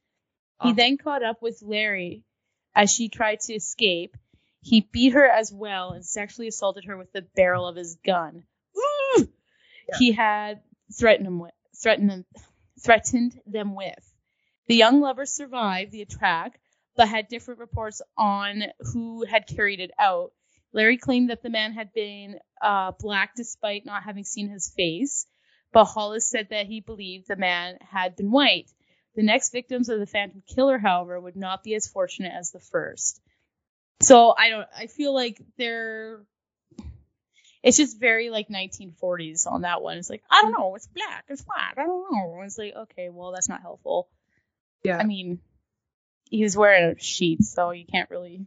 He 0.63 0.71
Oh. 0.71 0.75
then 0.75 0.99
caught 0.99 1.23
up 1.23 1.41
with 1.41 1.63
Larey 1.63 2.25
as 2.75 2.93
she 2.93 3.09
tried 3.09 3.41
to 3.41 3.55
escape. 3.55 4.17
He 4.63 4.81
beat 4.81 5.15
her 5.15 5.27
as 5.29 5.53
well 5.53 5.93
and 5.93 6.05
sexually 6.05 6.49
assaulted 6.49 6.85
her 6.85 6.97
with 6.97 7.13
the 7.13 7.23
barrel 7.23 7.67
of 7.67 7.77
his 7.77 7.97
gun. 8.05 8.45
Ooh! 8.77 9.29
He 9.99 10.13
had 10.13 10.61
threatened 10.93 11.27
him 11.27 11.39
with, 11.39 11.53
threatened 11.81 12.11
them, 12.11 12.25
threatened 12.81 13.41
them 13.47 13.75
with. 13.75 14.15
The 14.67 14.77
young 14.77 15.01
lovers 15.01 15.33
survived 15.33 15.93
the 15.93 16.03
attack, 16.03 16.61
but 16.97 17.09
had 17.09 17.29
different 17.29 17.61
reports 17.61 18.03
on 18.17 18.65
who 18.93 19.25
had 19.25 19.47
carried 19.47 19.81
it 19.81 19.91
out. 19.99 20.33
Larey 20.73 20.97
claimed 20.97 21.31
that 21.31 21.43
the 21.43 21.51
man 21.51 21.73
had 21.73 21.93
been 21.93 22.39
uh, 22.63 22.93
black 22.99 23.35
despite 23.35 23.85
not 23.85 24.05
having 24.05 24.25
seen 24.25 24.49
his 24.49 24.73
face, 24.77 25.27
but 25.73 25.87
Hollis 25.87 26.29
said 26.29 26.49
that 26.51 26.67
he 26.67 26.81
believed 26.81 27.27
the 27.27 27.37
man 27.37 27.79
had 27.81 28.17
been 28.17 28.31
white. 28.31 28.71
The 29.15 29.23
next 29.23 29.51
victims 29.51 29.89
of 29.89 29.99
the 29.99 30.07
Phantom 30.07 30.43
Killer, 30.47 30.79
however, 30.79 31.21
would 31.21 31.37
not 31.37 31.65
be 31.65 31.75
as 31.75 31.89
fortunate 31.89 32.33
as 32.33 32.53
the 32.53 32.61
first. 32.61 33.21
So 34.01 34.35
I 34.37 34.49
don't. 34.51 34.69
I 34.77 34.87
feel 34.87 35.15
like 35.15 35.41
they're. 35.59 36.21
It's 37.63 37.77
just 37.77 38.01
very 38.01 38.31
like 38.31 38.49
1940s 38.49 39.47
on 39.47 39.63
that 39.63 39.83
one. 39.83 39.99
It's 39.99 40.09
like 40.09 40.23
I 40.31 40.43
don't 40.43 40.53
know. 40.53 40.75
It's 40.75 40.87
black. 40.87 41.25
It's 41.29 41.43
black. 41.43 41.75
I 41.77 41.85
don't 41.85 42.11
know. 42.11 42.41
It's 42.43 42.59
like 42.59 42.75
okay, 42.75 43.11
well 43.11 43.33
that's 43.33 43.49
not 43.49 43.61
helpful. 43.61 44.09
Yeah. 44.83 44.97
I 44.97 45.05
mean, 45.05 45.41
he 46.31 46.43
was 46.43 46.57
wearing 46.57 46.97
a 46.97 46.99
sheet, 46.99 47.43
so 47.43 47.73
you 47.73 47.85
can't 47.85 48.09
really 48.09 48.47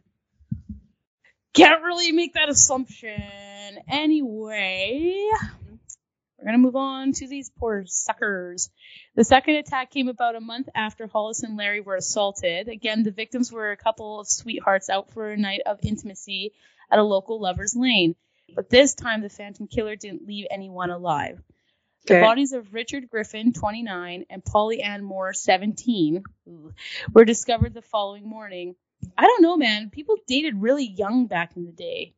can't 1.52 1.82
really 1.82 2.10
make 2.10 2.34
that 2.34 2.48
assumption. 2.48 3.22
Anyway, 3.88 5.28
we're 6.38 6.44
gonna 6.44 6.58
move 6.58 6.74
on 6.74 7.12
to 7.12 7.28
these 7.28 7.50
poor 7.50 7.84
suckers. 7.86 8.68
The 9.14 9.22
second 9.22 9.56
attack 9.56 9.92
came 9.92 10.08
about 10.08 10.34
a 10.34 10.40
month 10.40 10.68
after 10.74 11.06
Hollis 11.06 11.44
and 11.44 11.56
Larey 11.56 11.80
were 11.80 11.94
assaulted. 11.94 12.68
Again, 12.68 13.04
the 13.04 13.12
victims 13.12 13.52
were 13.52 13.70
a 13.70 13.76
couple 13.76 14.18
of 14.18 14.26
sweethearts 14.26 14.90
out 14.90 15.12
for 15.12 15.30
a 15.30 15.36
night 15.36 15.60
of 15.64 15.78
intimacy 15.84 16.52
at 16.90 16.98
a 16.98 17.04
local 17.04 17.40
lover's 17.40 17.76
lane. 17.76 18.16
But 18.54 18.70
this 18.70 18.94
time 18.94 19.22
the 19.22 19.28
Phantom 19.28 19.66
Killer 19.66 19.96
didn't 19.96 20.26
leave 20.26 20.46
anyone 20.50 20.90
alive. 20.90 21.40
The 22.06 22.20
bodies 22.20 22.52
of 22.52 22.74
Richard 22.74 23.08
Griffin, 23.08 23.54
29, 23.54 24.26
and 24.28 24.44
Polly 24.44 24.82
Ann 24.82 25.02
Moore, 25.02 25.32
17, 25.32 26.22
were 27.12 27.24
discovered 27.24 27.72
the 27.72 27.80
following 27.80 28.28
morning. 28.28 28.74
I 29.16 29.24
don't 29.24 29.42
know, 29.42 29.56
man. 29.56 29.88
People 29.88 30.16
dated 30.26 30.60
really 30.60 30.86
young 30.86 31.26
back 31.26 31.56
in 31.56 31.64
the 31.64 31.72
day. 31.72 32.14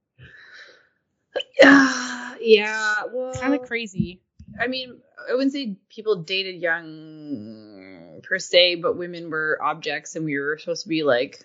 yeah, 1.60 3.02
well, 3.12 3.34
Kind 3.34 3.54
of 3.54 3.62
crazy. 3.62 4.20
I 4.58 4.66
mean, 4.66 4.98
I 5.28 5.34
wouldn't 5.34 5.52
say 5.52 5.76
people 5.88 6.16
dated 6.22 6.60
young 6.60 8.20
per 8.22 8.38
se, 8.38 8.76
but 8.76 8.96
women 8.96 9.30
were 9.30 9.58
objects, 9.62 10.16
and 10.16 10.24
we 10.24 10.38
were 10.38 10.58
supposed 10.58 10.82
to 10.82 10.88
be 10.88 11.02
like, 11.04 11.44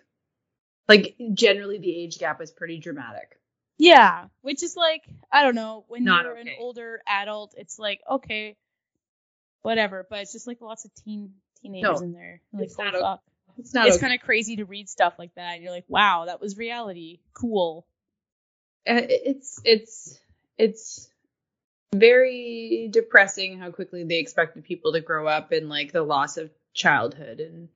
like 0.87 1.15
generally 1.33 1.77
the 1.77 1.95
age 1.95 2.17
gap 2.17 2.39
was 2.39 2.51
pretty 2.51 2.79
dramatic. 2.79 3.39
Yeah, 3.81 4.25
which 4.41 4.61
is 4.61 4.75
like, 4.75 5.01
I 5.31 5.43
don't 5.43 5.55
know, 5.55 5.85
when 5.87 6.03
Not 6.03 6.25
you're 6.25 6.35
an 6.35 6.49
older 6.59 7.01
adult, 7.07 7.55
it's 7.57 7.79
like, 7.79 7.99
okay, 8.09 8.55
whatever, 9.63 10.05
but 10.07 10.19
it's 10.19 10.31
just 10.31 10.45
like 10.45 10.61
lots 10.61 10.85
of 10.85 10.93
teen 11.03 11.33
teenagers 11.61 11.99
No, 11.99 12.05
in 12.05 12.13
there. 12.13 12.41
Like, 12.53 12.65
it's 12.65 12.77
not 12.77 12.93
o- 12.93 13.01
fuck. 13.01 13.21
It's 13.57 13.73
not. 13.73 13.87
It's 13.87 13.95
okay. 13.97 14.01
kind 14.01 14.13
of 14.13 14.21
crazy 14.25 14.57
to 14.57 14.65
read 14.65 14.87
stuff 14.87 15.15
like 15.17 15.33
that, 15.35 15.55
and 15.55 15.63
you're 15.63 15.71
like, 15.71 15.85
wow, 15.87 16.25
that 16.27 16.39
was 16.39 16.57
reality. 16.57 17.19
Cool. 17.33 17.85
Uh, 18.87 19.01
it's 19.01 19.59
it's 19.65 20.19
it's 20.59 21.09
very 21.93 22.87
depressing 22.91 23.59
how 23.59 23.71
quickly 23.71 24.03
they 24.03 24.19
expected 24.19 24.63
people 24.63 24.93
to 24.93 25.01
grow 25.01 25.27
up 25.27 25.51
and 25.51 25.69
like 25.69 25.91
the 25.91 26.03
loss 26.03 26.37
of 26.37 26.51
childhood 26.73 27.39
and 27.39 27.67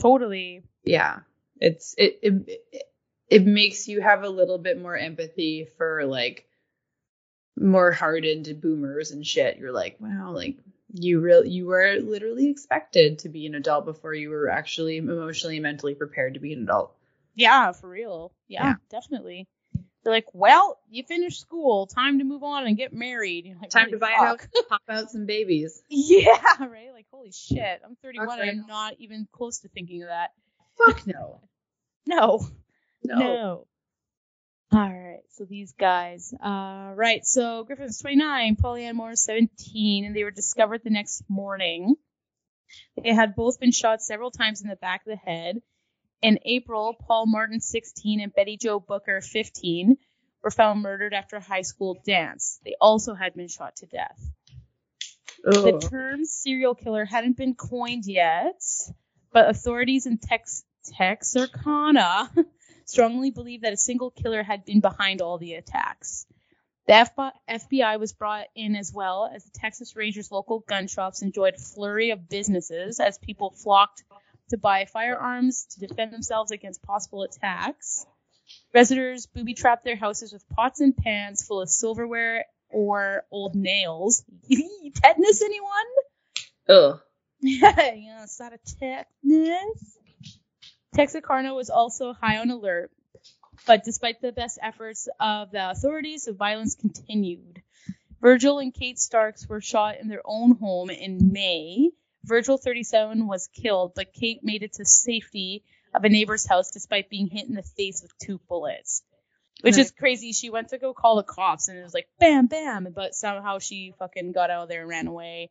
Totally. 0.00 0.62
yeah 0.84 1.20
it's 1.60 1.94
it 1.98 2.18
it, 2.22 2.60
it, 2.72 2.82
it 3.30 3.46
makes 3.46 3.88
you 3.88 4.00
have 4.00 4.22
a 4.24 4.28
little 4.28 4.58
bit 4.58 4.80
more 4.80 4.96
empathy 4.96 5.66
for 5.78 6.04
like 6.04 6.46
more 7.58 7.92
hardened 7.92 8.60
boomers 8.60 9.10
and 9.10 9.26
shit 9.26 9.58
you're 9.58 9.72
like 9.72 9.96
wow 10.00 10.30
like 10.32 10.56
you 10.94 11.20
real 11.20 11.44
you 11.44 11.66
were 11.66 11.96
literally 12.00 12.48
expected 12.48 13.18
to 13.20 13.28
be 13.28 13.46
an 13.46 13.54
adult 13.54 13.84
before 13.84 14.14
you 14.14 14.30
were 14.30 14.48
actually 14.48 14.96
emotionally 14.96 15.56
and 15.56 15.62
mentally 15.62 15.94
prepared 15.94 16.34
to 16.34 16.40
be 16.40 16.52
an 16.52 16.62
adult 16.64 16.94
Yeah, 17.34 17.72
for 17.72 17.88
real. 17.88 18.32
Yeah, 18.48 18.64
Yeah. 18.64 18.74
definitely. 18.90 19.46
They're 20.02 20.12
like, 20.14 20.26
well, 20.32 20.80
you 20.88 21.04
finished 21.04 21.40
school, 21.40 21.86
time 21.86 22.18
to 22.18 22.24
move 22.24 22.42
on 22.42 22.66
and 22.66 22.74
get 22.76 22.92
married. 22.94 23.54
Like, 23.60 23.68
time 23.70 23.90
to 23.90 23.98
buy 23.98 24.14
fuck. 24.16 24.22
a 24.22 24.26
house 24.26 24.64
pop 24.68 24.80
out 24.88 25.10
some 25.10 25.26
babies 25.26 25.82
Yeah, 25.88 26.38
right. 26.58 26.92
Like, 26.92 27.06
holy 27.12 27.30
shit, 27.32 27.82
I'm 27.84 27.96
31 28.02 28.26
Fuck 28.26 28.38
and 28.38 28.48
right. 28.48 28.58
I'm 28.62 28.66
not 28.66 28.94
even 28.98 29.28
close 29.30 29.58
to 29.60 29.68
thinking 29.68 30.02
of 30.02 30.08
that. 30.08 30.30
fuck 30.78 31.06
no 31.06 31.40
No. 32.06 32.40
No, 33.04 33.18
No. 33.18 33.66
All 34.72 34.78
right, 34.78 35.22
so 35.30 35.44
these 35.44 35.72
guys. 35.72 36.32
Uh, 36.32 36.92
right, 36.94 37.24
so 37.26 37.64
Griffin's 37.64 38.00
29, 38.00 38.54
Polly 38.54 38.90
Moore 38.92 39.16
17, 39.16 40.04
and 40.04 40.14
they 40.14 40.22
were 40.22 40.30
discovered 40.30 40.82
the 40.84 40.90
next 40.90 41.24
morning. 41.28 41.96
They 43.02 43.12
had 43.12 43.34
both 43.34 43.58
been 43.58 43.72
shot 43.72 44.00
several 44.00 44.30
times 44.30 44.62
in 44.62 44.68
the 44.68 44.76
back 44.76 45.00
of 45.00 45.10
the 45.10 45.16
head. 45.16 45.60
In 46.22 46.38
April, 46.44 46.94
Paul 46.94 47.26
Martin, 47.26 47.60
16, 47.60 48.20
and 48.20 48.32
Betty 48.32 48.56
Jo 48.58 48.78
Booker, 48.78 49.20
15, 49.20 49.96
were 50.44 50.50
found 50.52 50.82
murdered 50.82 51.14
after 51.14 51.36
a 51.36 51.42
high 51.42 51.62
school 51.62 52.00
dance. 52.06 52.60
They 52.64 52.76
also 52.80 53.14
had 53.14 53.34
been 53.34 53.48
shot 53.48 53.76
to 53.76 53.86
death. 53.86 54.20
The 55.42 55.88
term 55.90 56.24
serial 56.24 56.74
killer 56.74 57.04
hadn't 57.04 57.36
been 57.36 57.54
coined 57.54 58.04
yet, 58.06 58.60
but 59.32 59.48
authorities 59.48 60.06
in 60.06 60.18
Tex- 60.18 60.64
Texarkana 60.84 62.30
strongly 62.90 63.30
believed 63.30 63.64
that 63.64 63.72
a 63.72 63.78
single 63.78 64.10
killer 64.10 64.42
had 64.42 64.64
been 64.64 64.80
behind 64.80 65.20
all 65.20 65.38
the 65.38 65.54
attacks. 65.54 66.26
The 66.86 67.32
FBI, 67.48 68.00
was 68.00 68.12
brought 68.12 68.46
in 68.56 68.74
as 68.74 68.92
well 68.92 69.30
as 69.32 69.44
the 69.44 69.50
Texas 69.54 69.94
Rangers' 69.94 70.32
local 70.32 70.60
gun 70.60 70.88
shops 70.88 71.22
enjoyed 71.22 71.54
a 71.54 71.58
flurry 71.58 72.10
of 72.10 72.28
businesses 72.28 72.98
as 72.98 73.16
people 73.18 73.50
flocked 73.50 74.02
to 74.48 74.58
buy 74.58 74.86
firearms 74.86 75.66
to 75.66 75.86
defend 75.86 76.12
themselves 76.12 76.50
against 76.50 76.82
possible 76.82 77.22
attacks. 77.22 78.06
Residents 78.74 79.26
booby 79.26 79.54
trapped 79.54 79.84
their 79.84 79.94
houses 79.94 80.32
with 80.32 80.48
pots 80.48 80.80
and 80.80 80.96
pans 80.96 81.46
full 81.46 81.60
of 81.60 81.70
silverware 81.70 82.46
or 82.68 83.24
old 83.30 83.54
nails. 83.54 84.24
Tetanus, 84.50 85.42
anyone? 85.42 85.70
Ugh. 86.68 87.00
yeah, 87.40 88.22
it's 88.24 88.40
not 88.40 88.52
a 88.52 88.58
tetanus. 88.78 89.98
Texarkana 90.94 91.54
was 91.54 91.70
also 91.70 92.12
high 92.12 92.38
on 92.38 92.50
alert, 92.50 92.90
but 93.66 93.84
despite 93.84 94.20
the 94.20 94.32
best 94.32 94.58
efforts 94.62 95.08
of 95.18 95.50
the 95.50 95.70
authorities, 95.70 96.24
the 96.24 96.32
violence 96.32 96.74
continued. 96.74 97.62
Virgil 98.20 98.58
and 98.58 98.74
Kate 98.74 98.98
Starks 98.98 99.48
were 99.48 99.60
shot 99.60 99.98
in 99.98 100.08
their 100.08 100.22
own 100.24 100.56
home 100.56 100.90
in 100.90 101.32
May. 101.32 101.90
Virgil, 102.24 102.58
37, 102.58 103.26
was 103.26 103.48
killed, 103.48 103.92
but 103.94 104.12
Kate 104.12 104.40
made 104.42 104.62
it 104.62 104.74
to 104.74 104.84
safety 104.84 105.64
of 105.94 106.04
a 106.04 106.08
neighbor's 106.08 106.46
house 106.46 106.70
despite 106.70 107.08
being 107.08 107.28
hit 107.28 107.48
in 107.48 107.54
the 107.54 107.62
face 107.62 108.02
with 108.02 108.16
two 108.18 108.40
bullets. 108.48 109.02
Which 109.62 109.76
is 109.76 109.90
crazy. 109.90 110.32
She 110.32 110.48
went 110.48 110.70
to 110.70 110.78
go 110.78 110.94
call 110.94 111.16
the 111.16 111.22
cops 111.22 111.68
and 111.68 111.78
it 111.78 111.82
was 111.82 111.92
like 111.92 112.08
bam, 112.18 112.46
bam, 112.46 112.88
but 112.94 113.14
somehow 113.14 113.58
she 113.58 113.92
fucking 113.98 114.32
got 114.32 114.50
out 114.50 114.64
of 114.64 114.68
there 114.70 114.80
and 114.80 114.88
ran 114.88 115.06
away. 115.06 115.50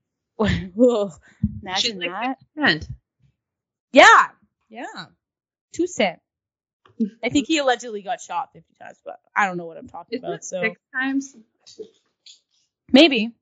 Whoa, 0.36 1.10
She's 1.76 1.90
imagine 1.92 1.98
like 1.98 2.10
that. 2.10 2.38
And 2.56 2.88
Yeah, 3.92 4.28
yeah. 4.70 5.06
Two 5.72 5.86
cent. 5.86 6.20
I 7.22 7.28
think 7.28 7.46
he 7.46 7.58
allegedly 7.58 8.02
got 8.02 8.20
shot 8.20 8.50
50 8.52 8.74
times, 8.80 8.98
but 9.04 9.20
I 9.34 9.46
don't 9.46 9.56
know 9.56 9.66
what 9.66 9.76
I'm 9.76 9.88
talking 9.88 10.18
isn't 10.18 10.28
about. 10.28 10.44
So 10.44 10.62
six 10.62 10.80
times? 10.94 11.36
maybe, 12.92 13.32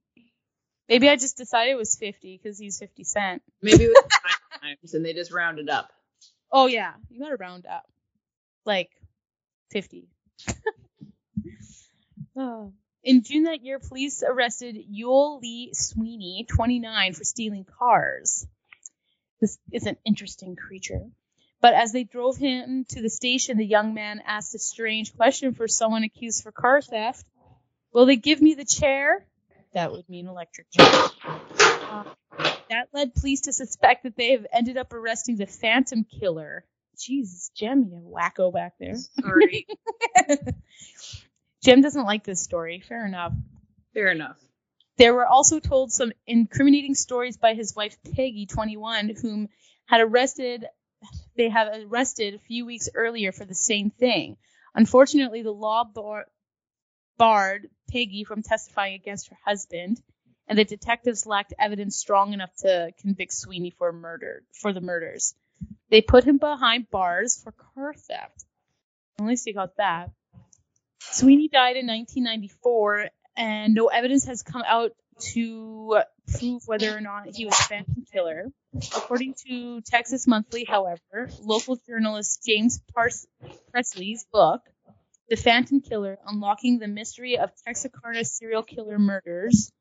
maybe 0.89 1.09
I 1.09 1.17
just 1.17 1.37
decided 1.37 1.73
it 1.73 1.77
was 1.77 1.95
50 1.97 2.37
because 2.37 2.59
he's 2.59 2.79
50 2.79 3.05
cent. 3.05 3.43
Maybe 3.63 3.85
it 3.85 3.89
was 3.89 4.05
five 4.13 4.61
times 4.61 4.95
and 4.95 5.05
they 5.05 5.13
just 5.13 5.33
rounded 5.33 5.69
up. 5.69 5.91
Oh 6.51 6.67
yeah, 6.67 6.93
you 7.11 7.21
gotta 7.21 7.37
round 7.37 7.67
up, 7.67 7.87
like 8.65 8.91
50. 9.71 10.09
Oh. 12.39 12.73
In 13.03 13.23
June 13.25 13.45
that 13.45 13.65
year, 13.65 13.81
police 13.81 14.23
arrested 14.23 14.77
Youell 14.77 15.41
Lee 15.41 15.71
Sweeney, 15.75 16.47
29, 16.49 17.13
for 17.15 17.25
stealing 17.25 17.65
cars. 17.65 18.47
This 19.41 19.59
is 19.73 19.87
an 19.87 19.97
interesting 20.05 20.55
creature. 20.55 21.11
But 21.61 21.75
as 21.75 21.93
they 21.93 22.05
drove 22.05 22.37
him 22.37 22.85
to 22.91 23.03
the 23.03 23.11
station, 23.11 23.59
the 23.59 23.67
young 23.67 23.95
man 23.95 24.23
asked 24.25 24.55
a 24.55 24.59
strange 24.59 25.17
question 25.17 25.55
for 25.55 25.67
someone 25.67 26.05
accused 26.05 26.43
for 26.43 26.53
car 26.53 26.81
theft. 26.81 27.27
Will 27.93 28.07
they 28.07 28.17
give 28.17 28.41
me 28.41 28.55
the 28.55 28.65
chair? 28.65 29.27
That 29.75 29.93
would 29.93 30.09
mean 30.09 30.29
electric 30.29 30.71
chair. 30.71 30.87
Uh, 31.25 32.05
that 32.71 32.89
led 32.93 33.15
police 33.15 33.43
to 33.43 33.53
suspect 33.53 34.05
that 34.05 34.17
they 34.17 34.33
have 34.33 34.47
ended 34.53 34.77
up 34.77 34.93
arresting 34.93 35.37
the 35.37 35.47
Phantom 35.47 36.05
Killer. 36.05 36.65
Jesus, 36.99 37.51
Jim, 37.55 37.85
you 37.91 38.03
wacko 38.15 38.53
back 38.53 38.75
there. 38.79 38.97
Sorry. 38.97 39.67
Jim 41.63 41.81
doesn't 41.81 42.05
like 42.05 42.25
this 42.25 42.43
story. 42.43 42.83
Fair 42.87 43.07
enough. 43.07 43.33
Fair 43.95 44.09
enough. 44.09 44.37
There 44.97 45.15
were 45.15 45.27
also 45.27 45.61
told 45.61 45.93
some 45.93 46.13
incriminating 46.27 46.95
stories 46.95 47.37
by 47.37 47.55
his 47.55 47.75
wife 47.75 47.97
Peggy, 48.15 48.47
21, 48.47 49.11
whom 49.21 49.49
had 49.87 50.01
arrested. 50.01 50.67
They 51.39 51.49
have 51.51 51.69
arrested 51.73 52.35
a 52.35 52.39
few 52.41 52.67
weeks 52.67 52.89
earlier 52.97 53.31
for 53.31 53.45
the 53.45 53.55
same 53.55 53.91
thing. 53.91 54.37
Unfortunately, 54.75 55.43
the 55.43 55.53
law 55.53 55.85
bar- 55.85 56.27
barred 57.17 57.71
Peggy 57.89 58.25
from 58.25 58.43
testifying 58.43 58.95
against 58.95 59.29
her 59.29 59.39
husband, 59.45 60.03
and 60.49 60.59
the 60.59 60.65
detectives 60.65 61.27
lacked 61.27 61.55
evidence 61.57 61.95
strong 61.97 62.33
enough 62.33 62.55
to 62.57 62.91
convict 63.01 63.33
Sweeney 63.33 63.71
for 63.71 63.93
murder 63.93 64.43
for 64.53 64.73
the 64.73 64.81
murders. 64.81 65.37
They 65.91 66.03
put 66.03 66.25
him 66.25 66.39
behind 66.39 66.91
bars 66.91 67.41
for 67.41 67.53
car 67.53 67.95
theft. 67.95 68.45
At 69.21 69.27
least 69.27 69.45
he 69.45 69.53
got 69.53 69.77
that. 69.77 70.11
Sweeney 70.99 71.47
died 71.47 71.77
in 71.77 71.87
1994, 71.87 73.11
and 73.37 73.75
no 73.75 73.87
evidence 73.87 74.25
has 74.27 74.43
come 74.43 74.65
out 74.67 74.91
to 75.33 76.01
prove 76.39 76.63
whether 76.67 76.97
or 76.97 77.01
not 77.01 77.27
he 77.35 77.45
was 77.47 77.59
a 77.59 77.63
phantom 77.65 78.05
killer. 78.13 78.47
According 78.95 79.35
to 79.47 79.81
Texas 79.83 80.27
Monthly, 80.27 80.65
however, 80.65 81.31
local 81.41 81.77
journalist 81.89 82.43
James 82.47 82.81
Pars- 82.95 83.27
Presley's 83.73 84.27
book, 84.33 84.61
The 85.29 85.37
Phantom 85.37 85.81
Killer 85.81 86.19
Unlocking 86.27 86.79
the 86.79 86.89
Mystery 86.89 87.39
of 87.39 87.51
Texarkana 87.67 88.25
Serial 88.25 88.63
Killer 88.63 88.99
Murders, 88.99 89.73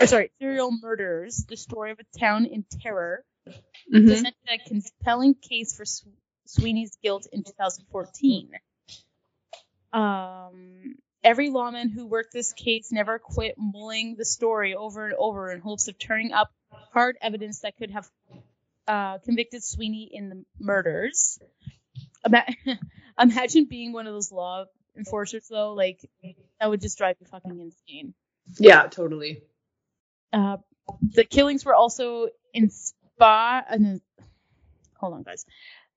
or 0.00 0.06
sorry, 0.06 0.30
Serial 0.38 0.70
Murders, 0.72 1.44
the 1.48 1.56
story 1.56 1.92
of 1.92 1.98
a 2.00 2.18
town 2.18 2.46
in 2.46 2.64
terror, 2.82 3.24
Mhm. 3.46 4.06
presented 4.06 4.34
a 4.48 4.58
compelling 4.58 5.34
case 5.34 5.74
for 5.76 5.84
Sweeney's 6.46 6.96
guilt 7.02 7.26
in 7.32 7.42
2014. 7.44 8.52
Um, 9.92 10.96
every 11.22 11.50
lawman 11.50 11.90
who 11.90 12.06
worked 12.06 12.32
this 12.32 12.52
case 12.52 12.90
never 12.92 13.18
quit 13.18 13.54
mulling 13.58 14.16
the 14.16 14.24
story 14.24 14.74
over 14.74 15.06
and 15.06 15.14
over 15.18 15.50
in 15.50 15.60
hopes 15.60 15.88
of 15.88 15.98
turning 15.98 16.32
up 16.32 16.50
hard 16.92 17.16
evidence 17.20 17.60
that 17.60 17.76
could 17.76 17.90
have 17.90 18.08
uh, 18.88 19.18
convicted 19.18 19.62
Sweeney 19.62 20.10
in 20.12 20.28
the 20.28 20.44
murders. 20.58 21.38
Imagine 23.18 23.66
being 23.66 23.92
one 23.92 24.06
of 24.06 24.14
those 24.14 24.32
law 24.32 24.64
enforcers, 24.96 25.46
though. 25.48 25.74
Like, 25.74 26.00
That 26.60 26.70
would 26.70 26.80
just 26.80 26.98
drive 26.98 27.16
you 27.20 27.26
fucking 27.26 27.60
insane. 27.60 28.14
Yeah, 28.58 28.86
totally. 28.86 29.42
Uh, 30.32 30.58
the 31.14 31.24
killings 31.24 31.64
were 31.64 31.74
also 31.74 32.28
inspired. 32.54 33.64
Uh, 33.70 33.98
hold 34.96 35.14
on, 35.14 35.22
guys. 35.22 35.44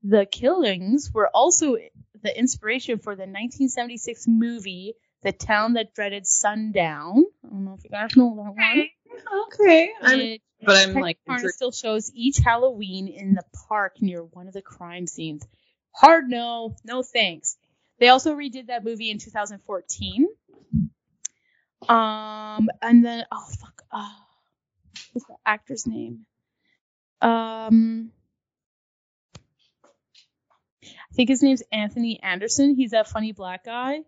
The 0.03 0.25
killings 0.25 1.11
were 1.13 1.29
also 1.33 1.77
the 2.21 2.37
inspiration 2.37 2.99
for 2.99 3.15
the 3.15 3.21
1976 3.21 4.27
movie 4.27 4.95
The 5.23 5.31
Town 5.31 5.73
That 5.73 5.93
Dreaded 5.93 6.27
Sundown. 6.27 7.23
I 7.45 7.49
don't 7.49 7.65
know 7.65 7.75
if 7.77 7.83
you 7.83 7.89
guys 7.89 8.15
know 8.15 8.35
that 8.35 8.55
one. 8.55 8.89
Okay. 9.47 9.91
I'm, 10.01 10.37
but 10.65 10.77
I'm 10.77 10.93
like, 10.95 11.17
Carna 11.27 11.49
still 11.49 11.71
shows 11.71 12.11
each 12.13 12.37
Halloween 12.37 13.07
in 13.07 13.33
the 13.33 13.43
park 13.67 14.01
near 14.01 14.23
one 14.23 14.47
of 14.47 14.53
the 14.53 14.61
crime 14.61 15.07
scenes. 15.07 15.45
Hard 15.93 16.27
no, 16.27 16.75
no 16.83 17.03
thanks. 17.03 17.57
They 17.99 18.09
also 18.09 18.35
redid 18.35 18.67
that 18.67 18.83
movie 18.83 19.11
in 19.11 19.19
2014. 19.19 20.27
Um, 21.87 22.69
and 22.81 23.05
then 23.05 23.25
oh 23.31 23.45
fuck, 23.59 23.81
uh, 23.91 24.09
what's 25.11 25.27
the 25.27 25.35
actor's 25.45 25.85
name? 25.85 26.25
Um, 27.21 28.11
I 30.83 31.15
think 31.15 31.29
his 31.29 31.43
name's 31.43 31.63
Anthony 31.71 32.21
Anderson. 32.21 32.75
He's 32.75 32.91
that 32.91 33.07
funny 33.07 33.31
black 33.31 33.65
guy. 33.65 33.99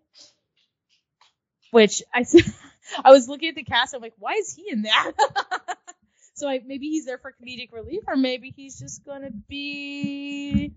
Which 1.76 2.02
I 2.14 2.24
I 3.04 3.10
was 3.10 3.28
looking 3.28 3.50
at 3.50 3.54
the 3.54 3.62
cast. 3.62 3.92
I'm 3.94 4.00
like, 4.00 4.14
why 4.18 4.32
is 4.40 4.54
he 4.54 4.70
in 4.70 4.82
that? 4.82 5.12
so 6.32 6.48
I, 6.48 6.62
maybe 6.64 6.88
he's 6.88 7.04
there 7.04 7.18
for 7.18 7.34
comedic 7.38 7.70
relief, 7.70 8.04
or 8.06 8.16
maybe 8.16 8.50
he's 8.56 8.78
just 8.78 9.04
gonna 9.04 9.28
be 9.46 10.72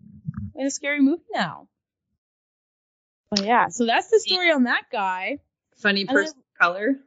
in 0.55 0.67
a 0.67 0.69
scary 0.69 0.99
movie 0.99 1.23
now. 1.33 1.69
But 3.29 3.45
yeah, 3.45 3.69
so 3.69 3.85
that's 3.85 4.09
the 4.09 4.19
story 4.19 4.51
on 4.51 4.65
that 4.65 4.87
guy. 4.91 5.39
funny 5.77 6.03
person 6.03 6.37
of 6.37 6.59
color. 6.59 6.97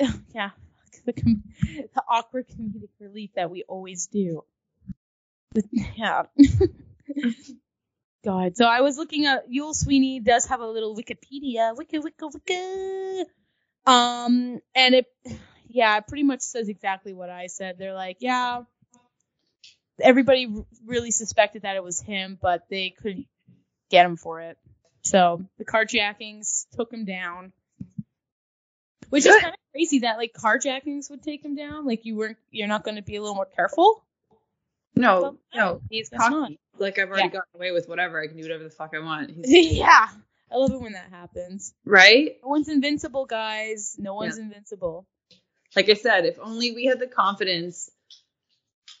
yeah, 0.34 0.50
the 1.04 1.12
com- 1.12 1.44
the 1.60 2.02
awkward 2.08 2.48
comedic 2.48 2.90
relief 2.98 3.30
that 3.36 3.52
we 3.52 3.62
always 3.68 4.08
do. 4.08 4.42
But, 5.54 5.66
yeah. 5.94 6.24
God. 8.24 8.56
So 8.56 8.64
I 8.64 8.80
was 8.80 8.96
looking 8.96 9.26
at 9.26 9.50
Youell 9.50 9.74
Sweeney 9.74 10.20
does 10.20 10.46
have 10.46 10.60
a 10.60 10.66
little 10.66 10.96
Wikipedia, 10.96 11.76
wiki 11.76 11.98
wiki 11.98 12.24
wiki. 12.32 13.24
Um, 13.84 14.60
and 14.74 14.94
it, 14.94 15.06
yeah, 15.68 15.96
it 15.98 16.06
pretty 16.06 16.22
much 16.22 16.42
says 16.42 16.68
exactly 16.68 17.12
what 17.12 17.30
I 17.30 17.48
said. 17.48 17.76
They're 17.78 17.94
like, 17.94 18.18
yeah, 18.20 18.62
everybody 20.00 20.46
r- 20.54 20.64
really 20.86 21.10
suspected 21.10 21.62
that 21.62 21.76
it 21.76 21.82
was 21.82 22.00
him, 22.00 22.38
but 22.40 22.64
they 22.70 22.90
couldn't 22.90 23.26
get 23.90 24.06
him 24.06 24.16
for 24.16 24.40
it. 24.40 24.56
So 25.02 25.44
the 25.58 25.64
carjackings 25.64 26.66
took 26.76 26.92
him 26.92 27.04
down. 27.04 27.52
Which 29.10 29.26
is 29.26 29.34
kind 29.34 29.52
of 29.52 29.60
crazy 29.72 29.98
that 30.00 30.16
like 30.16 30.32
carjackings 30.32 31.10
would 31.10 31.22
take 31.22 31.44
him 31.44 31.54
down. 31.54 31.86
Like 31.86 32.06
you 32.06 32.16
weren't, 32.16 32.38
you're 32.50 32.68
not 32.68 32.82
going 32.84 32.96
to 32.96 33.02
be 33.02 33.16
a 33.16 33.20
little 33.20 33.34
more 33.34 33.48
careful. 33.56 34.02
No, 34.94 35.20
Well, 35.22 35.36
no, 35.54 35.80
he's 35.90 36.08
cocky. 36.10 36.58
Like 36.78 36.98
I've 36.98 37.08
already 37.08 37.24
Yeah. 37.24 37.28
gotten 37.40 37.54
away 37.54 37.72
with 37.72 37.88
whatever. 37.88 38.20
I 38.22 38.26
can 38.26 38.36
do 38.36 38.42
whatever 38.42 38.64
the 38.64 38.70
fuck 38.70 38.92
I 38.94 38.98
want. 39.00 39.30
He's, 39.30 39.44
yeah, 39.78 40.08
I 40.50 40.56
love 40.56 40.70
it 40.72 40.80
when 40.80 40.92
that 40.92 41.10
happens. 41.10 41.72
right? 41.84 42.36
No 42.42 42.48
one's 42.48 42.68
invincible, 42.68 43.26
guys. 43.26 43.96
No 43.98 44.14
one's 44.14 44.38
invincible. 44.38 45.06
Like 45.74 45.88
I 45.88 45.94
said, 45.94 46.26
if 46.26 46.38
only 46.40 46.72
we 46.72 46.84
had 46.84 46.98
the 47.00 47.06
confidence 47.06 47.90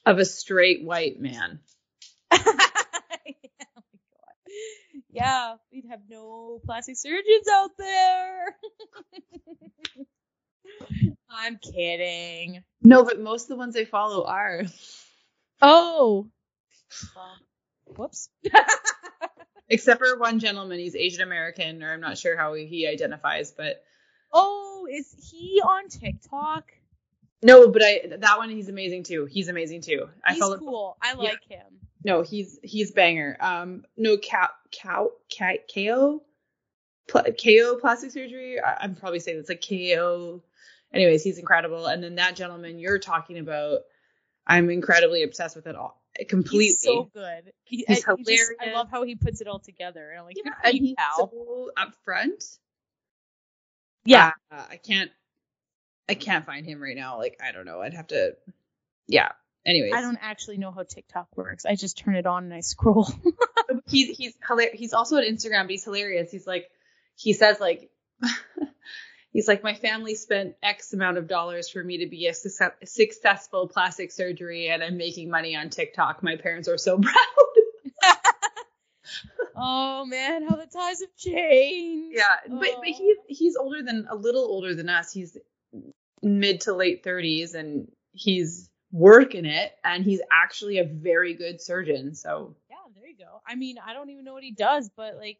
of 0.06 0.18
a 0.18 0.24
straight 0.24 0.82
white 0.84 1.20
man. 1.20 1.60
yeah, 2.32 2.38
oh 2.40 2.52
my 2.56 3.34
God. 4.16 5.02
yeah, 5.10 5.54
we'd 5.70 5.84
have 5.90 6.00
no 6.08 6.60
plastic 6.64 6.96
surgeons 6.96 7.46
out 7.52 7.70
there. 7.78 8.56
I'm 11.30 11.58
kidding. 11.58 12.62
No, 12.82 13.04
but 13.04 13.20
most 13.20 13.44
of 13.44 13.48
the 13.48 13.56
ones 13.56 13.76
I 13.76 13.84
follow 13.84 14.24
are. 14.24 14.62
Oh. 15.62 16.28
Well, 17.16 17.36
whoops. 17.96 18.28
Except 19.68 20.00
for 20.04 20.18
one 20.18 20.38
gentleman, 20.38 20.78
he's 20.78 20.94
Asian 20.96 21.22
American, 21.22 21.82
or 21.82 21.92
I'm 21.92 22.00
not 22.00 22.18
sure 22.18 22.36
how 22.36 22.52
he 22.54 22.86
identifies, 22.86 23.52
but 23.52 23.82
oh, 24.32 24.86
is 24.90 25.14
he 25.30 25.62
on 25.64 25.88
TikTok? 25.88 26.70
no, 27.42 27.68
but 27.68 27.82
I 27.82 28.00
that 28.18 28.38
one 28.38 28.50
he's 28.50 28.68
amazing 28.68 29.04
too. 29.04 29.24
He's 29.26 29.48
amazing 29.48 29.80
too. 29.80 30.08
I 30.24 30.32
He's 30.34 30.40
follow. 30.40 30.58
cool. 30.58 30.96
I 31.02 31.14
like 31.14 31.42
him. 31.48 31.64
No, 32.04 32.22
he's 32.22 32.58
he's 32.62 32.90
banger. 32.90 33.36
Um, 33.40 33.84
no 33.96 34.18
cow 34.18 34.48
cow 34.72 35.10
K- 35.30 35.60
KO 35.74 36.22
Pl- 37.08 37.24
KO 37.42 37.76
plastic 37.80 38.10
surgery. 38.10 38.60
I, 38.60 38.76
I'm 38.82 38.94
probably 38.94 39.20
saying 39.20 39.38
it's 39.38 39.48
like 39.48 39.64
KO. 39.66 40.42
Anyways, 40.92 41.22
he's 41.22 41.38
incredible. 41.38 41.86
And 41.86 42.02
then 42.02 42.16
that 42.16 42.36
gentleman 42.36 42.78
you're 42.78 42.98
talking 42.98 43.38
about, 43.38 43.80
I'm 44.46 44.70
incredibly 44.70 45.22
obsessed 45.22 45.56
with 45.56 45.66
it 45.66 45.76
all 45.76 46.00
completely. 46.28 46.66
He's 46.66 46.82
so 46.82 47.10
good. 47.14 47.52
He, 47.64 47.84
He's 47.86 48.04
I, 48.06 48.14
he 48.16 48.24
just- 48.36 48.52
I 48.60 48.72
love 48.72 48.88
how 48.90 49.04
he 49.04 49.14
puts 49.14 49.40
it 49.40 49.48
all 49.48 49.58
together. 49.60 50.10
And 50.10 50.20
I'm 50.20 50.24
like, 50.26 50.36
yeah, 50.36 50.52
good 50.62 50.74
and 50.74 50.78
he's 50.78 50.94
pal. 50.96 51.30
so 51.30 51.70
upfront. 51.76 52.58
yeah. 54.04 54.32
Uh, 54.50 54.64
I 54.70 54.76
can't. 54.76 55.10
I 56.08 56.14
can't 56.14 56.44
find 56.44 56.66
him 56.66 56.82
right 56.82 56.96
now. 56.96 57.18
Like 57.18 57.40
I 57.42 57.52
don't 57.52 57.64
know. 57.64 57.80
I'd 57.80 57.94
have 57.94 58.08
to. 58.08 58.32
Yeah. 59.06 59.30
Anyways, 59.64 59.92
I 59.94 60.00
don't 60.00 60.18
actually 60.20 60.58
know 60.58 60.72
how 60.72 60.82
TikTok 60.82 61.28
works. 61.36 61.64
I 61.64 61.76
just 61.76 61.96
turn 61.96 62.16
it 62.16 62.26
on 62.26 62.44
and 62.44 62.54
I 62.54 62.60
scroll. 62.60 63.08
he's 63.86 64.16
he's 64.16 64.34
hilarious. 64.46 64.78
He's 64.78 64.92
also 64.92 65.16
on 65.16 65.22
Instagram, 65.22 65.62
but 65.62 65.70
he's 65.70 65.84
hilarious. 65.84 66.32
He's 66.32 66.46
like, 66.48 66.68
he 67.14 67.32
says 67.32 67.60
like, 67.60 67.88
he's 69.32 69.48
like, 69.48 69.62
my 69.62 69.74
family 69.74 70.14
spent 70.14 70.54
X 70.62 70.92
amount 70.92 71.18
of 71.18 71.26
dollars 71.28 71.68
for 71.68 71.82
me 71.82 71.98
to 71.98 72.06
be 72.06 72.26
a 72.26 72.34
success- 72.34 72.72
successful 72.84 73.68
plastic 73.68 74.12
surgery, 74.12 74.68
and 74.68 74.82
I'm 74.82 74.96
making 74.96 75.30
money 75.30 75.56
on 75.56 75.70
TikTok. 75.70 76.22
My 76.22 76.36
parents 76.36 76.68
are 76.68 76.78
so 76.78 76.98
proud. 77.00 77.14
oh 79.56 80.04
man, 80.06 80.44
how 80.48 80.56
the 80.56 80.66
times 80.66 81.00
have 81.00 81.16
changed. 81.16 82.16
yeah, 82.16 82.36
but 82.48 82.60
but 82.60 82.68
Oh. 82.78 82.82
he's 82.84 83.16
he's 83.28 83.56
older 83.56 83.82
than 83.82 84.06
a 84.10 84.14
little 84.14 84.42
older 84.44 84.74
than 84.74 84.88
us. 84.88 85.12
He's 85.12 85.36
mid 86.22 86.62
to 86.62 86.72
late 86.74 87.02
30s, 87.04 87.54
and 87.54 87.90
he's 88.12 88.70
working 88.92 89.44
it, 89.46 89.72
and 89.84 90.04
he's 90.04 90.20
actually 90.30 90.78
a 90.78 90.84
very 90.84 91.34
good 91.34 91.60
surgeon. 91.60 92.14
So 92.14 92.56
Yeah, 92.70 92.76
there 92.94 93.06
you 93.08 93.16
go. 93.16 93.40
I 93.46 93.54
mean, 93.56 93.76
I 93.84 93.92
don't 93.94 94.10
even 94.10 94.24
know 94.24 94.34
what 94.34 94.44
he 94.44 94.52
does, 94.52 94.90
but 94.96 95.16
like, 95.16 95.38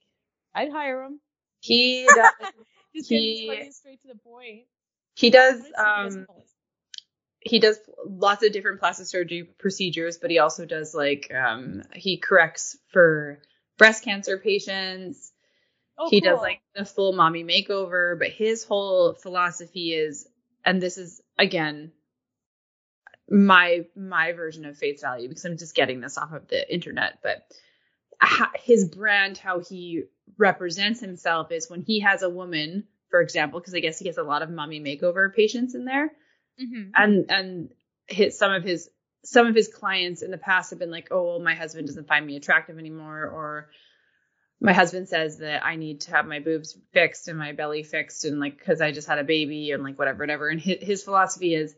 I'd 0.54 0.70
hire 0.72 1.02
him. 1.02 1.20
he 1.60 2.06
does, 2.06 2.32
Just 2.94 3.08
He- 3.08 3.70
straight 3.72 4.00
to 4.02 4.08
the 4.08 4.18
point. 4.18 4.66
he 5.14 5.30
does 5.30 5.60
um 5.78 6.26
he 7.40 7.58
does 7.58 7.78
lots 8.06 8.44
of 8.44 8.52
different 8.52 8.80
plastic 8.80 9.06
surgery 9.06 9.44
procedures, 9.58 10.18
but 10.18 10.30
he 10.30 10.38
also 10.38 10.64
does 10.64 10.94
like 10.94 11.32
um 11.34 11.82
he 11.94 12.16
corrects 12.18 12.76
for 12.92 13.40
breast 13.78 14.04
cancer 14.04 14.38
patients. 14.38 15.32
Oh, 15.98 16.08
he 16.08 16.20
does 16.20 16.40
like 16.40 16.60
the 16.74 16.84
full 16.84 17.12
mommy 17.12 17.44
makeover, 17.44 18.18
but 18.18 18.28
his 18.28 18.64
whole 18.64 19.14
philosophy 19.14 19.92
is 19.94 20.26
and 20.64 20.80
this 20.80 20.98
is 20.98 21.20
again 21.38 21.92
my 23.30 23.86
my 23.96 24.32
version 24.32 24.64
of 24.66 24.76
face 24.76 25.00
value 25.00 25.28
because 25.28 25.44
I'm 25.44 25.56
just 25.56 25.74
getting 25.74 26.00
this 26.00 26.18
off 26.18 26.32
of 26.32 26.48
the 26.48 26.72
internet, 26.72 27.18
but 27.22 27.42
his 28.56 28.88
brand 28.88 29.38
how 29.38 29.60
he 29.60 30.04
represents 30.38 31.00
himself 31.00 31.50
is 31.52 31.68
when 31.70 31.82
he 31.82 32.00
has 32.00 32.22
a 32.22 32.30
woman, 32.30 32.84
for 33.10 33.20
example, 33.20 33.60
because 33.60 33.74
I 33.74 33.80
guess 33.80 33.98
he 33.98 34.04
gets 34.04 34.18
a 34.18 34.22
lot 34.22 34.42
of 34.42 34.50
mommy 34.50 34.80
makeover 34.80 35.34
patients 35.34 35.74
in 35.74 35.84
there 35.84 36.10
Mhm. 36.60 36.90
and 36.94 37.30
and 37.30 37.74
his 38.06 38.38
some 38.38 38.52
of 38.52 38.62
his 38.62 38.90
some 39.24 39.46
of 39.46 39.54
his 39.54 39.68
clients 39.68 40.22
in 40.22 40.30
the 40.30 40.38
past 40.38 40.70
have 40.70 40.78
been 40.78 40.90
like, 40.90 41.08
oh 41.10 41.24
well, 41.24 41.40
my 41.40 41.54
husband 41.54 41.86
doesn't 41.86 42.08
find 42.08 42.26
me 42.26 42.36
attractive 42.36 42.78
anymore, 42.78 43.24
or 43.24 43.70
my 44.60 44.72
husband 44.72 45.08
says 45.08 45.38
that 45.38 45.64
I 45.64 45.76
need 45.76 46.02
to 46.02 46.10
have 46.12 46.26
my 46.26 46.40
boobs 46.40 46.78
fixed 46.92 47.28
and 47.28 47.38
my 47.38 47.52
belly 47.52 47.82
fixed, 47.82 48.24
and 48.24 48.40
like 48.40 48.58
because 48.58 48.80
I 48.80 48.92
just 48.92 49.08
had 49.08 49.18
a 49.18 49.24
baby 49.24 49.70
and 49.72 49.82
like 49.82 49.98
whatever, 49.98 50.22
whatever. 50.22 50.48
And 50.48 50.60
his, 50.60 50.82
his 50.82 51.02
philosophy 51.02 51.54
is 51.54 51.74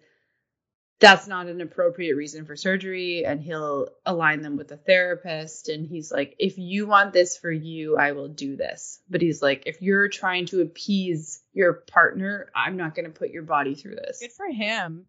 that's 1.00 1.26
not 1.26 1.46
an 1.46 1.60
appropriate 1.60 2.14
reason 2.14 2.46
for 2.46 2.56
surgery, 2.56 3.24
and 3.26 3.40
he'll 3.40 3.88
align 4.06 4.42
them 4.42 4.56
with 4.56 4.70
a 4.70 4.76
therapist. 4.76 5.68
And 5.68 5.86
he's 5.86 6.12
like, 6.12 6.36
if 6.38 6.56
you 6.56 6.86
want 6.86 7.12
this 7.12 7.36
for 7.36 7.50
you, 7.50 7.96
I 7.96 8.12
will 8.12 8.28
do 8.28 8.56
this. 8.56 9.00
But 9.10 9.20
he's 9.20 9.42
like, 9.42 9.64
if 9.66 9.82
you're 9.82 10.08
trying 10.08 10.46
to 10.46 10.62
appease 10.62 11.42
your 11.52 11.72
partner, 11.72 12.48
I'm 12.54 12.76
not 12.76 12.94
going 12.94 13.06
to 13.06 13.10
put 13.10 13.30
your 13.30 13.42
body 13.42 13.74
through 13.74 13.96
this. 13.96 14.20
Good 14.20 14.32
for 14.32 14.48
him. 14.48 15.06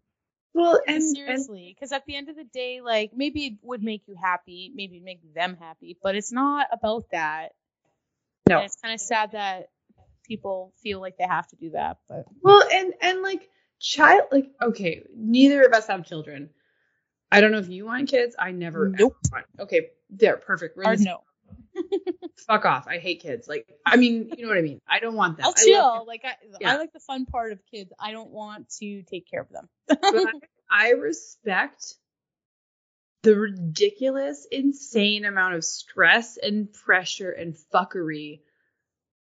Well, 0.54 0.80
and, 0.86 1.02
Seriously, 1.02 1.74
because 1.74 1.92
at 1.92 2.06
the 2.06 2.16
end 2.16 2.30
of 2.30 2.36
the 2.36 2.44
day, 2.44 2.80
like 2.80 3.12
maybe 3.14 3.46
it 3.46 3.52
would 3.62 3.82
make 3.82 4.02
you 4.06 4.16
happy, 4.20 4.72
maybe 4.74 5.00
make 5.00 5.20
them 5.34 5.56
happy, 5.60 5.98
but 6.02 6.16
it's 6.16 6.32
not 6.32 6.66
about 6.72 7.04
that. 7.12 7.50
no, 8.48 8.56
And 8.56 8.64
it's 8.64 8.76
kind 8.82 8.94
of 8.94 9.00
sad 9.00 9.32
that 9.32 9.68
people 10.24 10.72
feel 10.82 11.00
like 11.00 11.18
they 11.18 11.26
have 11.26 11.46
to 11.48 11.56
do 11.56 11.70
that, 11.70 11.98
but 12.08 12.24
well, 12.40 12.66
and 12.72 12.94
and 13.02 13.22
like 13.22 13.48
child, 13.80 14.22
like 14.32 14.50
okay, 14.62 15.02
neither 15.14 15.62
of 15.64 15.72
us 15.72 15.86
have 15.88 16.04
children. 16.06 16.50
I 17.30 17.40
don't 17.40 17.50
know 17.52 17.58
if 17.58 17.68
you 17.68 17.84
want 17.86 18.08
kids. 18.08 18.36
I 18.38 18.52
never. 18.52 18.88
Nope. 18.88 19.16
want- 19.32 19.46
Okay, 19.58 19.88
they're 20.10 20.36
perfect. 20.36 20.76
We're 20.76 20.92
in 20.92 21.02
no. 21.02 21.22
Fuck 22.46 22.64
off. 22.64 22.86
I 22.88 22.98
hate 22.98 23.20
kids. 23.22 23.48
Like, 23.48 23.66
I 23.84 23.96
mean, 23.96 24.30
you 24.36 24.42
know 24.44 24.48
what 24.48 24.58
I 24.58 24.62
mean. 24.62 24.80
I 24.88 24.98
don't 25.00 25.14
want 25.14 25.36
them. 25.36 25.46
I'll 25.46 25.54
I 25.56 25.64
chill. 25.64 25.78
love 25.80 26.06
like 26.06 26.24
I, 26.24 26.34
Yeah. 26.60 26.72
I 26.72 26.76
like 26.76 26.92
the 26.92 27.00
fun 27.00 27.26
part 27.26 27.52
of 27.52 27.60
kids. 27.72 27.92
I 28.00 28.12
don't 28.12 28.30
want 28.30 28.68
to 28.80 29.02
take 29.02 29.28
care 29.30 29.40
of 29.42 29.48
them. 29.50 29.68
but 29.88 29.98
I, 30.02 30.32
I 30.70 30.90
respect 30.90 31.94
the 33.22 33.36
ridiculous, 33.36 34.46
insane 34.50 35.24
amount 35.24 35.54
of 35.54 35.64
stress 35.64 36.36
and 36.36 36.72
pressure 36.72 37.30
and 37.30 37.56
fuckery 37.74 38.40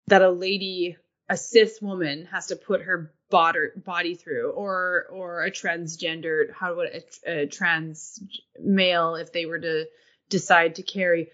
that 0.08 0.22
a 0.22 0.30
lady, 0.30 0.98
a 1.30 1.38
cis 1.38 1.82
woman, 1.82 2.26
has 2.32 2.48
to 2.48 2.56
put 2.56 2.82
her 2.84 3.14
body, 3.30 3.60
body 3.76 4.16
through, 4.16 4.52
or 4.52 5.06
or 5.12 5.44
a 5.44 5.52
transgendered, 5.52 6.52
how 6.54 6.76
would 6.76 6.90
a, 7.26 7.42
a 7.44 7.46
trans 7.48 8.22
male 8.60 9.16
if 9.16 9.32
they 9.32 9.46
were 9.46 9.60
to 9.60 9.86
decide 10.30 10.76
to 10.76 10.84
carry. 10.84 11.30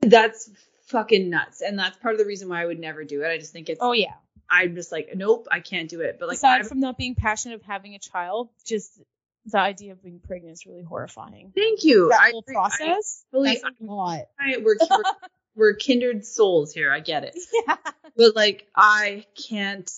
That's 0.00 0.50
fucking 0.86 1.28
nuts, 1.30 1.60
and 1.60 1.78
that's 1.78 1.96
part 1.98 2.14
of 2.14 2.18
the 2.18 2.24
reason 2.26 2.48
why 2.48 2.62
I 2.62 2.66
would 2.66 2.78
never 2.78 3.04
do 3.04 3.22
it. 3.22 3.28
I 3.28 3.38
just 3.38 3.52
think 3.52 3.68
it's. 3.68 3.78
Oh 3.82 3.92
yeah. 3.92 4.14
I'm 4.50 4.74
just 4.76 4.90
like, 4.90 5.10
nope, 5.14 5.46
I 5.50 5.60
can't 5.60 5.90
do 5.90 6.00
it. 6.00 6.16
But 6.18 6.28
like, 6.28 6.38
Aside 6.38 6.54
I'm- 6.62 6.64
from 6.64 6.80
not 6.80 6.96
being 6.96 7.14
passionate 7.14 7.56
of 7.56 7.62
having 7.62 7.94
a 7.94 7.98
child, 7.98 8.48
just 8.64 8.98
the 9.44 9.58
idea 9.58 9.92
of 9.92 10.02
being 10.02 10.20
pregnant 10.20 10.52
is 10.54 10.64
really 10.66 10.82
horrifying. 10.82 11.52
thank 11.54 11.84
you. 11.84 12.08
That 12.08 12.20
I 12.20 12.30
whole 12.30 12.42
process. 12.42 13.24
I 13.34 13.42
That's 13.42 13.62
a 13.62 13.84
lot. 13.84 14.20
I, 14.40 14.56
we're, 14.62 14.76
we're 14.80 15.02
we're 15.58 15.74
kindred 15.74 16.26
souls 16.26 16.72
here. 16.74 16.92
I 16.92 17.00
get 17.00 17.24
it, 17.24 17.38
yeah. 17.68 17.76
but 18.16 18.36
like 18.36 18.68
I 18.76 19.26
can't. 19.48 19.90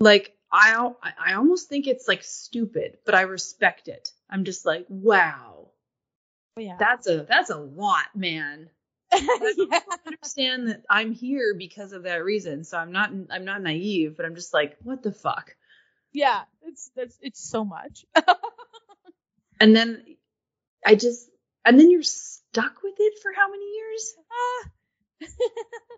Like 0.00 0.34
I 0.52 0.90
I 1.02 1.34
almost 1.34 1.68
think 1.70 1.88
it's 1.88 2.08
like 2.08 2.24
stupid, 2.24 2.98
but 3.06 3.16
I 3.16 3.22
respect 3.22 3.88
it. 3.88 4.10
I'm 4.30 4.44
just 4.44 4.66
like, 4.66 4.86
wow, 4.90 5.70
Oh, 6.56 6.60
yeah. 6.60 6.76
that's 6.78 7.08
a 7.08 7.24
that's 7.28 7.50
a 7.50 7.58
lot, 7.58 8.06
man. 8.14 8.70
yeah. 9.14 9.20
I 9.20 9.82
understand 10.06 10.68
that 10.68 10.84
I'm 10.90 11.12
here 11.12 11.54
because 11.58 11.92
of 11.92 12.04
that 12.04 12.24
reason, 12.24 12.64
so 12.64 12.78
I'm 12.78 12.92
not 12.92 13.10
I'm 13.30 13.44
not 13.46 13.62
naive, 13.62 14.16
but 14.16 14.26
I'm 14.26 14.36
just 14.36 14.54
like, 14.54 14.76
what 14.82 15.02
the 15.02 15.12
fuck? 15.12 15.56
Yeah. 16.12 16.42
It's 16.62 16.90
that's 16.96 17.18
it's 17.22 17.40
so 17.40 17.64
much. 17.64 18.06
And 19.60 19.76
then 19.76 20.04
I 20.86 20.94
just 20.94 21.28
and 21.64 21.78
then 21.78 21.90
you're 21.90 22.02
stuck 22.52 22.82
with 22.82 22.94
it 22.98 23.14
for 23.22 23.32
how 23.34 23.50
many 23.50 23.64
years? 23.64 24.14
Ah. 24.32 24.70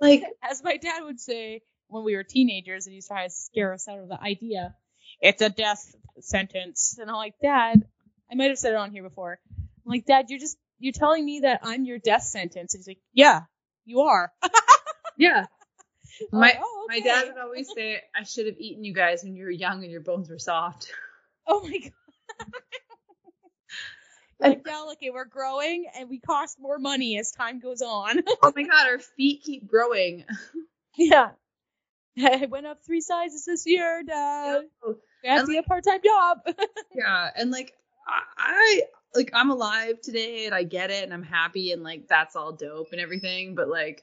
Like 0.00 0.22
As 0.48 0.62
my 0.62 0.76
dad 0.76 1.02
would 1.04 1.20
say 1.20 1.62
when 1.88 2.04
we 2.04 2.16
were 2.16 2.24
teenagers 2.24 2.86
and 2.86 2.92
he 2.92 2.96
used 2.96 3.08
to 3.08 3.14
try 3.14 3.24
to 3.24 3.30
scare 3.30 3.72
us 3.72 3.88
out 3.88 3.98
of 3.98 4.08
the 4.08 4.20
idea, 4.20 4.74
it's 5.20 5.42
a 5.42 5.48
death 5.48 5.94
sentence. 6.20 6.96
And 7.00 7.10
I'm 7.10 7.16
like, 7.16 7.34
Dad, 7.42 7.84
I 8.30 8.34
might 8.34 8.50
have 8.50 8.58
said 8.58 8.72
it 8.72 8.76
on 8.76 8.90
here 8.92 9.02
before. 9.02 9.38
I'm 9.58 9.66
like, 9.84 10.06
Dad, 10.06 10.26
you're 10.28 10.38
just 10.38 10.56
you're 10.78 10.92
telling 10.92 11.24
me 11.24 11.40
that 11.40 11.60
I'm 11.62 11.84
your 11.84 11.98
death 11.98 12.22
sentence. 12.22 12.74
And 12.74 12.80
he's 12.80 12.88
like, 12.88 13.00
Yeah, 13.12 13.42
you 13.84 14.02
are. 14.02 14.32
yeah. 15.18 15.46
My 16.32 16.38
like, 16.38 16.58
"Oh, 16.62 16.86
my 16.88 17.00
dad 17.00 17.28
would 17.28 17.38
always 17.38 17.70
say 17.74 18.00
I 18.14 18.24
should 18.24 18.46
have 18.46 18.56
eaten 18.58 18.82
you 18.82 18.92
guys 18.92 19.22
when 19.22 19.36
you 19.36 19.44
were 19.44 19.50
young 19.50 19.82
and 19.82 19.90
your 19.90 20.00
bones 20.00 20.28
were 20.28 20.38
soft. 20.38 20.90
Oh 21.46 21.62
my 21.62 21.78
god. 21.78 21.92
Like, 24.40 24.62
yeah, 24.66 24.84
okay, 24.92 25.10
we're 25.10 25.24
growing 25.24 25.86
and 25.98 26.08
we 26.08 26.20
cost 26.20 26.58
more 26.60 26.78
money 26.78 27.18
as 27.18 27.32
time 27.32 27.60
goes 27.60 27.82
on. 27.82 28.22
oh 28.42 28.52
my 28.54 28.62
god, 28.62 28.86
our 28.86 28.98
feet 28.98 29.42
keep 29.42 29.66
growing. 29.66 30.24
yeah. 30.96 31.30
I 32.18 32.46
went 32.46 32.66
up 32.66 32.84
three 32.84 33.00
sizes 33.00 33.44
this 33.44 33.66
year, 33.66 34.02
Dad. 34.04 34.62
I 34.84 35.28
have 35.28 35.40
And 35.40 35.46
to 35.48 35.54
get 35.54 35.64
a 35.64 35.68
part 35.68 35.84
time 35.84 36.00
job. 36.04 36.38
Yeah, 36.94 37.30
and 37.36 37.50
like 37.50 37.74
I, 38.08 38.22
I 38.36 38.82
like 39.14 39.30
I'm 39.34 39.50
alive 39.50 40.00
today 40.00 40.46
and 40.46 40.54
I 40.54 40.64
get 40.64 40.90
it 40.90 41.04
and 41.04 41.14
I'm 41.14 41.22
happy 41.22 41.72
and 41.72 41.82
like 41.82 42.08
that's 42.08 42.34
all 42.34 42.52
dope 42.52 42.88
and 42.92 43.00
everything, 43.00 43.54
but 43.54 43.68
like 43.68 44.02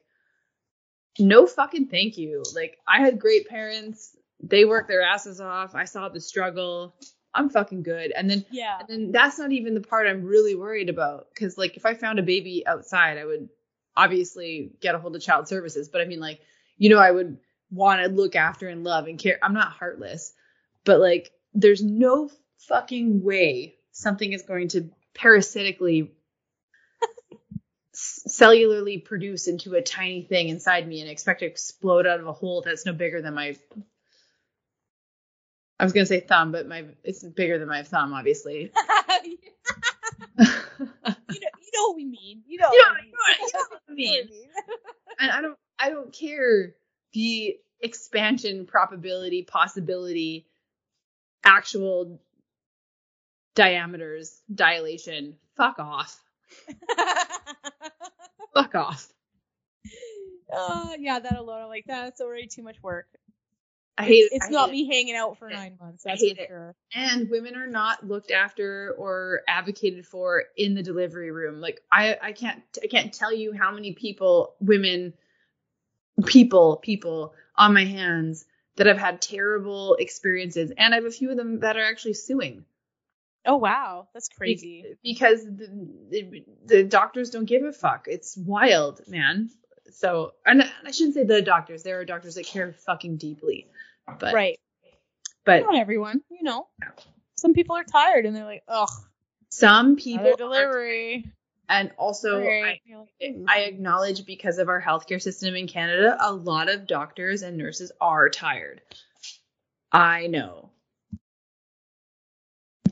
no 1.20 1.46
fucking 1.48 1.88
thank 1.88 2.18
you. 2.18 2.44
Like 2.54 2.78
I 2.88 3.02
had 3.02 3.20
great 3.20 3.48
parents. 3.48 4.16
They 4.42 4.66
worked 4.66 4.88
their 4.88 5.02
asses 5.02 5.42
off. 5.42 5.76
I 5.76 5.86
saw 5.86 6.10
the 6.10 6.22
struggle. 6.22 6.96
I'm 7.36 7.50
fucking 7.50 7.84
good. 7.84 8.12
And 8.12 8.30
then 8.30 8.46
yeah. 8.50 8.80
and 8.80 8.88
then 8.88 9.12
that's 9.12 9.38
not 9.38 9.52
even 9.52 9.74
the 9.74 9.82
part 9.82 10.08
I'm 10.08 10.24
really 10.24 10.56
worried 10.56 10.90
about 10.90 11.28
cuz 11.36 11.58
like 11.58 11.78
if 11.78 11.86
I 11.86 11.94
found 11.94 12.18
a 12.18 12.24
baby 12.24 12.66
outside, 12.66 13.18
I 13.18 13.26
would 13.26 13.50
obviously 13.96 14.72
get 14.82 14.96
a 14.96 15.00
hold 15.00 15.16
of 15.16 15.22
child 15.22 15.48
services, 15.48 15.90
but 15.90 16.02
I 16.02 16.06
mean 16.06 16.20
like 16.20 16.40
you 16.78 16.90
know 16.90 17.00
I 17.00 17.12
would 17.12 17.38
want 17.70 18.02
to 18.02 18.08
look 18.10 18.36
after 18.36 18.68
and 18.68 18.84
love 18.84 19.08
and 19.08 19.20
care. 19.20 19.38
I'm 19.42 19.54
not 19.54 19.72
heartless, 19.72 20.34
but 20.86 21.00
like 21.00 21.32
there's 21.54 21.84
no 21.84 22.30
fucking 22.68 23.24
way 23.24 23.76
something 23.92 24.34
is 24.34 24.44
going 24.44 24.70
to 24.70 24.90
parasitically 25.14 26.12
cellularly 27.96 29.04
produce 29.04 29.48
into 29.48 29.74
a 29.76 29.82
tiny 29.82 30.22
thing 30.22 30.50
inside 30.50 30.88
me 30.88 31.00
and 31.00 31.10
expect 31.10 31.40
to 31.40 31.46
explode 31.46 32.06
out 32.06 32.20
of 32.20 32.28
a 32.28 32.34
hole 32.34 32.62
that's 32.62 32.86
no 32.86 32.94
bigger 32.94 33.22
than 33.22 33.34
my 33.34 33.56
I 35.80 35.84
was 35.84 35.94
gonna 35.94 36.06
say 36.06 36.22
thumb, 36.22 36.52
but 36.52 36.68
my 36.68 36.86
it's 37.04 37.24
bigger 37.24 37.60
than 37.60 37.68
my 37.68 37.84
thumb, 37.84 38.14
obviously. 38.14 38.72
you, 39.26 39.38
know, 40.40 41.16
you 41.30 41.72
know 41.74 41.88
what 41.88 41.96
we 41.96 42.06
mean. 42.06 42.44
You 42.48 42.60
know, 42.60 42.70
You 42.72 42.82
know 42.82 42.90
what 42.90 42.98
we 43.02 43.06
mean. 43.06 43.14
you 43.40 43.50
know 43.54 43.66
what 43.70 43.82
I 43.90 43.94
mean. 43.94 44.30
and 45.20 45.32
I 45.32 45.42
don't 45.42 45.58
I 45.80 45.90
don't 45.90 46.14
care 46.14 46.76
the 47.14 47.58
expansion 47.82 48.66
probability 48.66 49.44
possibility 49.44 50.48
actual 51.44 52.20
diameters 53.54 54.42
dilation 54.54 55.36
fuck 55.58 55.78
off 55.80 56.20
fuck 58.54 58.76
off 58.76 59.08
uh, 60.56 60.90
yeah, 61.00 61.20
that 61.20 61.38
alone, 61.38 61.64
I'm 61.64 61.68
like, 61.68 61.86
that's 61.88 62.22
already 62.22 62.48
too 62.48 62.64
much 62.64 62.82
work. 62.82 63.08
I 63.98 64.04
hate 64.04 64.26
it. 64.26 64.32
It's 64.34 64.48
I 64.48 64.50
not 64.50 64.70
hate 64.70 64.88
me 64.88 64.94
hanging 64.94 65.16
out 65.16 65.38
for 65.38 65.50
nine 65.50 65.78
months. 65.80 66.06
I 66.06 66.12
That's 66.12 66.22
hate 66.22 66.38
for 66.38 66.44
it. 66.44 66.48
sure. 66.48 66.76
it. 66.94 66.98
and 67.00 67.30
women 67.30 67.56
are 67.56 67.68
not 67.68 68.06
looked 68.06 68.32
after 68.32 68.94
or 68.98 69.42
advocated 69.48 70.06
for 70.06 70.44
in 70.58 70.74
the 70.74 70.84
delivery 70.84 71.32
room 71.32 71.62
like 71.62 71.82
I 71.92 72.18
I 72.22 72.32
can't 72.34 72.62
I 72.84 72.88
can't 72.88 73.14
tell 73.14 73.34
you 73.34 73.54
how 73.54 73.72
many 73.72 73.94
people 73.94 74.56
women 74.60 75.14
people 76.26 76.78
people 76.78 77.34
on 77.56 77.74
my 77.74 77.86
hands 77.86 78.46
that 78.76 78.88
have 78.88 78.98
had 78.98 79.22
terrible 79.22 79.96
experiences 79.96 80.72
and 80.78 80.94
I 80.94 80.98
have 80.98 81.06
a 81.06 81.12
few 81.12 81.32
of 81.32 81.38
them 81.38 81.62
that 81.62 81.78
are 81.78 81.86
actually 81.86 82.14
suing 82.16 82.66
Oh 83.46 83.58
wow, 83.58 84.08
that's 84.14 84.28
crazy. 84.30 84.98
Be- 85.04 85.12
because 85.14 85.46
the, 85.46 85.70
the, 86.10 86.46
the 86.66 86.84
doctors 86.84 87.30
don't 87.30 87.46
give 87.46 87.64
a 87.64 87.72
fuck. 87.72 88.08
It's 88.08 88.36
wild, 88.36 89.02
man. 89.08 89.52
So, 89.92 90.34
and 90.46 90.64
I 90.86 90.92
shouldn't 90.92 91.16
say 91.16 91.24
the 91.24 91.42
doctors. 91.42 91.84
There 91.84 92.00
are 92.00 92.06
doctors 92.06 92.36
that 92.36 92.46
care 92.46 92.74
fucking 92.74 93.18
deeply, 93.18 93.68
but 94.20 94.34
right. 94.34 94.60
but 95.46 95.64
Not 95.64 95.76
everyone, 95.76 96.22
you 96.30 96.44
know. 96.44 96.68
Some 97.36 97.54
people 97.54 97.76
are 97.76 97.84
tired 97.84 98.26
and 98.26 98.36
they're 98.36 98.46
like, 98.46 98.64
ugh, 98.68 98.90
some 99.50 99.96
people, 99.96 100.36
delivery. 100.36 101.32
and 101.70 101.92
also 101.98 102.40
Right. 102.40 102.64
I, 102.64 102.80
You're 102.86 103.00
like, 103.00 103.10
"Ooh." 103.24 103.46
I 103.48 103.60
acknowledge 103.60 104.26
because 104.26 104.58
of 104.58 104.70
our 104.70 104.82
healthcare 104.82 105.22
system 105.22 105.56
in 105.56 105.68
Canada, 105.68 106.18
a 106.20 106.32
lot 106.32 106.70
of 106.70 106.88
doctors 106.88 107.42
and 107.42 107.58
nurses 107.58 107.92
are 108.02 108.30
tired. 108.30 108.82
I 109.92 110.28
know. 110.28 110.72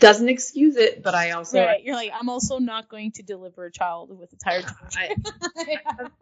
Doesn't 0.04 0.28
excuse 0.28 0.76
it, 0.76 1.01
but 1.01 1.16
I 1.16 1.32
also 1.32 1.66
right. 1.66 1.82
You're 1.82 1.95
like, 1.95 2.12
I'm 2.14 2.28
also 2.28 2.60
not 2.60 2.89
going 2.89 3.14
to 3.14 3.24
deliver 3.24 3.66
a 3.66 3.72
child 3.72 4.18
with 4.18 4.34
a 4.34 4.36
tired 4.36 4.66
I, 4.97 5.16
I 5.58 5.80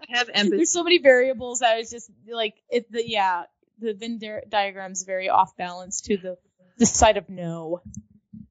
have 0.09 0.29
empathy. 0.31 0.57
There's 0.57 0.71
so 0.71 0.83
many 0.83 0.99
variables 0.99 1.59
that 1.59 1.79
it's 1.79 1.89
just 1.89 2.11
like 2.31 2.53
it. 2.69 2.91
The 2.91 3.03
yeah, 3.07 3.45
the 3.79 3.93
Venn 3.93 4.19
di- 4.19 4.43
diagram's 4.47 5.03
very 5.03 5.29
off 5.29 5.57
balance 5.57 6.01
to 6.01 6.17
the 6.17 6.37
the 6.77 6.85
side 6.85 7.17
of 7.17 7.27
no. 7.27 7.81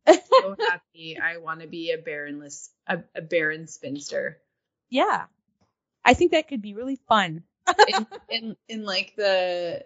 so 0.09 0.57
happy. 0.68 1.16
I 1.22 1.37
want 1.37 1.61
to 1.61 1.68
be 1.68 1.93
a 1.93 1.99
barrenless, 1.99 2.70
a, 2.89 2.99
a 3.14 3.22
barren 3.22 3.68
spinster. 3.68 4.39
Yeah, 4.89 5.26
I 6.05 6.14
think 6.14 6.33
that 6.33 6.49
could 6.49 6.61
be 6.61 6.74
really 6.74 6.99
fun. 7.09 7.45
In, 7.87 8.07
in 8.28 8.57
in 8.68 8.85
like 8.85 9.14
the 9.16 9.85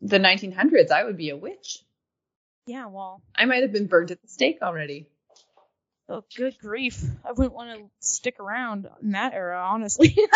the 0.00 0.18
1900s, 0.18 0.92
I 0.92 1.02
would 1.02 1.16
be 1.16 1.30
a 1.30 1.36
witch. 1.36 1.78
Yeah, 2.66 2.86
well, 2.86 3.22
I 3.34 3.44
might 3.44 3.62
have 3.62 3.72
been 3.72 3.86
burnt 3.86 4.10
at 4.12 4.20
the 4.22 4.28
stake 4.28 4.58
already. 4.62 5.08
oh, 6.08 6.22
good 6.36 6.56
grief, 6.60 7.02
I 7.24 7.32
wouldn't 7.32 7.54
want 7.54 7.78
to 7.78 7.90
stick 8.00 8.38
around 8.40 8.88
in 9.02 9.10
that 9.12 9.34
era, 9.34 9.60
honestly. 9.68 10.16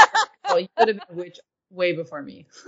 Well, 0.49 0.61
you 0.61 0.69
could 0.79 0.87
have 0.87 0.97
been 0.99 1.07
a 1.11 1.19
witch 1.21 1.41
way 1.71 1.93
before 1.97 2.23
me. 2.23 2.47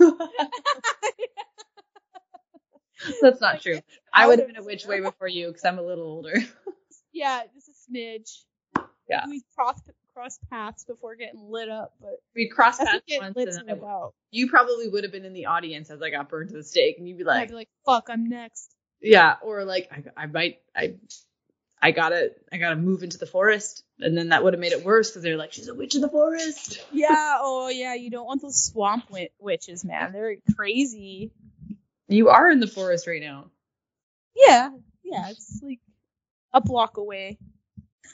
That's 3.21 3.39
not 3.39 3.61
true. 3.61 3.79
I 4.13 4.27
would 4.27 4.39
have 4.39 4.47
been 4.49 4.57
a 4.57 4.63
witch 4.63 4.85
way 4.85 4.99
before 4.99 5.29
you 5.29 5.47
because 5.47 5.63
I'm 5.63 5.79
a 5.79 5.81
little 5.81 6.03
older. 6.03 6.33
yeah, 7.13 7.43
just 7.55 7.69
a 7.69 7.71
smidge. 7.89 8.43
Yeah. 9.09 9.25
we 9.27 9.43
crossed 9.55 9.89
crossed 10.13 10.41
paths 10.49 10.83
before 10.83 11.15
getting 11.15 11.39
lit 11.49 11.69
up, 11.69 11.93
but 12.01 12.17
We 12.35 12.49
crossed 12.49 12.79
paths 12.81 13.01
once, 13.09 13.37
and 13.37 13.47
then 13.53 13.69
I- 13.69 13.71
about. 13.73 14.13
you 14.31 14.49
probably 14.49 14.89
would 14.89 15.03
have 15.05 15.13
been 15.13 15.23
in 15.25 15.31
the 15.33 15.45
audience 15.45 15.89
as 15.89 16.01
I 16.01 16.09
got 16.09 16.27
burned 16.29 16.49
to 16.49 16.55
the 16.57 16.63
stake, 16.63 16.97
and 16.97 17.07
you'd 17.07 17.17
be 17.17 17.23
like, 17.23 17.43
I'd 17.43 17.47
be 17.47 17.55
like, 17.55 17.69
"Fuck, 17.85 18.09
I'm 18.09 18.27
next." 18.27 18.75
Yeah, 19.01 19.35
or 19.41 19.63
like 19.65 19.89
I, 19.91 20.23
I 20.23 20.25
might, 20.27 20.59
I, 20.75 20.95
I 21.81 21.91
gotta 21.91 22.31
I 22.51 22.57
gotta 22.57 22.75
move 22.75 23.03
into 23.03 23.17
the 23.17 23.25
forest, 23.25 23.83
and 23.99 24.17
then 24.17 24.29
that 24.29 24.43
would 24.43 24.53
have 24.53 24.59
made 24.59 24.71
it 24.73 24.83
worse 24.83 25.09
because 25.09 25.23
they're 25.23 25.37
like, 25.37 25.53
she's 25.53 25.67
a 25.69 25.75
witch 25.75 25.95
in 25.95 26.01
the 26.01 26.09
forest. 26.09 26.83
Yeah. 26.91 27.37
Oh, 27.39 27.69
yeah. 27.69 27.93
You 27.93 28.09
don't 28.09 28.25
want 28.25 28.41
those 28.41 28.61
swamp 28.63 29.05
wi- 29.07 29.29
witches, 29.39 29.85
man. 29.85 30.11
They're 30.11 30.35
crazy. 30.55 31.31
You 32.07 32.29
are 32.29 32.49
in 32.49 32.59
the 32.59 32.67
forest 32.67 33.07
right 33.07 33.21
now. 33.21 33.51
Yeah. 34.35 34.69
Yeah. 35.03 35.29
It's 35.29 35.61
like 35.63 35.79
a 36.53 36.59
block 36.61 36.97
away. 36.97 37.37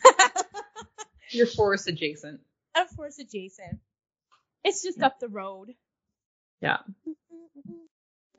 You're 1.31 1.47
forest 1.47 1.87
adjacent. 1.87 2.41
of 2.75 2.95
course, 2.95 3.17
adjacent. 3.19 3.79
It's 4.63 4.83
just 4.83 5.01
up 5.01 5.19
the 5.19 5.29
road. 5.29 5.73
Yeah. 6.61 6.77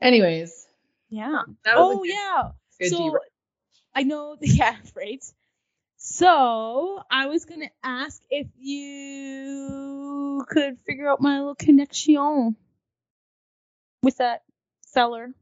Anyways, 0.01 0.66
Yeah. 1.09 1.39
Um, 1.39 1.57
that 1.63 1.77
was 1.77 1.97
Oh, 1.97 2.03
good, 2.03 2.11
yeah. 2.13 2.51
good 2.79 2.89
so 2.89 2.97
derail. 2.97 3.19
I 3.95 4.03
know, 4.03 4.35
the 4.39 4.47
yeah, 4.47 4.75
right. 4.95 5.23
So 5.97 7.01
I 7.09 7.25
was 7.27 7.45
gonna 7.45 7.69
ask 7.83 8.21
if 8.29 8.47
you 8.57 10.45
could 10.47 10.79
figure 10.85 11.09
out 11.09 11.21
my 11.21 11.39
little 11.39 11.55
connection 11.55 12.55
with 14.03 14.17
that 14.17 14.43
feller. 14.93 15.33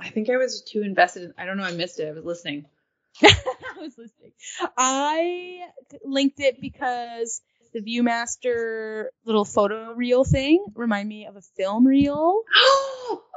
I 0.00 0.08
think 0.08 0.30
I 0.30 0.36
was 0.36 0.62
too 0.62 0.82
invested. 0.82 1.24
In, 1.24 1.34
I 1.38 1.44
don't 1.44 1.56
know. 1.58 1.64
I 1.64 1.72
missed 1.72 2.00
it. 2.00 2.08
I 2.08 2.12
was 2.12 2.24
listening. 2.24 2.66
I 3.22 3.34
was 3.78 3.96
listening. 3.98 4.32
I 4.76 5.68
linked 6.04 6.40
it 6.40 6.60
because 6.60 7.42
the 7.72 7.80
ViewMaster 7.80 9.06
little 9.24 9.44
photo 9.44 9.92
reel 9.92 10.24
thing 10.24 10.64
remind 10.74 11.08
me 11.08 11.26
of 11.26 11.36
a 11.36 11.42
film 11.42 11.86
reel. 11.86 12.42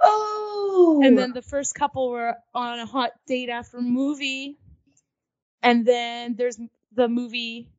oh, 0.04 1.02
And 1.04 1.18
then 1.18 1.34
the 1.34 1.42
first 1.42 1.76
couple 1.76 2.10
were 2.10 2.36
on 2.54 2.80
a 2.80 2.86
hot 2.86 3.12
date 3.28 3.50
after 3.50 3.78
a 3.78 3.82
movie. 3.82 4.58
And 5.62 5.86
then 5.86 6.36
there's 6.36 6.60
the 6.94 7.08
movie 7.08 7.70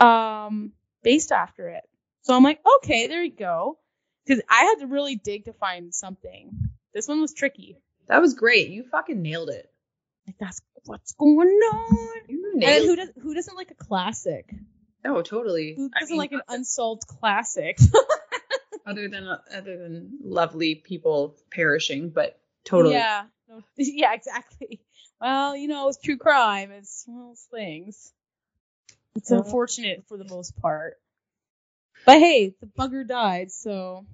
um 0.00 0.72
based 1.02 1.32
after 1.32 1.68
it. 1.68 1.84
So 2.22 2.34
I'm 2.34 2.42
like, 2.42 2.60
okay, 2.78 3.06
there 3.06 3.22
you 3.22 3.34
go. 3.34 3.78
Because 4.26 4.42
I 4.48 4.64
had 4.64 4.80
to 4.80 4.86
really 4.86 5.16
dig 5.16 5.46
to 5.46 5.52
find 5.52 5.94
something. 5.94 6.50
This 6.92 7.08
one 7.08 7.20
was 7.20 7.32
tricky. 7.32 7.78
that 8.08 8.20
was 8.20 8.34
great. 8.34 8.68
You 8.68 8.84
fucking 8.90 9.20
nailed 9.22 9.50
it. 9.50 9.70
Like 10.26 10.36
that's 10.38 10.60
what's 10.84 11.12
going 11.12 11.48
on. 11.48 12.08
You 12.28 12.60
And 12.62 12.84
who 12.84 12.96
does 12.96 13.10
who 13.22 13.34
doesn't 13.34 13.56
like 13.56 13.70
a 13.70 13.74
classic? 13.74 14.54
Oh, 15.04 15.22
totally. 15.22 15.74
Who 15.76 15.90
I 15.94 16.00
doesn't 16.00 16.12
mean, 16.12 16.18
like 16.18 16.32
an 16.32 16.42
unsolved 16.48 17.06
classic? 17.06 17.78
other 18.86 19.08
than 19.08 19.26
uh, 19.26 19.38
other 19.54 19.76
than 19.76 20.18
lovely 20.22 20.74
people 20.74 21.36
perishing, 21.50 22.10
but 22.10 22.40
totally. 22.64 22.94
Yeah. 22.94 23.24
No, 23.48 23.62
yeah, 23.76 24.14
exactly. 24.14 24.80
Well, 25.20 25.56
you 25.56 25.68
know, 25.68 25.88
it's 25.88 25.98
true 25.98 26.16
crime. 26.16 26.70
It's 26.70 27.04
one 27.06 27.20
of 27.20 27.26
those 27.28 27.46
things. 27.50 28.12
It's 29.14 29.30
unfortunate 29.30 30.04
for 30.08 30.16
the 30.16 30.24
most 30.24 30.56
part. 30.60 30.98
But 32.06 32.18
hey, 32.18 32.54
the 32.60 32.66
bugger 32.66 33.06
died, 33.06 33.50
so 33.50 34.06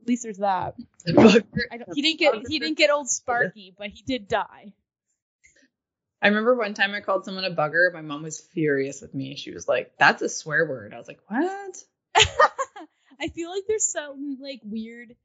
at 0.00 0.08
least 0.08 0.22
there's 0.22 0.38
that. 0.38 0.74
I 1.08 1.12
don't, 1.12 1.94
he 1.94 2.02
didn't 2.02 2.20
get 2.20 2.34
he 2.48 2.58
didn't 2.58 2.78
get 2.78 2.90
old 2.90 3.08
Sparky, 3.08 3.74
but 3.76 3.88
he 3.88 4.02
did 4.02 4.28
die. 4.28 4.72
I 6.22 6.28
remember 6.28 6.54
one 6.54 6.74
time 6.74 6.94
I 6.94 7.00
called 7.00 7.24
someone 7.24 7.44
a 7.44 7.50
bugger. 7.50 7.92
My 7.92 8.00
mom 8.00 8.22
was 8.22 8.38
furious 8.40 9.00
with 9.02 9.12
me. 9.12 9.34
She 9.36 9.50
was 9.50 9.66
like, 9.66 9.92
"That's 9.98 10.22
a 10.22 10.28
swear 10.28 10.64
word." 10.66 10.94
I 10.94 10.98
was 10.98 11.08
like, 11.08 11.18
"What?" 11.26 11.84
I 13.20 13.28
feel 13.28 13.50
like 13.50 13.64
there's 13.66 13.90
some 13.90 14.38
like 14.40 14.60
weird 14.64 15.16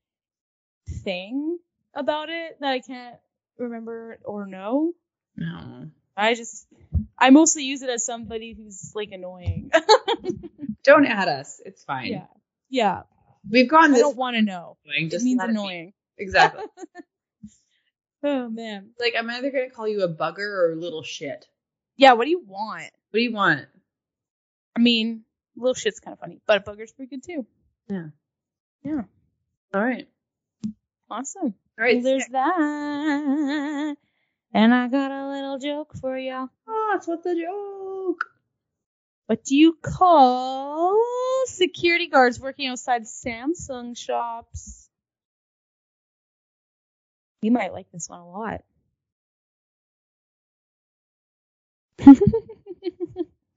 thing 1.04 1.60
about 1.94 2.30
it 2.30 2.58
that 2.60 2.70
I 2.72 2.80
can't 2.80 3.16
remember 3.58 4.20
or 4.26 4.46
know. 4.48 4.94
No. 5.36 5.88
I 6.16 6.34
just 6.34 6.68
I 7.18 7.30
mostly 7.30 7.64
use 7.64 7.84
it 7.84 7.90
as 7.90 8.04
somebody 8.06 8.54
who's 8.54 8.92
like 8.96 9.12
annoying. 9.12 9.72
Don't 10.84 11.06
add 11.06 11.28
us. 11.28 11.62
It's 11.64 11.84
fine. 11.84 12.08
yeah. 12.08 12.26
Yeah. 12.70 13.02
We've 13.50 13.70
gone 13.70 13.94
I 13.94 14.00
don't 14.00 14.18
want 14.18 14.36
to 14.36 14.42
know. 14.42 14.78
It 14.86 15.10
Just 15.12 15.24
means 15.24 15.42
it 15.42 15.46
be. 15.48 15.52
annoying. 15.52 15.94
Exactly. 16.18 16.64
Oh 18.24 18.50
man. 18.50 18.90
like 19.00 19.14
I'm 19.18 19.30
either 19.30 19.52
gonna 19.52 19.70
call 19.70 19.88
you 19.88 20.02
a 20.04 20.10
bugger 20.10 20.40
or 20.40 20.72
a 20.74 20.76
little 20.76 21.04
shit. 21.04 21.46
Yeah, 21.96 22.14
what 22.14 22.26
do 22.26 22.32
you 22.32 22.44
want? 22.46 22.90
What 23.12 23.18
do 23.18 23.22
you 23.22 23.32
want? 23.32 23.66
I 24.76 24.80
mean, 24.80 25.24
little 25.56 25.74
shit's 25.74 26.00
kind 26.00 26.14
of 26.14 26.20
funny, 26.20 26.40
but 26.46 26.58
a 26.58 26.72
bugger's 26.72 26.92
pretty 26.94 27.16
good 27.16 27.24
too. 27.24 27.46
Yeah. 27.90 28.08
Yeah. 28.84 29.02
All 29.74 29.84
right. 29.84 30.08
Awesome. 31.10 31.54
All 31.80 31.86
right. 31.86 31.96
Well, 31.96 32.04
there's 32.04 32.28
that. 32.32 33.96
And 34.54 34.74
I 34.74 34.88
got 34.88 35.12
a 35.12 35.30
little 35.30 35.60
joke 35.60 35.94
for 36.00 36.18
y'all. 36.18 36.50
Oh, 36.68 36.88
ah, 36.90 36.94
that's 36.94 37.08
what's 37.08 37.24
the 37.24 37.36
joke? 37.36 38.26
What 39.28 39.44
do 39.44 39.56
you 39.56 39.78
call 39.82 40.98
security 41.48 42.08
guards 42.08 42.40
working 42.40 42.68
outside 42.68 43.04
Samsung 43.04 43.98
shops? 43.98 44.87
You 47.48 47.54
might 47.54 47.72
like 47.72 47.90
this 47.94 48.10
one 48.10 48.20
a 48.20 48.30
lot. 48.30 48.62
I'm 52.06 52.18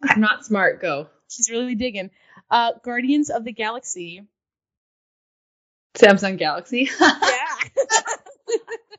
not 0.20 0.44
smart. 0.46 0.80
Go. 0.80 1.08
She's 1.28 1.50
really 1.50 1.74
digging. 1.74 2.10
Uh, 2.48 2.74
Guardians 2.84 3.30
of 3.30 3.42
the 3.44 3.50
Galaxy. 3.52 4.22
Samsung 5.96 6.38
Galaxy. 6.38 6.88
Yeah. 7.00 7.56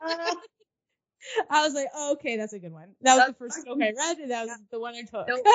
I 1.50 1.64
was 1.64 1.74
like, 1.74 1.88
oh, 1.96 2.14
okay, 2.16 2.36
that's 2.36 2.52
a 2.52 2.60
good 2.60 2.74
one. 2.74 2.89
That 3.04 3.16
was 3.16 3.28
the 3.28 3.34
first 3.36 3.66
joke 3.66 3.78
I 3.82 3.94
read, 3.98 4.18
and 4.18 4.32
that 4.32 4.46
was 4.48 4.60
the 4.72 4.80
one 4.82 4.96
I 4.96 5.04
took. 5.04 5.26
Nope. 5.26 5.46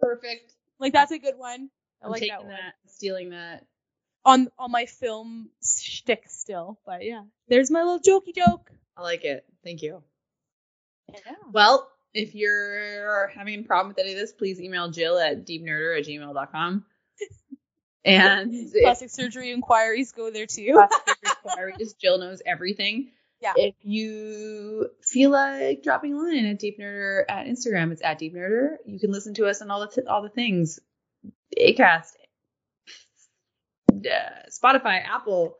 Perfect. 0.00 0.52
like 0.78 0.92
that's 0.92 1.10
a 1.10 1.18
good 1.18 1.36
one. 1.36 1.70
I 2.00 2.04
I'm 2.04 2.12
like 2.12 2.20
taking 2.20 2.36
that 2.36 2.46
that, 2.46 2.50
one. 2.50 2.72
stealing 2.86 3.30
that. 3.30 3.64
On 4.26 4.48
on 4.58 4.70
my 4.70 4.86
film 4.86 5.48
shtick 5.64 6.24
still, 6.26 6.78
but 6.84 7.02
yeah, 7.04 7.22
there's 7.48 7.70
my 7.70 7.82
little 7.82 8.00
jokey 8.00 8.34
joke. 8.34 8.70
I 8.96 9.02
like 9.02 9.24
it. 9.24 9.46
Thank 9.64 9.82
you. 9.82 10.02
Yeah. 11.12 11.34
Well, 11.52 11.88
if 12.12 12.34
you're 12.34 13.28
having 13.28 13.60
a 13.60 13.62
problem 13.62 13.88
with 13.88 13.98
any 13.98 14.12
of 14.12 14.18
this, 14.18 14.32
please 14.32 14.60
email 14.60 14.90
Jill 14.90 15.18
at 15.18 15.46
deepnerder 15.46 15.98
at 15.98 16.06
gmail.com. 16.06 16.84
And 18.04 18.52
if 18.54 18.82
Plastic 18.84 19.10
surgery 19.10 19.50
inquiries 19.50 20.12
go 20.12 20.30
there 20.30 20.46
too. 20.46 20.74
plastic 20.74 21.16
inquiries, 21.44 21.94
Jill 21.94 22.18
knows 22.18 22.40
everything. 22.46 23.08
Yeah. 23.42 23.54
If 23.56 23.74
you 23.82 24.90
feel 25.02 25.30
like 25.30 25.82
dropping 25.82 26.14
a 26.14 26.18
line 26.18 26.46
at 26.46 26.60
Deep 26.60 26.78
Nerder 26.78 27.24
at 27.28 27.46
Instagram, 27.46 27.90
it's 27.90 28.02
at 28.02 28.20
deepnerder. 28.20 28.76
You 28.86 29.00
can 29.00 29.10
listen 29.10 29.34
to 29.34 29.46
us 29.46 29.60
on 29.60 29.72
all 29.72 29.80
the 29.80 29.88
t- 29.88 30.06
all 30.06 30.22
the 30.22 30.28
things, 30.28 30.78
Acast, 31.60 32.12
uh, 34.06 34.48
Spotify, 34.50 35.02
Apple. 35.04 35.56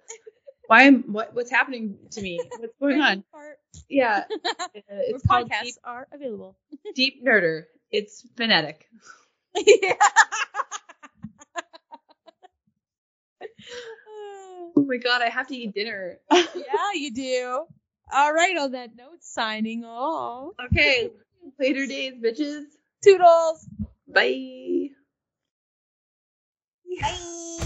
Why 0.68 0.82
am 0.82 1.12
what 1.12 1.34
what's 1.34 1.50
happening 1.50 1.96
to 2.10 2.20
me? 2.20 2.40
What's 2.58 2.74
going 2.80 3.00
on? 3.00 3.24
Yeah, 3.88 4.24
uh, 4.44 4.50
Where 4.72 4.82
it's 4.88 5.26
called 5.26 5.48
podcasts 5.48 5.62
Deep, 5.62 5.74
are 5.84 6.08
available. 6.12 6.56
Deep 6.96 7.24
Nerder. 7.24 7.64
It's 7.92 8.26
phonetic. 8.36 8.88
yeah. 9.54 9.94
Oh 14.78 14.82
my 14.86 14.96
god, 14.96 15.22
I 15.22 15.28
have 15.28 15.46
to 15.48 15.56
eat 15.56 15.72
dinner. 15.74 16.18
yeah, 16.32 16.92
you 16.94 17.12
do. 17.14 17.66
All 18.12 18.32
right, 18.32 18.56
on 18.58 18.72
that 18.72 18.96
note, 18.96 19.22
signing 19.22 19.84
off. 19.84 20.52
Okay, 20.66 21.10
later 21.58 21.86
days, 21.86 22.14
bitches. 22.22 22.64
Toodles. 23.02 23.68
Bye. 24.08 24.90
Bye. 27.00 27.62